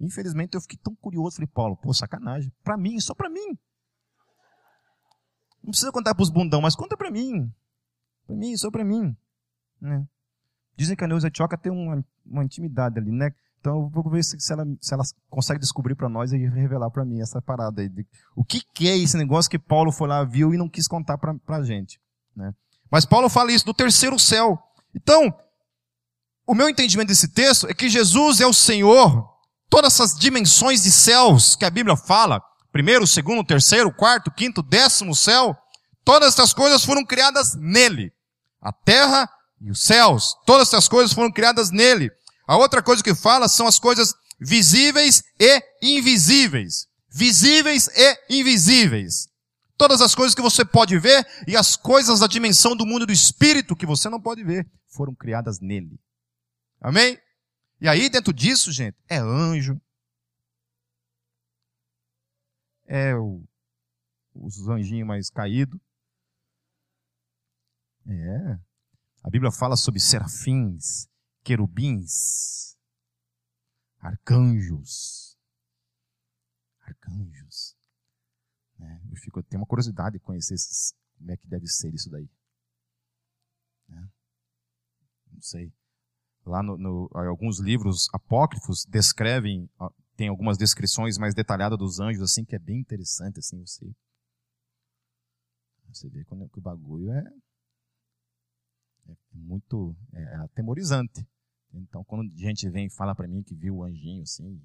Infelizmente 0.00 0.54
eu 0.54 0.60
fiquei 0.60 0.78
tão 0.78 0.94
curioso, 0.96 1.36
falei, 1.36 1.48
Paulo, 1.48 1.76
pô, 1.76 1.94
sacanagem. 1.94 2.52
Para 2.62 2.76
mim, 2.76 2.98
só 3.00 3.14
para 3.14 3.30
mim. 3.30 3.56
Não 5.62 5.70
precisa 5.70 5.92
contar 5.92 6.14
para 6.14 6.22
os 6.22 6.30
bundão, 6.30 6.60
mas 6.60 6.74
conta 6.74 6.96
para 6.96 7.10
mim. 7.10 7.52
Para 8.28 8.36
mim, 8.36 8.54
só 8.58 8.70
para 8.70 8.84
mim. 8.84 9.16
Né? 9.80 10.06
Dizem 10.76 10.94
que 10.94 11.02
a 11.02 11.08
Neuza 11.08 11.30
Tioca 11.30 11.56
tem 11.56 11.72
uma, 11.72 12.04
uma 12.26 12.44
intimidade 12.44 12.98
ali, 12.98 13.10
né? 13.10 13.30
Então 13.58 13.80
eu 13.80 13.88
vou 13.88 14.08
ver 14.10 14.22
se, 14.22 14.38
se, 14.38 14.52
ela, 14.52 14.64
se 14.80 14.92
ela 14.92 15.02
consegue 15.30 15.58
descobrir 15.58 15.94
para 15.94 16.10
nós 16.10 16.30
e 16.30 16.36
revelar 16.36 16.90
para 16.90 17.06
mim 17.06 17.20
essa 17.22 17.40
parada 17.40 17.80
aí. 17.80 17.88
De, 17.88 18.06
o 18.36 18.44
que, 18.44 18.60
que, 18.74 18.86
é 18.86 18.96
esse 18.96 19.16
negócio 19.16 19.50
que 19.50 19.58
Paulo 19.58 19.90
foi 19.90 20.06
lá, 20.06 20.22
viu 20.24 20.52
e 20.52 20.58
não 20.58 20.68
quis 20.68 20.86
contar 20.86 21.16
para 21.16 21.34
a 21.48 21.62
gente. 21.62 21.98
Né? 22.36 22.52
Mas 22.90 23.06
Paulo 23.06 23.30
fala 23.30 23.50
isso 23.50 23.64
do 23.64 23.74
terceiro 23.74 24.18
céu. 24.18 24.58
Então, 24.94 25.34
o 26.46 26.54
meu 26.54 26.68
entendimento 26.68 27.08
desse 27.08 27.28
texto 27.32 27.66
é 27.66 27.72
que 27.72 27.88
Jesus 27.88 28.40
é 28.40 28.46
o 28.46 28.52
Senhor, 28.52 29.26
todas 29.70 29.94
essas 29.94 30.14
dimensões 30.14 30.82
de 30.82 30.92
céus 30.92 31.56
que 31.56 31.64
a 31.64 31.70
Bíblia 31.70 31.96
fala, 31.96 32.42
primeiro, 32.70 33.06
segundo, 33.06 33.42
terceiro, 33.42 33.92
quarto, 33.92 34.30
quinto, 34.30 34.62
décimo 34.62 35.14
céu, 35.14 35.56
todas 36.04 36.34
essas 36.34 36.52
coisas 36.52 36.84
foram 36.84 37.04
criadas 37.04 37.54
nele. 37.56 38.12
A 38.60 38.72
terra 38.72 39.28
e 39.60 39.70
os 39.70 39.82
céus, 39.82 40.34
todas 40.46 40.68
essas 40.68 40.88
coisas 40.88 41.12
foram 41.12 41.32
criadas 41.32 41.70
nele. 41.70 42.10
A 42.46 42.56
outra 42.56 42.82
coisa 42.82 43.02
que 43.02 43.14
fala 43.14 43.48
são 43.48 43.66
as 43.66 43.78
coisas 43.78 44.14
visíveis 44.40 45.22
e 45.38 45.62
invisíveis. 45.82 46.86
Visíveis 47.10 47.88
e 47.88 48.40
invisíveis. 48.40 49.28
Todas 49.76 50.00
as 50.00 50.14
coisas 50.14 50.34
que 50.34 50.42
você 50.42 50.64
pode 50.64 50.98
ver 50.98 51.26
e 51.46 51.56
as 51.56 51.76
coisas 51.76 52.20
da 52.20 52.26
dimensão 52.26 52.76
do 52.76 52.86
mundo 52.86 53.06
do 53.06 53.12
espírito 53.12 53.76
que 53.76 53.86
você 53.86 54.08
não 54.08 54.20
pode 54.20 54.42
ver 54.42 54.68
foram 54.88 55.14
criadas 55.14 55.60
nele. 55.60 56.00
Amém? 56.80 57.18
E 57.80 57.88
aí, 57.88 58.08
dentro 58.08 58.32
disso, 58.32 58.72
gente, 58.72 58.96
é 59.08 59.18
anjo, 59.18 59.80
é 62.86 63.14
o, 63.14 63.44
os 64.34 64.68
anjinhos 64.68 65.06
mais 65.06 65.30
caídos. 65.30 65.78
É. 68.08 68.58
A 69.22 69.30
Bíblia 69.30 69.52
fala 69.52 69.76
sobre 69.76 70.00
serafins, 70.00 71.06
querubins, 71.44 72.76
arcanjos. 74.00 75.36
Arcanjos. 76.80 77.76
Né? 78.78 79.02
Eu, 79.10 79.16
fico, 79.16 79.40
eu 79.40 79.42
tenho 79.42 79.60
uma 79.60 79.66
curiosidade 79.66 80.14
de 80.14 80.20
conhecer 80.20 80.54
esses, 80.54 80.94
como 81.18 81.30
é 81.30 81.36
que 81.36 81.46
deve 81.46 81.66
ser 81.66 81.92
isso 81.92 82.08
daí. 82.08 82.30
Né? 83.88 84.08
Não 85.32 85.40
sei. 85.42 85.72
Lá 86.46 86.62
no, 86.62 86.78
no, 86.78 87.10
alguns 87.12 87.60
livros 87.60 88.08
apócrifos 88.14 88.86
descrevem, 88.86 89.68
tem 90.16 90.28
algumas 90.28 90.56
descrições 90.56 91.18
mais 91.18 91.34
detalhadas 91.34 91.78
dos 91.78 92.00
anjos, 92.00 92.22
assim, 92.22 92.44
que 92.44 92.56
é 92.56 92.58
bem 92.58 92.78
interessante, 92.78 93.38
assim, 93.38 93.60
você. 93.60 93.94
Você 95.88 96.08
vê 96.08 96.24
quando, 96.24 96.48
que 96.48 96.58
o 96.58 96.62
bagulho 96.62 97.10
é, 97.12 97.24
é 99.08 99.14
muito 99.32 99.96
é 100.12 100.36
atemorizante. 100.36 101.26
Então, 101.72 102.02
quando 102.04 102.30
a 102.32 102.36
gente 102.36 102.68
vem 102.68 102.86
e 102.86 102.90
fala 102.90 103.14
para 103.14 103.28
mim 103.28 103.42
que 103.42 103.54
viu 103.54 103.76
o 103.76 103.84
anjinho 103.84 104.22
assim, 104.22 104.60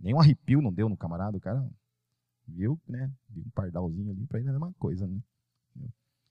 nem 0.00 0.14
um 0.14 0.20
arrepio 0.20 0.62
não 0.62 0.72
deu 0.72 0.88
no 0.88 0.96
camarada, 0.96 1.36
o 1.36 1.40
cara 1.40 1.66
viu, 2.46 2.80
né? 2.88 3.10
Viu 3.28 3.44
um 3.46 3.50
pardalzinho 3.50 4.10
ali, 4.10 4.26
para 4.26 4.38
ele 4.38 4.48
é 4.48 4.50
a 4.50 4.52
mesma 4.52 4.72
coisa, 4.78 5.06
né? 5.06 5.20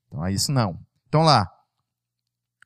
Então, 0.08 0.26
é 0.26 0.34
isso 0.34 0.52
não. 0.52 0.80
Então 1.08 1.22
lá. 1.22 1.50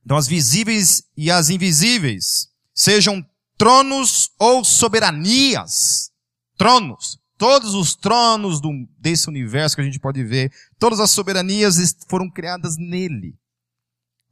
Então, 0.03 0.17
as 0.17 0.27
visíveis 0.27 1.03
e 1.15 1.29
as 1.29 1.49
invisíveis, 1.49 2.51
sejam 2.73 3.23
tronos 3.57 4.31
ou 4.39 4.63
soberanias. 4.63 6.11
Tronos. 6.57 7.19
Todos 7.37 7.73
os 7.73 7.95
tronos 7.95 8.61
do, 8.61 8.71
desse 8.97 9.27
universo 9.27 9.75
que 9.75 9.81
a 9.81 9.85
gente 9.85 9.99
pode 9.99 10.23
ver, 10.23 10.51
todas 10.79 10.99
as 10.99 11.11
soberanias 11.11 11.75
foram 12.07 12.29
criadas 12.29 12.77
nele. 12.77 13.37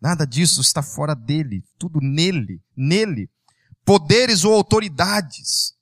Nada 0.04 0.28
disso 0.28 0.60
está 0.60 0.84
fora 0.84 1.16
dele, 1.16 1.64
tudo 1.80 2.02
nele, 2.02 2.62
nele. 2.76 3.30
Poderes 3.86 4.44
ou 4.44 4.54
autoridades. 4.54 5.76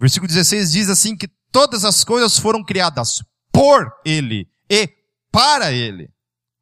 Versículo 0.00 0.28
16 0.28 0.72
diz 0.72 0.88
assim 0.88 1.14
que 1.14 1.28
todas 1.52 1.84
as 1.84 2.02
coisas 2.02 2.38
foram 2.38 2.64
criadas 2.64 3.22
por 3.52 3.92
ele 4.02 4.50
e 4.66 4.88
para 5.30 5.72
ele. 5.72 6.10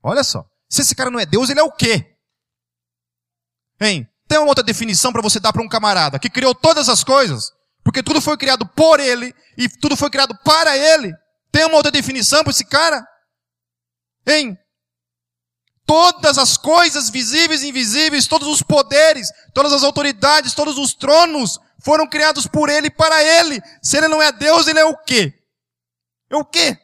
Olha 0.02 0.24
só. 0.24 0.44
Se 0.68 0.82
esse 0.82 0.92
cara 0.92 1.08
não 1.08 1.20
é 1.20 1.24
Deus, 1.24 1.48
ele 1.48 1.60
é 1.60 1.62
o 1.62 1.70
quê? 1.70 2.16
Hein? 3.80 4.08
Tem 4.26 4.38
uma 4.38 4.48
outra 4.48 4.64
definição 4.64 5.12
para 5.12 5.22
você 5.22 5.38
dar 5.38 5.52
para 5.52 5.62
um 5.62 5.68
camarada 5.68 6.18
que 6.18 6.28
criou 6.28 6.52
todas 6.52 6.88
as 6.88 7.04
coisas, 7.04 7.52
porque 7.84 8.02
tudo 8.02 8.20
foi 8.20 8.36
criado 8.36 8.66
por 8.66 8.98
ele 8.98 9.32
e 9.56 9.68
tudo 9.68 9.96
foi 9.96 10.10
criado 10.10 10.36
para 10.42 10.76
ele. 10.76 11.14
Tem 11.52 11.64
uma 11.64 11.76
outra 11.76 11.92
definição 11.92 12.42
para 12.42 12.50
esse 12.50 12.64
cara? 12.64 13.06
Hein? 14.26 14.58
Todas 15.88 16.36
as 16.36 16.58
coisas 16.58 17.08
visíveis 17.08 17.62
e 17.62 17.70
invisíveis, 17.70 18.26
todos 18.26 18.46
os 18.46 18.62
poderes, 18.62 19.32
todas 19.54 19.72
as 19.72 19.82
autoridades, 19.82 20.52
todos 20.52 20.76
os 20.76 20.92
tronos 20.92 21.58
foram 21.82 22.06
criados 22.06 22.46
por 22.46 22.68
ele 22.68 22.88
e 22.88 22.90
para 22.90 23.22
ele. 23.22 23.58
Se 23.82 23.96
ele 23.96 24.06
não 24.06 24.20
é 24.20 24.30
Deus, 24.30 24.68
ele 24.68 24.78
é 24.78 24.84
o 24.84 24.94
quê? 24.98 25.32
É 26.28 26.36
o 26.36 26.44
quê? 26.44 26.78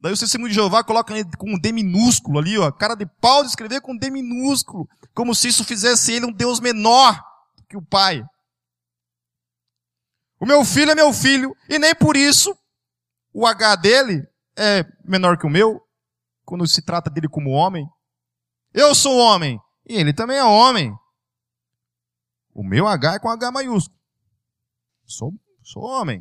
Daí 0.00 0.12
o 0.12 0.16
testemunho 0.16 0.50
de 0.50 0.54
Jeová 0.54 0.84
coloca 0.84 1.12
ele 1.12 1.28
com 1.36 1.50
um 1.50 1.58
D 1.58 1.72
minúsculo 1.72 2.38
ali, 2.38 2.56
ó, 2.56 2.70
cara 2.70 2.94
de 2.94 3.06
pau 3.06 3.42
de 3.42 3.50
escrever 3.50 3.80
com 3.80 3.92
um 3.92 3.96
D 3.96 4.08
minúsculo, 4.08 4.88
como 5.12 5.34
se 5.34 5.48
isso 5.48 5.64
fizesse 5.64 6.12
ele 6.12 6.26
um 6.26 6.32
Deus 6.32 6.60
menor 6.60 7.20
que 7.68 7.76
o 7.76 7.82
Pai. 7.82 8.24
O 10.38 10.46
meu 10.46 10.64
filho 10.64 10.92
é 10.92 10.94
meu 10.94 11.12
filho, 11.12 11.56
e 11.68 11.76
nem 11.76 11.94
por 11.94 12.16
isso 12.16 12.56
o 13.32 13.46
H 13.46 13.76
dele 13.76 14.24
é 14.56 14.84
menor 15.04 15.38
que 15.38 15.46
o 15.46 15.50
meu, 15.50 15.80
quando 16.44 16.66
se 16.66 16.82
trata 16.82 17.10
dele 17.10 17.28
como 17.28 17.50
homem. 17.50 17.86
Eu 18.72 18.94
sou 18.94 19.16
homem, 19.18 19.60
e 19.86 19.94
ele 19.94 20.12
também 20.12 20.36
é 20.36 20.44
homem. 20.44 20.92
O 22.54 22.62
meu 22.62 22.86
H 22.86 23.14
é 23.14 23.18
com 23.18 23.28
H 23.28 23.50
maiúsculo. 23.50 23.98
Sou, 25.04 25.34
sou 25.62 25.82
homem. 25.82 26.20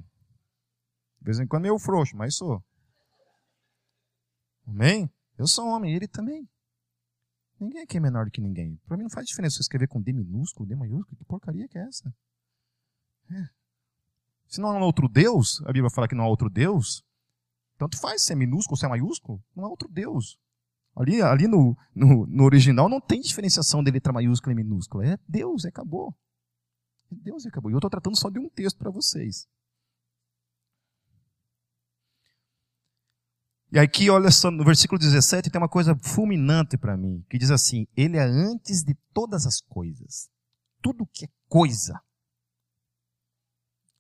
De 1.20 1.26
vez 1.26 1.40
em 1.40 1.48
quando 1.48 1.66
eu 1.66 1.78
frouxo, 1.78 2.16
mas 2.16 2.36
sou. 2.36 2.64
Amém? 4.68 5.10
Eu 5.38 5.48
sou 5.48 5.68
homem, 5.68 5.94
ele 5.94 6.08
também. 6.08 6.50
Ninguém 7.60 7.84
aqui 7.84 7.98
é 7.98 8.00
menor 8.00 8.26
do 8.26 8.32
que 8.32 8.42
ninguém. 8.42 8.80
Para 8.88 8.98
mim 8.98 9.04
não 9.04 9.10
faz 9.10 9.28
diferença 9.28 9.58
você 9.58 9.62
escrever 9.62 9.88
com 9.88 10.02
D 10.02 10.12
minúsculo, 10.12 10.68
D 10.68 10.76
maiúsculo. 10.76 11.16
Que 11.16 11.26
porcaria 11.26 11.68
que 11.68 11.78
é 11.78 11.84
essa? 11.84 12.14
É. 13.30 13.50
Se 14.48 14.60
não 14.60 14.70
há 14.70 14.84
outro 14.84 15.08
Deus, 15.08 15.62
a 15.62 15.72
Bíblia 15.72 15.90
fala 15.90 16.08
que 16.08 16.16
não 16.16 16.24
há 16.24 16.28
outro 16.28 16.50
Deus, 16.50 17.06
tanto 17.82 18.00
faz 18.00 18.22
se 18.22 18.32
é 18.32 18.36
minúsculo 18.36 18.78
se 18.78 18.86
é 18.86 18.88
maiúsculo, 18.88 19.44
não 19.56 19.66
há 19.66 19.68
outro 19.68 19.90
Deus. 19.90 20.38
Ali, 20.96 21.20
ali 21.20 21.48
no, 21.48 21.76
no, 21.96 22.28
no 22.28 22.44
original 22.44 22.88
não 22.88 23.02
tem 23.02 23.20
diferenciação 23.20 23.84
de 23.84 23.90
letra 23.90 24.14
maiúscula 24.14 24.54
e 24.54 24.56
minúscula. 24.56 25.04
É 25.08 25.18
Deus, 25.28 25.66
é 25.66 25.70
acabou. 25.70 26.16
É 27.12 27.16
Deus, 27.16 27.44
é 27.44 27.50
acabou. 27.50 27.72
E 27.72 27.74
eu 27.74 27.80
estou 27.80 27.90
tratando 27.90 28.16
só 28.16 28.30
de 28.30 28.38
um 28.38 28.48
texto 28.50 28.78
para 28.78 28.92
vocês. 28.92 29.48
E 33.72 33.80
aqui, 33.80 34.12
olha 34.12 34.30
só, 34.30 34.52
no 34.52 34.64
versículo 34.64 35.00
17 35.00 35.50
tem 35.50 35.60
uma 35.60 35.70
coisa 35.70 35.98
fulminante 36.04 36.78
para 36.78 36.96
mim, 36.96 37.26
que 37.32 37.40
diz 37.40 37.50
assim: 37.50 37.88
Ele 37.96 38.18
é 38.18 38.24
antes 38.24 38.84
de 38.84 38.94
todas 39.12 39.48
as 39.48 39.60
coisas. 39.60 40.30
Tudo 40.84 41.08
que 41.08 41.26
é 41.26 41.30
coisa. 41.48 42.00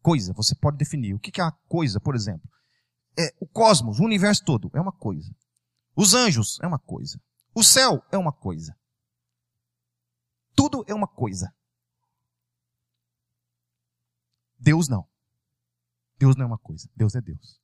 Coisa, 0.03 0.33
você 0.33 0.53
pode 0.53 0.77
definir. 0.77 1.15
O 1.15 1.19
que 1.19 1.41
é 1.41 1.43
a 1.43 1.51
coisa, 1.67 1.99
por 1.99 2.13
exemplo? 2.13 2.47
É 3.17 3.33
o 3.39 3.47
cosmos, 3.47 3.99
o 3.99 4.03
universo 4.03 4.43
todo, 4.43 4.71
é 4.73 4.81
uma 4.81 4.91
coisa. 4.91 5.33
Os 5.95 6.13
anjos 6.13 6.59
é 6.61 6.67
uma 6.67 6.79
coisa. 6.79 7.21
O 7.53 7.63
céu 7.63 8.03
é 8.11 8.17
uma 8.17 8.31
coisa. 8.31 8.75
Tudo 10.55 10.83
é 10.87 10.93
uma 10.93 11.07
coisa. 11.07 11.53
Deus 14.57 14.87
não. 14.87 15.07
Deus 16.17 16.35
não 16.35 16.43
é 16.43 16.47
uma 16.47 16.57
coisa. 16.57 16.89
Deus 16.95 17.15
é 17.15 17.21
Deus. 17.21 17.59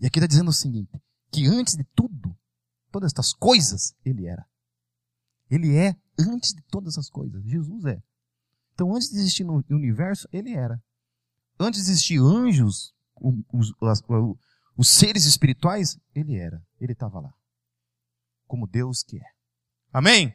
E 0.00 0.06
aqui 0.06 0.18
está 0.18 0.26
dizendo 0.26 0.48
o 0.48 0.52
seguinte: 0.52 1.00
que 1.30 1.46
antes 1.46 1.76
de 1.76 1.84
tudo, 1.94 2.36
todas 2.90 3.08
estas 3.12 3.32
coisas, 3.32 3.94
ele 4.04 4.26
era. 4.26 4.46
Ele 5.50 5.76
é 5.76 5.96
antes 6.18 6.52
de 6.52 6.62
todas 6.62 6.98
as 6.98 7.08
coisas. 7.08 7.42
Jesus 7.44 7.84
é. 7.84 8.02
Então, 8.74 8.94
antes 8.94 9.10
de 9.10 9.16
existir 9.16 9.44
no 9.44 9.64
universo, 9.70 10.28
ele 10.32 10.52
era. 10.52 10.82
Antes 11.58 11.84
de 11.84 11.90
existir 11.90 12.20
anjos, 12.20 12.94
os, 13.16 13.72
os, 13.80 14.02
os 14.78 14.88
seres 14.88 15.24
espirituais, 15.24 15.98
ele 16.14 16.36
era. 16.36 16.64
Ele 16.80 16.92
estava 16.92 17.18
lá. 17.18 17.34
Como 18.46 18.64
Deus 18.64 19.02
que 19.02 19.16
é. 19.16 19.26
Amém? 19.92 20.32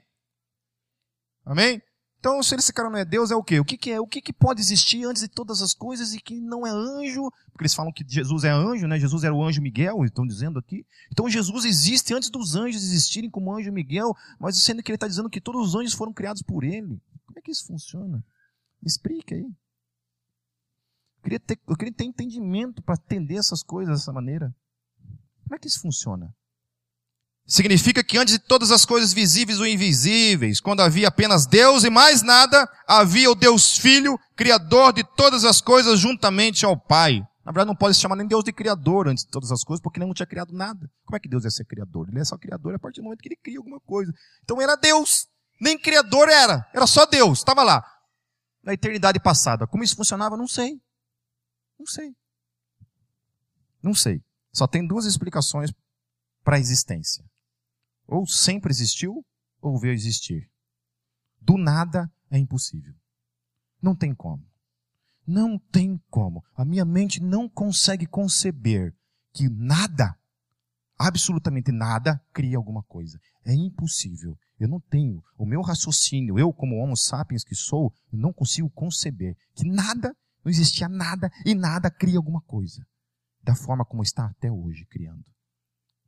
Amém? 1.46 1.82
Então, 2.20 2.44
se 2.44 2.54
esse 2.56 2.74
cara 2.74 2.89
não 2.89 2.98
é 2.98 3.06
Deus, 3.06 3.32
é 3.32 3.36
o 3.36 3.44
quê? 3.44 3.60
O 3.60 3.66
que, 3.66 3.78
que 3.78 3.91
é? 3.91 4.02
O 4.02 4.08
que, 4.08 4.22
que 4.22 4.34
pode 4.34 4.60
existir 4.60 5.06
antes 5.06 5.22
de 5.22 5.30
todas 5.30 5.62
as 5.62 5.74
coisas 5.74 6.14
e 6.14 6.20
que 6.20 6.41
não 6.41 6.68
é 6.68 6.70
anjo? 6.70 7.30
Porque 7.52 7.64
eles 7.64 7.74
falam 7.74 7.91
que 7.91 8.04
Jesus 8.06 8.44
é 8.44 8.50
anjo, 8.50 8.86
né? 8.86 9.00
Jesus 9.00 9.24
era 9.24 9.34
o 9.34 9.44
anjo 9.44 9.62
Miguel, 9.62 10.04
estão 10.04 10.28
dizendo 10.28 10.60
aqui. 10.60 10.86
Então, 11.10 11.30
Jesus 11.30 11.64
existe 11.64 12.14
antes 12.14 12.30
dos 12.30 12.56
anjos 12.56 12.84
existirem 12.84 13.30
como 13.30 13.54
anjo 13.54 13.72
Miguel, 13.72 14.14
mas 14.39 14.58
sendo 14.58 14.84
que 14.84 14.91
ele 14.91 14.98
está 14.98 15.08
dizendo 15.08 15.30
que 15.30 15.39
todos 15.39 15.70
os 15.70 15.76
anjos 15.76 15.94
foram 15.94 16.12
criados 16.12 16.41
por 16.41 16.66
ele. 16.66 17.02
Como 17.26 17.39
é 17.39 17.41
que 17.41 17.52
isso 17.52 17.66
funciona? 17.66 18.24
Me 18.82 18.88
explica 18.88 19.36
aí. 19.36 19.50
Eu 21.24 21.30
queria 21.30 21.39
ter, 21.39 21.59
eu 21.69 21.76
queria 21.78 21.93
ter 21.93 22.03
entendimento 22.03 22.82
para 22.82 22.95
entender 22.95 23.38
essas 23.38 23.63
coisas 23.63 23.99
dessa 23.99 24.11
maneira. 24.11 24.53
Como 25.43 25.55
é 25.55 25.59
que 25.59 25.67
isso 25.67 25.80
funciona? 25.80 26.34
Significa 27.45 28.03
que 28.03 28.17
antes 28.17 28.34
de 28.34 28.39
todas 28.39 28.71
as 28.71 28.84
coisas 28.84 29.13
visíveis 29.13 29.59
ou 29.59 29.65
invisíveis, 29.65 30.59
quando 30.59 30.82
havia 30.82 31.07
apenas 31.07 31.45
Deus 31.45 31.86
e 31.86 31.89
mais 31.89 32.21
nada, 32.21 32.69
havia 32.86 33.32
o 33.32 33.36
Deus 33.36 33.78
Filho, 33.78 34.19
Criador 34.36 34.91
de 34.93 35.03
todas 35.15 35.45
as 35.45 35.61
coisas 35.61 35.99
juntamente 35.99 36.65
ao 36.65 36.78
Pai. 36.78 37.21
Na 37.45 37.51
verdade, 37.51 37.67
não 37.67 37.76
pode 37.76 37.95
se 37.95 38.01
chamar 38.01 38.15
nem 38.15 38.28
Deus 38.28 38.43
de 38.43 38.51
Criador 38.51 39.07
antes 39.07 39.24
de 39.24 39.32
todas 39.32 39.51
as 39.51 39.63
coisas, 39.63 39.82
porque 39.82 39.99
ele 39.99 40.05
não 40.05 40.13
tinha 40.13 40.28
criado 40.28 40.53
nada. 40.53 40.89
Como 41.05 41.15
é 41.15 41.19
que 41.19 41.30
Deus 41.30 41.45
é 41.45 41.49
ser 41.49 41.65
Criador? 41.65 42.09
Ele 42.09 42.19
é 42.19 42.26
só 42.26 42.38
Criador 42.38 42.76
a 42.76 42.80
partir 42.80 42.99
do 42.99 43.05
momento 43.05 43.19
que 43.19 43.30
ele 43.30 43.39
cria 43.41 43.59
alguma 43.59 43.80
coisa. 43.82 44.13
Então 44.43 44.61
era 44.61 44.76
Deus. 44.76 45.28
Nem 45.59 45.78
Criador 45.78 46.30
era. 46.30 46.65
Era 46.74 46.88
só 46.88 47.05
Deus. 47.05 47.39
Estava 47.39 47.63
lá. 47.63 47.82
Na 48.61 48.74
eternidade 48.74 49.19
passada. 49.19 49.67
Como 49.67 49.84
isso 49.84 49.95
funcionava? 49.95 50.38
Não 50.38 50.47
sei. 50.47 50.80
Não 51.84 51.88
sei. 51.88 52.16
Não 53.84 53.94
sei. 53.94 54.24
Só 54.54 54.66
tem 54.66 54.88
duas 54.88 55.06
explicações 55.06 55.74
para 56.42 56.56
a 56.56 56.60
existência. 56.60 57.30
Ou 58.08 58.26
sempre 58.26 58.72
existiu, 58.72 59.26
ou 59.62 59.78
veio 59.78 59.94
existir. 59.94 60.50
Do 61.42 61.58
nada 61.58 62.10
é 62.32 62.38
impossível. 62.38 62.96
Não 63.82 63.94
tem 63.94 64.16
como. 64.16 64.50
Não 65.28 65.60
tem 65.60 66.02
como. 66.10 66.42
A 66.56 66.64
minha 66.64 66.86
mente 66.86 67.22
não 67.22 67.50
consegue 67.50 68.06
conceber 68.06 68.96
que 69.34 69.50
nada, 69.50 70.18
absolutamente 70.98 71.70
nada, 71.70 72.18
cria 72.32 72.56
alguma 72.56 72.82
coisa. 72.84 73.20
É 73.44 73.54
impossível. 73.54 74.40
Eu 74.58 74.70
não 74.70 74.80
tenho. 74.80 75.22
O 75.38 75.46
meu 75.46 75.62
raciocínio, 75.62 76.40
eu 76.40 76.54
como 76.54 76.78
homo 76.78 76.96
sapiens 76.96 77.44
que 77.44 77.56
sou, 77.56 77.94
não 78.10 78.32
consigo 78.32 78.70
conceber 78.70 79.36
que 79.54 79.68
nada, 79.68 80.16
não 80.44 80.52
existia 80.52 80.89
nada 80.89 81.30
e 81.46 81.56
nada 81.56 81.89
cria 81.89 82.18
alguma 82.18 82.41
coisa. 82.41 82.86
Da 83.41 83.56
forma 83.56 83.86
como 83.86 84.04
está 84.04 84.26
até 84.26 84.52
hoje 84.52 84.86
criando. 84.86 85.24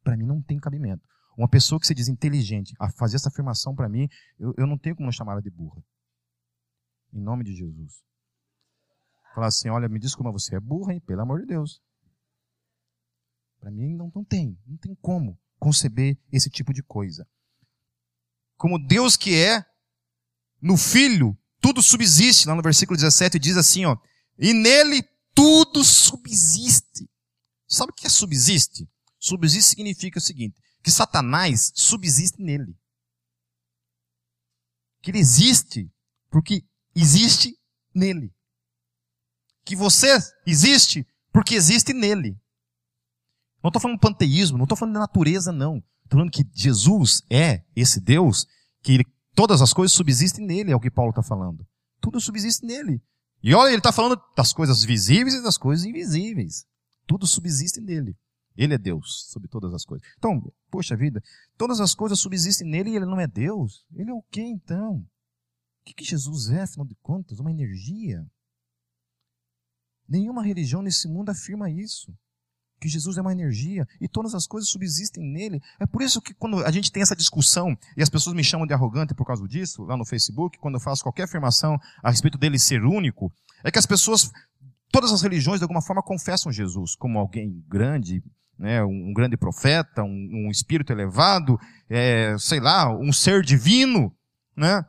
Para 0.04 0.16
mim 0.16 0.26
não 0.26 0.42
tem 0.42 0.60
cabimento. 0.60 1.04
Uma 1.38 1.50
pessoa 1.50 1.80
que 1.80 1.88
se 1.88 1.94
diz 1.94 2.08
inteligente 2.08 2.74
a 2.80 2.90
fazer 2.92 3.18
essa 3.18 3.30
afirmação 3.30 3.76
para 3.76 3.90
mim, 3.90 4.08
eu, 4.40 4.54
eu 4.58 4.68
não 4.68 4.78
tenho 4.78 4.96
como 4.96 5.12
chamar 5.12 5.34
ela 5.34 5.42
de 5.42 5.50
burra. 5.50 5.84
Em 7.14 7.22
nome 7.22 7.44
de 7.44 7.54
Jesus. 7.54 8.04
Falar 9.34 9.48
assim, 9.48 9.70
olha, 9.70 9.90
me 9.90 10.00
desculpa, 10.00 10.32
você 10.32 10.56
é 10.56 10.60
burra, 10.60 10.94
hein? 10.94 11.02
Pelo 11.02 11.22
amor 11.22 11.42
de 11.42 11.48
Deus. 11.48 11.82
Para 13.60 13.70
mim 13.70 13.96
não, 13.96 14.12
não 14.16 14.24
tem, 14.24 14.58
não 14.66 14.78
tem 14.78 14.96
como 14.96 15.38
conceber 15.60 16.18
esse 16.32 16.50
tipo 16.50 16.74
de 16.74 16.82
coisa. 16.84 17.28
Como 18.56 18.80
Deus 18.80 19.18
que 19.18 19.36
é, 19.36 19.66
no 20.62 20.78
Filho, 20.78 21.38
tudo 21.60 21.82
subsiste. 21.82 22.48
Lá 22.48 22.56
no 22.56 22.62
versículo 22.62 22.96
17 22.96 23.38
diz 23.40 23.58
assim, 23.58 23.86
ó, 23.86 23.98
e 24.38 24.54
nele 24.54 25.04
tudo 25.34 25.84
subsiste. 25.84 27.10
Sabe 27.68 27.92
o 27.92 27.96
que 27.96 28.08
é 28.08 28.10
subsiste? 28.10 28.88
Subsiste 29.20 29.72
significa 29.72 30.20
o 30.20 30.22
seguinte, 30.22 30.56
que 30.84 30.92
Satanás 30.92 31.72
subsiste 31.76 32.42
nele. 32.42 32.76
Que 35.02 35.12
ele 35.12 35.20
existe 35.20 35.92
porque 36.30 36.64
existe 36.96 37.58
nele. 37.94 38.34
Que 39.64 39.76
você 39.76 40.18
existe 40.46 41.08
porque 41.32 41.56
existe 41.56 41.94
nele. 41.94 42.40
Não 43.64 43.70
estou 43.70 43.82
falando 43.82 44.00
panteísmo, 44.00 44.58
não 44.58 44.66
estou 44.66 44.78
falando 44.78 44.94
de 44.94 45.00
natureza, 45.00 45.52
não. 45.52 45.78
Estou 46.04 46.20
falando 46.20 46.32
que 46.32 46.48
Jesus 46.54 47.24
é 47.32 47.64
esse 47.76 48.00
Deus, 48.00 48.46
que 48.84 48.94
ele, 48.94 49.06
todas 49.34 49.60
as 49.60 49.74
coisas 49.74 49.96
subsistem 49.96 50.46
nele, 50.46 50.72
é 50.72 50.76
o 50.76 50.80
que 50.80 50.92
Paulo 50.92 51.10
está 51.10 51.24
falando. 51.24 51.66
Tudo 52.00 52.22
subsiste 52.22 52.64
nele. 52.64 53.02
E 53.46 53.54
olha, 53.54 53.70
ele 53.70 53.78
está 53.78 53.92
falando 53.92 54.20
das 54.36 54.52
coisas 54.52 54.84
visíveis 54.84 55.36
e 55.36 55.44
das 55.44 55.56
coisas 55.56 55.86
invisíveis. 55.86 56.66
Tudo 57.06 57.28
subsiste 57.28 57.80
nele. 57.80 58.18
Ele 58.58 58.74
é 58.74 58.78
Deus 58.78 59.28
sobre 59.30 59.48
todas 59.48 59.72
as 59.72 59.86
coisas. 59.86 60.08
Então, 60.18 60.52
poxa 60.72 60.98
vida, 60.98 61.22
todas 61.56 61.80
as 61.80 61.94
coisas 61.94 62.20
subsistem 62.20 62.68
nele 62.68 62.90
e 62.90 62.96
ele 62.96 63.06
não 63.06 63.20
é 63.20 63.28
Deus. 63.28 63.86
Ele 63.94 64.10
é 64.10 64.14
o 64.16 64.24
que 64.32 64.42
então? 64.42 64.96
O 64.96 65.08
que, 65.86 65.94
que 65.94 66.04
Jesus 66.04 66.50
é, 66.50 66.64
afinal 66.64 66.88
de 66.88 66.96
contas? 67.04 67.40
Uma 67.40 67.52
energia? 67.52 68.26
Nenhuma 70.10 70.42
religião 70.42 70.82
nesse 70.82 71.08
mundo 71.08 71.30
afirma 71.30 71.70
isso. 71.70 72.18
Que 72.86 72.92
Jesus 72.92 73.18
é 73.18 73.22
uma 73.22 73.32
energia 73.32 73.88
e 74.00 74.08
todas 74.08 74.36
as 74.36 74.46
coisas 74.46 74.70
subsistem 74.70 75.24
nele. 75.24 75.60
É 75.80 75.86
por 75.88 76.04
isso 76.04 76.22
que 76.22 76.34
quando 76.34 76.64
a 76.64 76.72
gente 76.72 76.92
tem 76.92 77.02
essa 77.02 77.16
discussão 77.16 77.76
e 77.98 78.04
as 78.04 78.10
pessoas 78.10 78.36
me 78.36 78.44
chamam 78.44 78.68
de 78.68 78.74
arrogante 78.74 79.16
por 79.16 79.26
causa 79.26 79.48
disso, 79.48 79.84
lá 79.84 79.98
no 79.98 80.06
Facebook, 80.06 80.60
quando 80.60 80.76
eu 80.76 80.80
faço 80.80 81.02
qualquer 81.02 81.24
afirmação 81.24 81.80
a 82.04 82.12
respeito 82.12 82.38
dele 82.38 82.60
ser 82.60 82.84
único, 82.84 83.34
é 83.64 83.72
que 83.72 83.80
as 83.80 83.88
pessoas, 83.88 84.32
todas 84.92 85.12
as 85.12 85.24
religiões 85.24 85.60
de 85.60 85.64
alguma 85.64 85.82
forma 85.82 86.04
confessam 86.04 86.52
Jesus 86.52 86.96
como 86.96 87.18
alguém 87.18 87.64
grande, 87.68 88.24
né, 88.58 88.84
um 88.84 89.12
grande 89.14 89.36
profeta, 89.36 90.04
um, 90.04 90.46
um 90.48 90.52
espírito 90.52 90.94
elevado, 90.94 91.60
é, 91.90 92.36
sei 92.38 92.60
lá, 92.60 92.96
um 92.96 93.12
ser 93.12 93.42
divino, 93.42 94.14
né? 94.56 94.86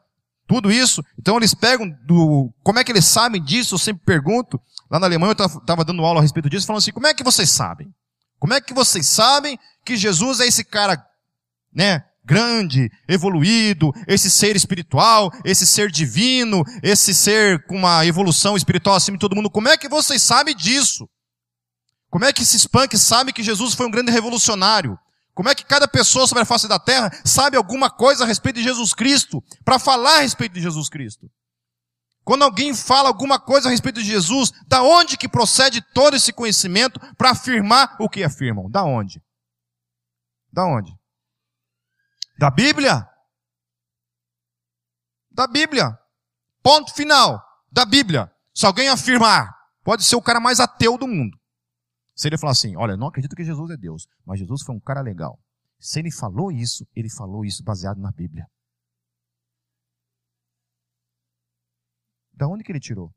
Tudo 0.47 0.71
isso. 0.71 1.05
Então 1.19 1.37
eles 1.37 1.55
pegam 1.55 1.89
do. 2.07 2.53
Como 2.63 2.79
é 2.79 2.85
que 2.85 2.93
eles 2.93 3.05
sabem 3.05 3.43
disso? 3.43 3.75
Eu 3.75 3.79
sempre 3.79 4.05
pergunto. 4.05 4.61
Lá 4.91 5.01
na 5.01 5.07
Alemanha 5.07 5.35
eu 5.37 5.47
estava 5.47 5.85
dando 5.85 6.05
aula 6.05 6.21
a 6.21 6.23
respeito 6.23 6.49
disso, 6.49 6.67
falando 6.67 6.79
assim: 6.79 6.93
como 6.93 7.07
é 7.07 7.15
que 7.15 7.25
vocês 7.25 7.51
sabem? 7.51 7.93
Como 8.39 8.55
é 8.55 8.61
que 8.61 8.73
vocês 8.73 9.07
sabem 9.07 9.59
que 9.85 9.97
Jesus 9.97 10.41
é 10.41 10.47
esse 10.47 10.65
cara, 10.65 11.05
né? 11.75 12.05
Grande, 12.25 12.91
evoluído, 13.09 13.93
esse 14.07 14.29
ser 14.29 14.57
espiritual, 14.57 15.31
esse 15.45 15.65
ser 15.65 15.91
divino, 15.91 16.65
esse 16.83 17.15
ser 17.15 17.65
com 17.67 17.77
uma 17.77 18.05
evolução 18.05 18.57
espiritual 18.57 18.97
acima 18.97 19.17
de 19.17 19.21
todo 19.21 19.37
mundo. 19.37 19.49
Como 19.49 19.69
é 19.69 19.77
que 19.77 19.89
vocês 19.89 20.23
sabem 20.23 20.55
disso? 20.55 21.09
Como 22.11 22.25
é 22.25 22.33
que 22.33 22.43
esses 22.43 22.67
punks 22.67 23.01
sabem 23.01 23.33
que 23.33 23.45
Jesus 23.45 23.75
foi 23.75 23.87
um 23.87 23.91
grande 23.91 24.11
revolucionário? 24.11 24.99
Como 25.37 25.51
é 25.51 25.55
que 25.55 25.67
cada 25.67 25.87
pessoa 25.87 26.27
sobre 26.27 26.45
a 26.45 26.47
face 26.47 26.67
da 26.67 26.79
terra 26.79 27.11
sabe 27.23 27.59
alguma 27.59 27.91
coisa 27.91 28.25
a 28.25 28.27
respeito 28.27 28.57
de 28.57 28.63
Jesus 28.63 28.95
Cristo 28.95 29.45
para 29.63 29.79
falar 29.79 30.17
a 30.17 30.21
respeito 30.23 30.55
de 30.55 30.63
Jesus 30.63 30.89
Cristo? 30.89 31.31
Quando 32.25 32.43
alguém 32.43 32.75
fala 32.75 33.11
alguma 33.11 33.39
coisa 33.39 33.69
a 33.69 33.71
respeito 33.71 34.01
de 34.01 34.07
Jesus, 34.07 34.51
da 34.67 34.83
onde 34.83 35.19
que 35.19 35.29
procede 35.29 35.83
todo 35.93 36.17
esse 36.17 36.33
conhecimento 36.33 36.99
para 37.17 37.33
afirmar 37.33 37.99
o 38.01 38.09
que 38.09 38.25
afirmam? 38.25 38.71
Da 38.71 38.83
onde? 38.83 39.23
Da 40.51 40.65
onde? 40.65 40.91
Da 42.39 42.51
Bíblia? 42.51 43.07
Da 45.31 45.47
Bíblia. 45.47 45.99
Ponto 46.63 46.95
final. 46.95 47.45
Da 47.71 47.85
Bíblia. 47.85 48.33
Se 48.55 48.65
alguém 48.65 48.89
afirmar, 48.89 49.55
pode 49.85 50.03
ser 50.03 50.17
o 50.17 50.23
cara 50.23 50.41
mais 50.41 50.61
ateu 50.61 50.97
do 50.97 51.07
mundo. 51.07 51.37
Se 52.17 52.29
ele 52.29 52.39
falar 52.39 52.53
assim, 52.53 52.75
olha, 52.77 52.97
não 52.97 53.09
acredito 53.09 53.37
que 53.37 53.45
Jesus 53.45 53.71
é 53.71 53.77
Deus, 53.77 54.09
mas 54.25 54.39
Jesus 54.41 54.63
foi 54.63 54.75
um 54.75 54.81
cara 54.81 55.03
legal. 55.03 55.39
Se 55.79 55.99
ele 55.99 56.11
falou 56.11 56.51
isso, 56.51 56.89
ele 56.97 57.11
falou 57.11 57.45
isso 57.45 57.63
baseado 57.63 58.01
na 58.01 58.11
Bíblia. 58.11 58.51
Da 62.33 62.49
onde 62.49 62.65
que 62.65 62.73
ele 62.73 62.81
tirou? 62.81 63.15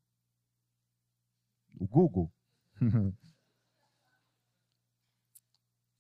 O 1.76 1.88
Google? 1.88 2.30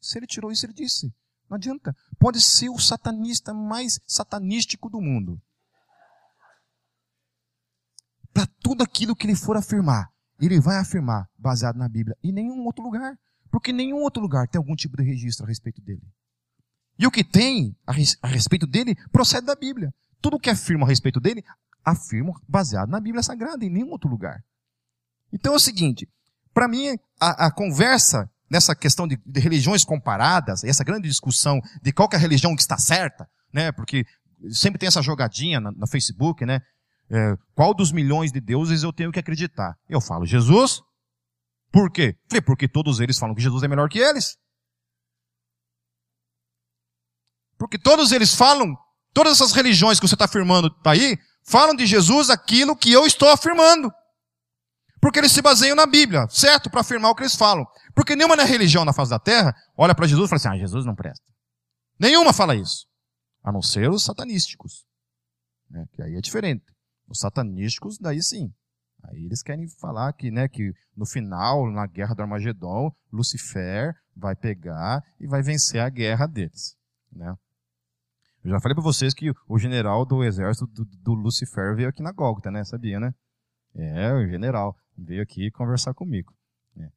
Se 0.01 0.17
ele 0.17 0.27
tirou 0.27 0.51
isso, 0.51 0.65
ele 0.65 0.73
disse. 0.73 1.13
Não 1.49 1.55
adianta. 1.55 1.95
Pode 2.17 2.41
ser 2.41 2.69
o 2.69 2.79
satanista 2.79 3.53
mais 3.53 3.99
satanístico 4.05 4.89
do 4.89 5.01
mundo. 5.01 5.41
Para 8.33 8.47
tudo 8.61 8.83
aquilo 8.83 9.15
que 9.15 9.25
ele 9.25 9.35
for 9.35 9.57
afirmar, 9.57 10.11
ele 10.45 10.59
vai 10.59 10.77
afirmar 10.77 11.27
baseado 11.37 11.77
na 11.77 11.87
Bíblia 11.89 12.15
e 12.23 12.31
nenhum 12.31 12.65
outro 12.65 12.83
lugar. 12.83 13.17
Porque 13.51 13.73
nenhum 13.73 13.97
outro 13.97 14.21
lugar 14.21 14.47
tem 14.47 14.59
algum 14.59 14.75
tipo 14.75 14.95
de 14.97 15.03
registro 15.03 15.45
a 15.45 15.49
respeito 15.49 15.81
dele. 15.81 16.03
E 16.97 17.07
o 17.07 17.11
que 17.11 17.23
tem 17.23 17.75
a, 17.85 17.91
res, 17.91 18.17
a 18.21 18.27
respeito 18.27 18.67
dele 18.67 18.95
procede 19.11 19.45
da 19.45 19.55
Bíblia. 19.55 19.93
Tudo 20.21 20.39
que 20.39 20.49
afirma 20.49 20.85
a 20.85 20.89
respeito 20.89 21.19
dele, 21.19 21.43
afirma 21.83 22.33
baseado 22.47 22.89
na 22.89 22.99
Bíblia 22.99 23.23
Sagrada, 23.23 23.63
em 23.63 23.69
nenhum 23.69 23.89
outro 23.89 24.09
lugar. 24.09 24.43
Então 25.31 25.53
é 25.53 25.55
o 25.55 25.59
seguinte, 25.59 26.07
para 26.53 26.67
mim, 26.67 26.97
a, 27.19 27.47
a, 27.47 27.51
conversa 27.51 28.29
nessa 28.49 28.75
questão 28.75 29.07
de, 29.07 29.17
de, 29.25 29.39
religiões 29.39 29.83
comparadas, 29.83 30.63
essa 30.63 30.83
grande 30.83 31.07
discussão 31.07 31.61
de 31.81 31.91
qual 31.93 32.09
é 32.11 32.15
a 32.15 32.19
religião 32.19 32.55
que 32.55 32.61
está 32.61 32.77
certa, 32.77 33.29
né? 33.53 33.71
Porque 33.71 34.05
sempre 34.51 34.79
tem 34.79 34.87
essa 34.87 35.01
jogadinha 35.01 35.59
no 35.59 35.87
Facebook, 35.87 36.45
né? 36.45 36.61
É, 37.11 37.35
qual 37.55 37.73
dos 37.73 37.91
milhões 37.91 38.31
de 38.31 38.39
deuses 38.39 38.83
eu 38.83 38.93
tenho 38.93 39.11
que 39.11 39.19
acreditar? 39.19 39.75
Eu 39.87 39.99
falo 39.99 40.25
Jesus. 40.25 40.81
Por 41.71 41.91
quê? 41.91 42.15
Porque 42.45 42.67
todos 42.67 42.99
eles 42.99 43.17
falam 43.17 43.35
que 43.35 43.41
Jesus 43.41 43.63
é 43.63 43.67
melhor 43.67 43.89
que 43.89 43.99
eles. 43.99 44.37
Porque 47.57 47.77
todos 47.77 48.11
eles 48.11 48.33
falam, 48.33 48.75
todas 49.13 49.33
essas 49.33 49.51
religiões 49.51 49.99
que 49.99 50.07
você 50.07 50.15
está 50.15 50.25
afirmando 50.25 50.69
tá 50.81 50.91
aí, 50.91 51.17
falam 51.43 51.75
de 51.75 51.85
Jesus 51.85 52.29
aquilo 52.29 52.75
que 52.75 52.91
eu 52.91 53.05
estou 53.05 53.29
afirmando. 53.29 53.91
Porque 55.01 55.19
eles 55.19 55.31
se 55.31 55.41
baseiam 55.41 55.75
na 55.75 55.85
Bíblia, 55.85 56.27
certo? 56.29 56.69
Para 56.69 56.81
afirmar 56.81 57.11
o 57.11 57.15
que 57.15 57.23
eles 57.23 57.35
falam. 57.35 57.65
Porque 57.95 58.15
nenhuma 58.15 58.35
religião 58.35 58.85
na 58.85 58.93
face 58.93 59.09
da 59.09 59.19
terra 59.19 59.53
olha 59.77 59.95
para 59.95 60.07
Jesus 60.07 60.25
e 60.25 60.29
fala 60.29 60.37
assim, 60.37 60.49
ah, 60.49 60.65
Jesus 60.65 60.85
não 60.85 60.95
presta. 60.95 61.25
Nenhuma 61.99 62.33
fala 62.33 62.55
isso. 62.55 62.85
A 63.43 63.51
não 63.51 63.61
ser 63.61 63.89
os 63.89 64.03
satanísticos. 64.03 64.85
Né? 65.69 65.85
Que 65.93 66.01
aí 66.01 66.15
é 66.15 66.21
diferente. 66.21 66.63
Os 67.09 67.19
satanísticos, 67.19 67.97
daí 67.97 68.21
sim. 68.21 68.53
Aí 69.03 69.25
eles 69.25 69.41
querem 69.41 69.67
falar 69.79 70.13
que, 70.13 70.29
né, 70.29 70.47
que 70.47 70.71
no 70.95 71.05
final, 71.05 71.71
na 71.71 71.87
guerra 71.87 72.13
do 72.13 72.21
Armagedon, 72.21 72.91
Lucifer 73.11 73.95
vai 74.15 74.35
pegar 74.35 75.01
e 75.19 75.25
vai 75.25 75.41
vencer 75.41 75.81
a 75.81 75.89
guerra 75.89 76.27
deles. 76.27 76.75
Né? 77.11 77.33
Eu 78.43 78.51
já 78.51 78.59
falei 78.59 78.75
para 78.75 78.83
vocês 78.83 79.13
que 79.13 79.31
o 79.47 79.57
general 79.57 80.05
do 80.05 80.23
exército 80.23 80.67
do, 80.67 80.85
do, 80.85 81.13
Lucifer 81.13 81.75
veio 81.75 81.89
aqui 81.89 82.01
na 82.01 82.11
Gólgota, 82.11 82.51
né? 82.51 82.63
Sabia, 82.63 82.99
né? 82.99 83.13
É, 83.75 84.13
o 84.13 84.27
general 84.27 84.75
veio 84.97 85.21
aqui 85.21 85.49
conversar 85.51 85.93
comigo. 85.93 86.33
Né? 86.75 86.89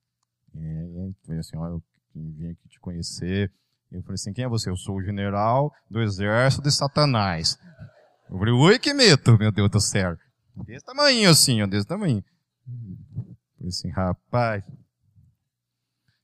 Foi 1.24 1.38
assim, 1.38 1.56
ó, 1.56 1.66
eu 1.68 1.82
vim 2.14 2.50
aqui 2.50 2.68
te 2.68 2.80
conhecer. 2.80 3.52
Eu 3.90 4.02
falei 4.02 4.14
assim, 4.14 4.32
quem 4.32 4.44
é 4.44 4.48
você? 4.48 4.70
Eu 4.70 4.76
sou 4.76 4.96
o 4.96 5.02
general 5.02 5.72
do 5.90 6.00
exército 6.00 6.62
de 6.62 6.70
Satanás. 6.70 7.58
Eu 8.32 8.38
falei, 8.38 8.54
oi, 8.54 8.78
que 8.78 8.94
medo, 8.94 9.36
meu 9.36 9.52
Deus 9.52 9.70
do 9.70 9.78
céu. 9.78 10.16
Desse 10.64 10.86
tamanho 10.86 11.28
assim, 11.28 11.60
ó, 11.60 11.66
desse 11.66 11.86
tamanho. 11.86 12.24
Falei 13.58 13.68
assim, 13.68 13.90
rapaz. 13.90 14.64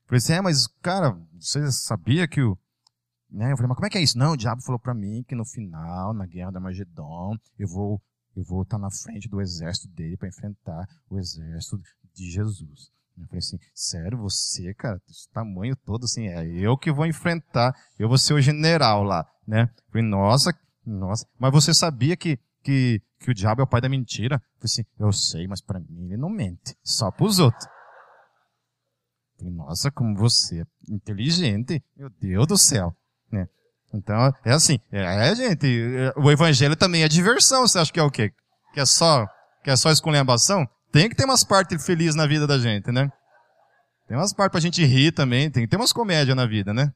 Falei 0.07 0.17
assim, 0.17 0.33
é, 0.33 0.41
mas, 0.41 0.65
cara, 0.81 1.15
você 1.39 1.71
sabia 1.71 2.27
que 2.27 2.41
o. 2.41 2.57
Né? 3.29 3.51
Eu 3.51 3.57
falei, 3.57 3.67
mas 3.67 3.75
como 3.75 3.85
é 3.85 3.89
que 3.91 3.97
é 3.99 4.01
isso? 4.01 4.17
Não, 4.17 4.31
o 4.31 4.37
diabo 4.37 4.63
falou 4.63 4.79
para 4.79 4.95
mim 4.95 5.23
que 5.27 5.35
no 5.35 5.45
final, 5.45 6.11
na 6.15 6.25
guerra 6.25 6.49
da 6.49 6.59
Magedon, 6.59 7.37
eu 7.59 7.67
vou 7.67 8.01
eu 8.35 8.43
vou 8.43 8.63
estar 8.63 8.79
na 8.79 8.89
frente 8.89 9.29
do 9.29 9.39
exército 9.39 9.87
dele 9.89 10.17
para 10.17 10.29
enfrentar 10.29 10.87
o 11.09 11.19
exército 11.19 11.77
de 12.15 12.31
Jesus. 12.31 12.89
Eu 13.17 13.25
falei 13.25 13.39
assim, 13.39 13.59
sério, 13.75 14.17
você, 14.17 14.73
cara, 14.73 14.99
esse 15.09 15.29
tamanho 15.29 15.75
todo 15.75 16.05
assim, 16.05 16.27
é 16.27 16.47
eu 16.47 16.75
que 16.75 16.91
vou 16.91 17.05
enfrentar, 17.05 17.75
eu 17.99 18.07
vou 18.07 18.17
ser 18.17 18.33
o 18.33 18.41
general 18.41 19.03
lá, 19.03 19.29
né? 19.45 19.63
Eu 19.63 19.91
falei, 19.91 20.07
nossa, 20.07 20.57
nossa, 20.89 21.25
mas 21.37 21.51
você 21.51 21.73
sabia 21.73 22.17
que, 22.17 22.39
que, 22.63 23.01
que 23.19 23.29
o 23.29 23.33
diabo 23.33 23.61
é 23.61 23.63
o 23.63 23.67
pai 23.67 23.79
da 23.79 23.89
mentira? 23.89 24.35
Eu 24.35 24.39
falei 24.39 24.65
assim, 24.65 24.85
eu 24.99 25.11
sei, 25.11 25.47
mas 25.47 25.61
para 25.61 25.79
mim 25.79 26.05
ele 26.05 26.17
não 26.17 26.29
mente, 26.29 26.75
só 26.83 27.11
para 27.11 27.25
os 27.25 27.39
outros. 27.39 27.67
Falei, 29.37 29.53
nossa, 29.53 29.91
como 29.91 30.15
você 30.15 30.61
é 30.61 30.65
inteligente, 30.89 31.83
meu 31.95 32.09
Deus 32.09 32.47
do 32.47 32.57
céu. 32.57 32.93
Né? 33.31 33.47
Então, 33.93 34.33
é 34.43 34.51
assim, 34.51 34.79
é, 34.91 35.35
gente, 35.35 35.67
o 36.17 36.29
evangelho 36.31 36.75
também 36.75 37.03
é 37.03 37.07
diversão, 37.07 37.67
você 37.67 37.79
acha 37.79 37.93
que 37.93 37.99
é 37.99 38.03
o 38.03 38.11
quê? 38.11 38.33
Que 38.73 38.79
é 38.79 38.85
só, 38.85 39.25
que 39.63 39.69
é 39.69 39.75
só 39.75 39.91
esculhambação? 39.91 40.67
Tem 40.91 41.07
que 41.07 41.15
ter 41.15 41.25
umas 41.25 41.43
partes 41.43 41.85
felizes 41.85 42.15
na 42.15 42.25
vida 42.25 42.47
da 42.47 42.57
gente, 42.57 42.91
né? 42.91 43.11
Tem 44.07 44.17
umas 44.17 44.33
partes 44.33 44.51
pra 44.51 44.59
gente 44.59 44.83
rir 44.83 45.11
também, 45.11 45.51
tem 45.51 45.63
que 45.63 45.69
ter 45.69 45.77
umas 45.77 45.93
comédias 45.93 46.35
na 46.35 46.47
vida, 46.47 46.73
né? 46.73 46.91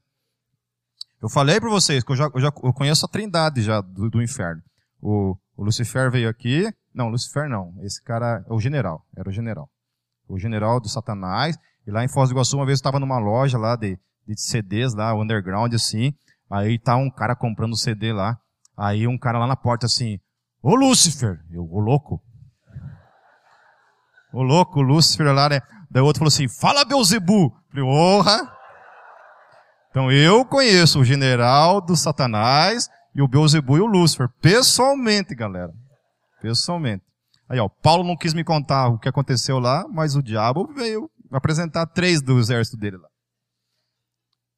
Eu 1.22 1.28
falei 1.28 1.60
para 1.60 1.70
vocês 1.70 2.04
que 2.04 2.12
eu 2.12 2.16
já, 2.16 2.30
eu 2.34 2.40
já 2.40 2.52
eu 2.62 2.72
conheço 2.72 3.06
a 3.06 3.08
trindade 3.08 3.62
já 3.62 3.80
do, 3.80 4.10
do 4.10 4.22
inferno. 4.22 4.62
O, 5.00 5.36
o, 5.56 5.64
Lucifer 5.64 6.10
veio 6.10 6.28
aqui. 6.28 6.70
Não, 6.94 7.08
Lucifer 7.08 7.48
não. 7.48 7.74
Esse 7.82 8.02
cara 8.02 8.44
é 8.48 8.52
o 8.52 8.60
general. 8.60 9.04
Era 9.16 9.28
o 9.28 9.32
general. 9.32 9.68
O 10.28 10.38
general 10.38 10.80
do 10.80 10.88
Satanás. 10.88 11.58
E 11.86 11.90
lá 11.90 12.04
em 12.04 12.08
Foz 12.08 12.28
do 12.28 12.34
Iguaçu, 12.34 12.56
uma 12.56 12.66
vez 12.66 12.78
eu 12.78 12.80
estava 12.80 12.98
numa 12.98 13.18
loja 13.18 13.58
lá 13.58 13.76
de, 13.76 13.98
de 14.26 14.40
CDs 14.40 14.94
lá, 14.94 15.14
underground 15.14 15.72
assim. 15.74 16.14
Aí 16.50 16.78
tá 16.78 16.96
um 16.96 17.10
cara 17.10 17.34
comprando 17.34 17.76
CD 17.76 18.12
lá. 18.12 18.38
Aí 18.76 19.06
um 19.06 19.18
cara 19.18 19.38
lá 19.38 19.46
na 19.46 19.56
porta 19.56 19.86
assim, 19.86 20.18
ô 20.62 20.74
Lucifer! 20.74 21.40
Eu, 21.50 21.68
ô 21.70 21.80
louco! 21.80 22.22
Ô 24.32 24.42
louco, 24.42 24.82
Lúcifer 24.82 25.32
lá, 25.32 25.48
né? 25.48 25.60
Daí 25.88 26.02
o 26.02 26.06
outro 26.06 26.18
falou 26.18 26.28
assim, 26.28 26.48
fala 26.48 26.84
Beuzebu! 26.84 27.54
Falei, 27.70 27.84
orra! 27.84 28.53
Então 29.94 30.10
eu 30.10 30.44
conheço 30.44 30.98
o 30.98 31.04
general 31.04 31.80
do 31.80 31.94
Satanás 31.94 32.88
e 33.14 33.22
o 33.22 33.28
Beuzebu 33.28 33.76
e 33.76 33.80
o 33.80 33.86
Lúcifer, 33.86 34.28
pessoalmente, 34.40 35.36
galera. 35.36 35.72
Pessoalmente. 36.42 37.04
Aí, 37.48 37.60
ó, 37.60 37.68
Paulo 37.68 38.02
não 38.02 38.16
quis 38.16 38.34
me 38.34 38.42
contar 38.42 38.88
o 38.88 38.98
que 38.98 39.08
aconteceu 39.08 39.60
lá, 39.60 39.86
mas 39.86 40.16
o 40.16 40.22
diabo 40.22 40.66
veio 40.74 41.08
apresentar 41.30 41.86
três 41.86 42.20
do 42.20 42.40
exército 42.40 42.76
dele 42.76 42.96
lá. 42.96 43.08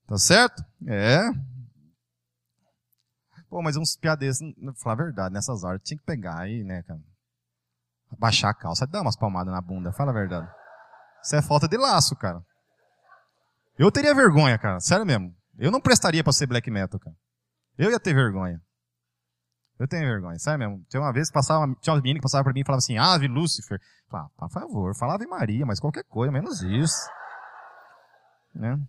Tá 0.06 0.16
certo? 0.16 0.64
É. 0.88 1.20
Pô, 3.50 3.60
mas 3.60 3.76
uns 3.76 3.94
piadês, 3.94 4.38
falar 4.82 4.94
a 4.94 5.04
verdade, 5.04 5.34
nessas 5.34 5.64
horas 5.64 5.82
tinha 5.84 5.98
que 5.98 6.06
pegar 6.06 6.38
aí, 6.38 6.64
né, 6.64 6.82
cara? 6.82 7.00
Baixar 8.18 8.48
a 8.48 8.54
calça, 8.54 8.86
dar 8.86 9.02
umas 9.02 9.18
palmadas 9.18 9.52
na 9.52 9.60
bunda, 9.60 9.92
fala 9.92 10.12
a 10.12 10.14
verdade. 10.14 10.48
Isso 11.22 11.36
é 11.36 11.42
falta 11.42 11.68
de 11.68 11.76
laço, 11.76 12.16
cara. 12.16 12.40
Eu 13.78 13.90
teria 13.92 14.14
vergonha, 14.14 14.58
cara. 14.58 14.80
Sério 14.80 15.04
mesmo. 15.04 15.34
Eu 15.58 15.70
não 15.70 15.80
prestaria 15.80 16.22
para 16.22 16.32
ser 16.32 16.46
black 16.46 16.70
metal, 16.70 16.98
cara. 16.98 17.16
Eu 17.76 17.90
ia 17.90 18.00
ter 18.00 18.14
vergonha. 18.14 18.60
Eu 19.78 19.86
tenho 19.86 20.06
vergonha, 20.06 20.38
sério 20.38 20.58
mesmo. 20.58 20.84
Tinha 20.88 21.02
uma 21.02 21.12
vez 21.12 21.28
que 21.28 21.34
passava, 21.34 21.66
tinha 21.80 21.92
uma 21.92 22.00
menina 22.00 22.18
que 22.18 22.22
passava 22.22 22.44
pra 22.44 22.52
mim 22.52 22.60
e 22.60 22.64
falava 22.64 22.78
assim, 22.78 22.96
Ave 22.96 23.28
Lúcifer. 23.28 23.78
Falava, 24.08 24.30
por 24.36 24.50
favor, 24.50 24.96
falava 24.96 25.22
em 25.22 25.28
Maria, 25.28 25.66
mas 25.66 25.78
qualquer 25.78 26.04
coisa, 26.04 26.32
menos 26.32 26.62
isso. 26.62 27.10
Né? 28.54 28.80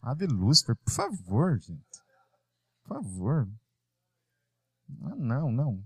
Ave 0.00 0.26
Lúcifer, 0.26 0.74
por 0.76 0.90
favor, 0.90 1.58
gente. 1.58 1.84
Por 2.84 2.96
favor. 2.96 3.48
Ah, 5.02 5.16
não, 5.16 5.52
não. 5.52 5.84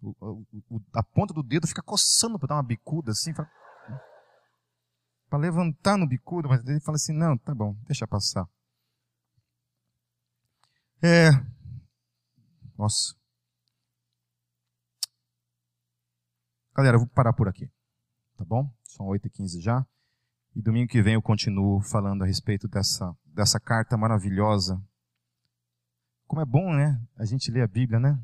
O, 0.00 0.14
o, 0.20 0.46
o, 0.70 0.80
a 0.94 1.02
ponta 1.02 1.34
do 1.34 1.42
dedo 1.42 1.66
fica 1.66 1.82
coçando 1.82 2.38
para 2.38 2.48
dar 2.48 2.54
uma 2.56 2.62
bicuda 2.62 3.12
assim. 3.12 3.32
Para 5.34 5.40
levantar 5.40 5.98
no 5.98 6.06
bicudo, 6.06 6.48
mas 6.48 6.64
ele 6.64 6.78
fala 6.78 6.94
assim: 6.94 7.12
não, 7.12 7.36
tá 7.36 7.52
bom, 7.52 7.74
deixa 7.88 8.06
passar. 8.06 8.48
É. 11.02 11.30
Nossa. 12.78 13.16
Galera, 16.72 16.94
eu 16.94 17.00
vou 17.00 17.08
parar 17.08 17.32
por 17.32 17.48
aqui. 17.48 17.68
Tá 18.36 18.44
bom? 18.44 18.72
São 18.84 19.06
8h15 19.06 19.60
já. 19.60 19.84
E 20.54 20.62
domingo 20.62 20.88
que 20.88 21.02
vem 21.02 21.14
eu 21.14 21.22
continuo 21.22 21.80
falando 21.82 22.22
a 22.22 22.26
respeito 22.26 22.68
dessa, 22.68 23.12
dessa 23.24 23.58
carta 23.58 23.96
maravilhosa. 23.96 24.80
Como 26.28 26.42
é 26.42 26.44
bom, 26.44 26.72
né? 26.72 27.04
A 27.16 27.24
gente 27.24 27.50
ler 27.50 27.62
a 27.62 27.66
Bíblia, 27.66 27.98
né? 27.98 28.22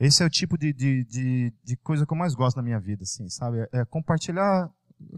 Esse 0.00 0.22
é 0.22 0.26
o 0.26 0.30
tipo 0.30 0.56
de, 0.56 0.72
de, 0.72 1.04
de, 1.04 1.52
de 1.62 1.76
coisa 1.76 2.06
que 2.06 2.12
eu 2.12 2.16
mais 2.16 2.34
gosto 2.34 2.56
na 2.56 2.62
minha 2.62 2.80
vida, 2.80 3.02
assim, 3.02 3.28
sabe? 3.28 3.60
É, 3.60 3.80
é 3.80 3.84
compartilhar 3.84 4.72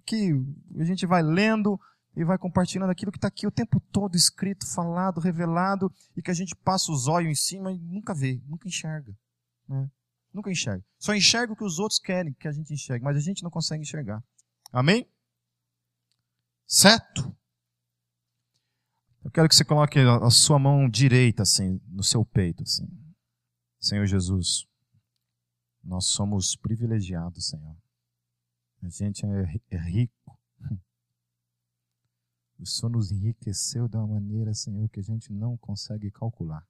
que 0.05 0.33
a 0.77 0.83
gente 0.83 1.07
vai 1.07 1.23
lendo 1.23 1.79
e 2.17 2.25
vai 2.25 2.37
compartilhando 2.37 2.91
aquilo 2.91 3.13
que 3.13 3.19
está 3.19 3.29
aqui 3.29 3.47
o 3.47 3.51
tempo 3.53 3.79
todo 3.93 4.17
escrito, 4.17 4.67
falado, 4.67 5.21
revelado, 5.21 5.91
e 6.17 6.21
que 6.21 6.33
a 6.33 6.35
gente 6.35 6.57
passa 6.57 6.91
os 6.91 7.07
olhos 7.07 7.31
em 7.31 7.35
cima 7.35 7.73
e 7.73 7.79
nunca 7.79 8.13
vê, 8.13 8.43
nunca 8.45 8.67
enxerga. 8.67 9.17
Né? 9.69 9.89
Nunca 10.35 10.51
enxerga. 10.51 10.85
Só 10.99 11.15
enxerga 11.15 11.53
o 11.53 11.57
que 11.57 11.65
os 11.65 11.79
outros 11.79 12.01
querem 12.01 12.35
que 12.35 12.49
a 12.49 12.53
gente 12.53 12.75
enxergue, 12.75 13.05
mas 13.05 13.17
a 13.17 13.21
gente 13.21 13.45
não 13.45 13.51
consegue 13.51 13.83
enxergar. 13.83 14.21
Amém? 14.73 15.09
Certo? 16.67 17.33
Eu 19.25 19.31
quero 19.31 19.49
que 19.49 19.55
você 19.55 19.65
coloque 19.65 20.01
a 20.01 20.31
sua 20.31 20.59
mão 20.59 20.91
direita 20.91 21.45
assim 21.45 21.81
no 21.87 22.03
seu 22.03 22.25
peito 22.25 22.65
assim. 22.65 22.89
Senhor 23.81 24.07
Jesus, 24.07 24.67
nós 25.83 26.07
somos 26.07 26.57
privilegiados, 26.57 27.49
Senhor. 27.49 27.77
A 28.83 28.89
gente 28.89 29.25
é, 29.25 29.61
é 29.71 29.79
rico. 29.79 30.39
O 32.59 32.67
Senhor 32.67 32.91
nos 32.91 33.11
enriqueceu 33.11 33.89
de 33.89 33.97
uma 33.97 34.07
maneira, 34.07 34.55
Senhor, 34.55 34.89
que 34.89 35.01
a 35.01 35.03
gente 35.03 35.33
não 35.33 35.57
consegue 35.57 36.11
calcular. 36.11 36.65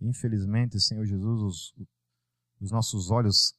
Infelizmente, 0.00 0.80
Senhor 0.80 1.04
Jesus, 1.04 1.42
os, 1.42 1.74
os 2.60 2.70
nossos 2.70 3.10
olhos 3.10 3.52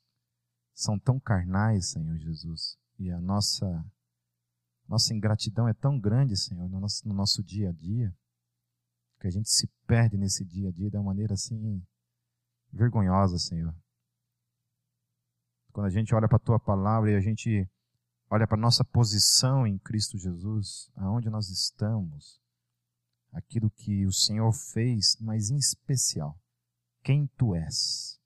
são 0.74 0.97
tão 0.97 1.20
carnais, 1.20 1.89
Senhor 1.91 2.18
Jesus, 2.18 2.78
e 2.97 3.12
a 3.12 3.20
nossa 3.20 3.86
nossa 4.88 5.14
ingratidão 5.14 5.70
é 5.70 5.74
tão 5.74 5.97
grande, 5.97 6.36
Senhor, 6.36 6.68
no 6.68 6.80
nosso, 6.82 7.08
no 7.08 7.14
nosso 7.14 7.41
dia 7.41 7.70
a 7.70 7.72
dia, 7.72 8.14
que 9.22 9.28
a 9.28 9.30
gente 9.30 9.49
se 9.49 9.68
perde 9.88 10.18
nesse 10.18 10.43
dia 10.43 10.68
a 10.68 10.72
dia 10.72 10.89
de 10.89 10.97
uma 10.97 11.06
maneira 11.06 11.34
assim 11.34 11.82
vergonhosa, 12.72 13.38
Senhor. 13.38 13.76
Quando 15.72 15.88
a 15.88 15.90
gente 15.90 16.14
olha 16.14 16.28
para 16.28 16.38
a 16.38 16.40
tua 16.40 16.60
palavra 16.60 17.12
e 17.12 17.16
a 17.16 17.20
gente 17.20 17.70
olha 18.30 18.48
para 18.48 18.58
a 18.58 18.62
nossa 18.62 18.84
posição 18.84 19.66
em 19.66 19.78
Cristo 19.78 20.18
Jesus, 20.18 20.92
aonde 20.96 21.30
nós 21.30 21.50
estamos, 21.50 22.42
aquilo 23.32 23.70
que 23.70 24.06
o 24.06 24.12
Senhor 24.12 24.52
fez, 24.52 25.18
mas 25.20 25.50
em 25.50 25.58
especial, 25.58 26.38
quem 27.04 27.28
tu 27.38 27.56
és. 27.56 28.20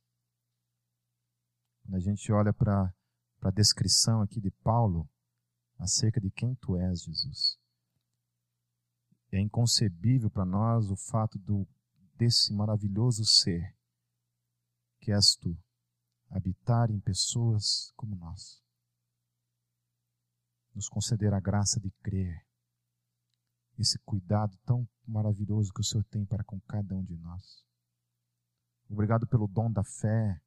Quando 1.84 1.96
a 1.96 2.00
gente 2.00 2.32
olha 2.32 2.52
para 2.52 2.94
a 3.42 3.52
descrição 3.52 4.22
aqui 4.22 4.42
de 4.42 4.50
Paulo 4.50 5.08
acerca 5.78 6.20
de 6.20 6.32
quem 6.32 6.56
tu 6.56 6.76
és, 6.78 7.04
Jesus, 7.04 7.60
é 9.32 9.40
inconcebível 9.40 10.30
para 10.30 10.46
nós 10.46 10.90
o 10.90 10.96
fato 10.96 11.38
do, 11.38 11.68
desse 12.16 12.54
maravilhoso 12.54 13.24
ser 13.26 13.75
que 15.06 15.12
és 15.12 15.36
tu 15.36 15.56
habitar 16.32 16.90
em 16.90 17.00
pessoas 17.00 17.94
como 17.96 18.16
nós. 18.16 18.60
Nos 20.74 20.90
conceder 20.90 21.32
a 21.32 21.40
graça 21.40 21.80
de 21.80 21.92
crer, 22.02 22.44
esse 23.78 24.00
cuidado 24.00 24.58
tão 24.66 24.90
maravilhoso 25.06 25.72
que 25.72 25.82
o 25.82 25.84
Senhor 25.84 26.04
tem 26.06 26.26
para 26.26 26.44
com 26.44 26.60
cada 26.62 26.96
um 26.96 27.04
de 27.04 27.16
nós. 27.18 27.64
Obrigado 28.90 29.28
pelo 29.28 29.48
dom 29.48 29.72
da 29.72 29.84
fé, 29.84 30.42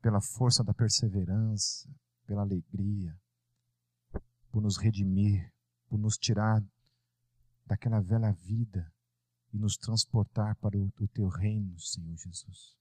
pela 0.00 0.22
força 0.22 0.64
da 0.64 0.72
perseverança, 0.72 1.94
pela 2.24 2.40
alegria, 2.40 3.20
por 4.50 4.62
nos 4.62 4.78
redimir, 4.78 5.52
por 5.90 5.98
nos 5.98 6.16
tirar 6.16 6.64
daquela 7.66 8.00
velha 8.00 8.32
vida 8.32 8.90
e 9.52 9.58
nos 9.58 9.76
transportar 9.76 10.56
para 10.56 10.78
o, 10.78 10.90
o 10.98 11.08
teu 11.08 11.28
reino, 11.28 11.78
Senhor 11.78 12.16
Jesus 12.16 12.77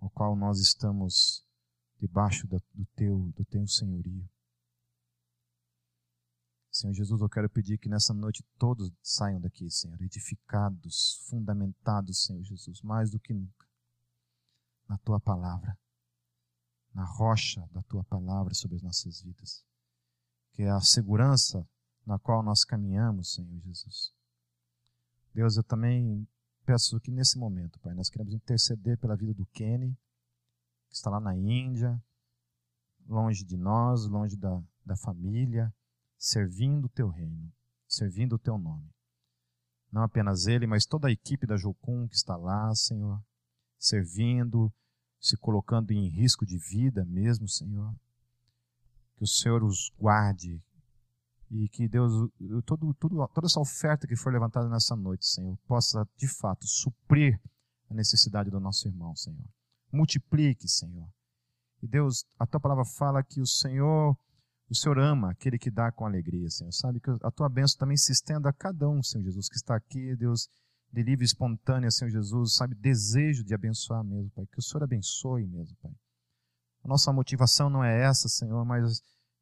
ao 0.00 0.10
qual 0.10 0.36
nós 0.36 0.60
estamos 0.60 1.44
debaixo 1.98 2.46
do 2.46 2.60
teu, 2.94 3.32
do 3.36 3.44
teu 3.44 3.66
senhorio. 3.66 4.28
Senhor 6.70 6.92
Jesus, 6.92 7.20
eu 7.20 7.28
quero 7.28 7.48
pedir 7.48 7.78
que 7.78 7.88
nessa 7.88 8.12
noite 8.12 8.44
todos 8.58 8.92
saiam 9.00 9.40
daqui, 9.40 9.70
Senhor, 9.70 10.00
edificados, 10.02 11.24
fundamentados, 11.28 12.24
Senhor 12.24 12.42
Jesus, 12.42 12.82
mais 12.82 13.10
do 13.10 13.20
que 13.20 13.32
nunca, 13.32 13.66
na 14.88 14.98
tua 14.98 15.20
palavra, 15.20 15.78
na 16.92 17.04
rocha 17.04 17.64
da 17.70 17.82
tua 17.84 18.02
palavra 18.04 18.52
sobre 18.54 18.76
as 18.76 18.82
nossas 18.82 19.22
vidas, 19.22 19.64
que 20.52 20.62
é 20.62 20.70
a 20.70 20.80
segurança 20.80 21.64
na 22.04 22.18
qual 22.18 22.42
nós 22.42 22.64
caminhamos, 22.64 23.34
Senhor 23.34 23.60
Jesus. 23.60 24.12
Deus, 25.32 25.56
eu 25.56 25.62
também 25.62 26.26
peço 26.64 27.00
que 27.00 27.10
nesse 27.10 27.38
momento, 27.38 27.78
Pai, 27.80 27.94
nós 27.94 28.08
queremos 28.08 28.34
interceder 28.34 28.98
pela 28.98 29.16
vida 29.16 29.34
do 29.34 29.46
Kenny, 29.46 29.96
que 30.88 30.94
está 30.94 31.10
lá 31.10 31.20
na 31.20 31.36
Índia, 31.36 32.02
longe 33.06 33.44
de 33.44 33.56
nós, 33.56 34.06
longe 34.06 34.36
da, 34.36 34.62
da 34.84 34.96
família, 34.96 35.72
servindo 36.18 36.86
o 36.86 36.88
teu 36.88 37.08
reino, 37.08 37.52
servindo 37.86 38.34
o 38.34 38.38
teu 38.38 38.58
nome. 38.58 38.88
Não 39.92 40.02
apenas 40.02 40.46
ele, 40.46 40.66
mas 40.66 40.86
toda 40.86 41.08
a 41.08 41.12
equipe 41.12 41.46
da 41.46 41.56
Jocum 41.56 42.08
que 42.08 42.16
está 42.16 42.36
lá, 42.36 42.74
Senhor, 42.74 43.22
servindo, 43.78 44.72
se 45.20 45.36
colocando 45.36 45.92
em 45.92 46.08
risco 46.08 46.44
de 46.44 46.58
vida 46.58 47.04
mesmo, 47.04 47.48
Senhor. 47.48 47.94
Que 49.16 49.22
o 49.22 49.26
Senhor 49.26 49.62
os 49.62 49.92
guarde, 49.96 50.60
e 51.54 51.68
que 51.68 51.88
Deus, 51.88 52.12
todo, 52.66 52.92
tudo, 52.94 53.28
toda 53.28 53.46
essa 53.46 53.60
oferta 53.60 54.08
que 54.08 54.16
for 54.16 54.32
levantada 54.32 54.68
nessa 54.68 54.96
noite, 54.96 55.24
Senhor, 55.24 55.56
possa 55.68 56.04
de 56.16 56.26
fato 56.26 56.66
suprir 56.66 57.40
a 57.88 57.94
necessidade 57.94 58.50
do 58.50 58.58
nosso 58.58 58.88
irmão, 58.88 59.14
Senhor. 59.14 59.46
Multiplique, 59.92 60.68
Senhor. 60.68 61.08
E 61.80 61.86
Deus, 61.86 62.24
a 62.40 62.46
tua 62.46 62.58
palavra 62.58 62.84
fala 62.84 63.22
que 63.22 63.40
o 63.40 63.46
Senhor, 63.46 64.18
o 64.68 64.74
Senhor 64.74 64.98
ama 64.98 65.30
aquele 65.30 65.56
que 65.56 65.70
dá 65.70 65.92
com 65.92 66.04
alegria, 66.04 66.50
Senhor. 66.50 66.72
Sabe 66.72 66.98
que 66.98 67.10
a 67.22 67.30
tua 67.30 67.48
bênção 67.48 67.78
também 67.78 67.96
se 67.96 68.10
estenda 68.10 68.48
a 68.48 68.52
cada 68.52 68.88
um, 68.88 69.00
Senhor 69.00 69.22
Jesus, 69.22 69.48
que 69.48 69.56
está 69.56 69.76
aqui, 69.76 70.16
Deus, 70.16 70.48
de 70.92 71.04
livre 71.04 71.24
espontânea, 71.24 71.88
Senhor 71.88 72.10
Jesus, 72.10 72.56
sabe, 72.56 72.74
desejo 72.74 73.44
de 73.44 73.54
abençoar 73.54 74.02
mesmo, 74.02 74.28
Pai. 74.32 74.44
Que 74.46 74.58
o 74.58 74.62
Senhor 74.62 74.82
abençoe 74.82 75.46
mesmo, 75.46 75.76
Pai. 75.80 75.92
A 76.82 76.88
nossa 76.88 77.12
motivação 77.12 77.70
não 77.70 77.84
é 77.84 78.02
essa, 78.02 78.28
Senhor, 78.28 78.64
mas 78.64 79.00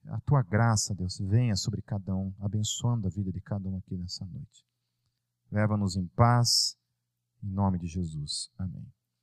a 0.09 0.21
tua 0.21 0.43
graça, 0.43 0.95
Deus, 0.95 1.19
venha 1.19 1.57
sobre 1.57 1.83
cada 1.83 2.15
um, 2.15 2.33
abençoando 2.41 3.07
a 3.07 3.11
vida 3.11 3.33
de 3.33 3.41
cada 3.41 3.69
um 3.69 3.77
aqui 3.77 3.97
nessa 3.97 4.25
noite. 4.25 4.67
Leva-nos 5.51 5.97
em 5.97 6.07
paz, 6.09 6.77
em 7.43 7.51
nome 7.51 7.79
de 7.79 7.87
Jesus. 7.87 8.51
Amém. 8.59 8.87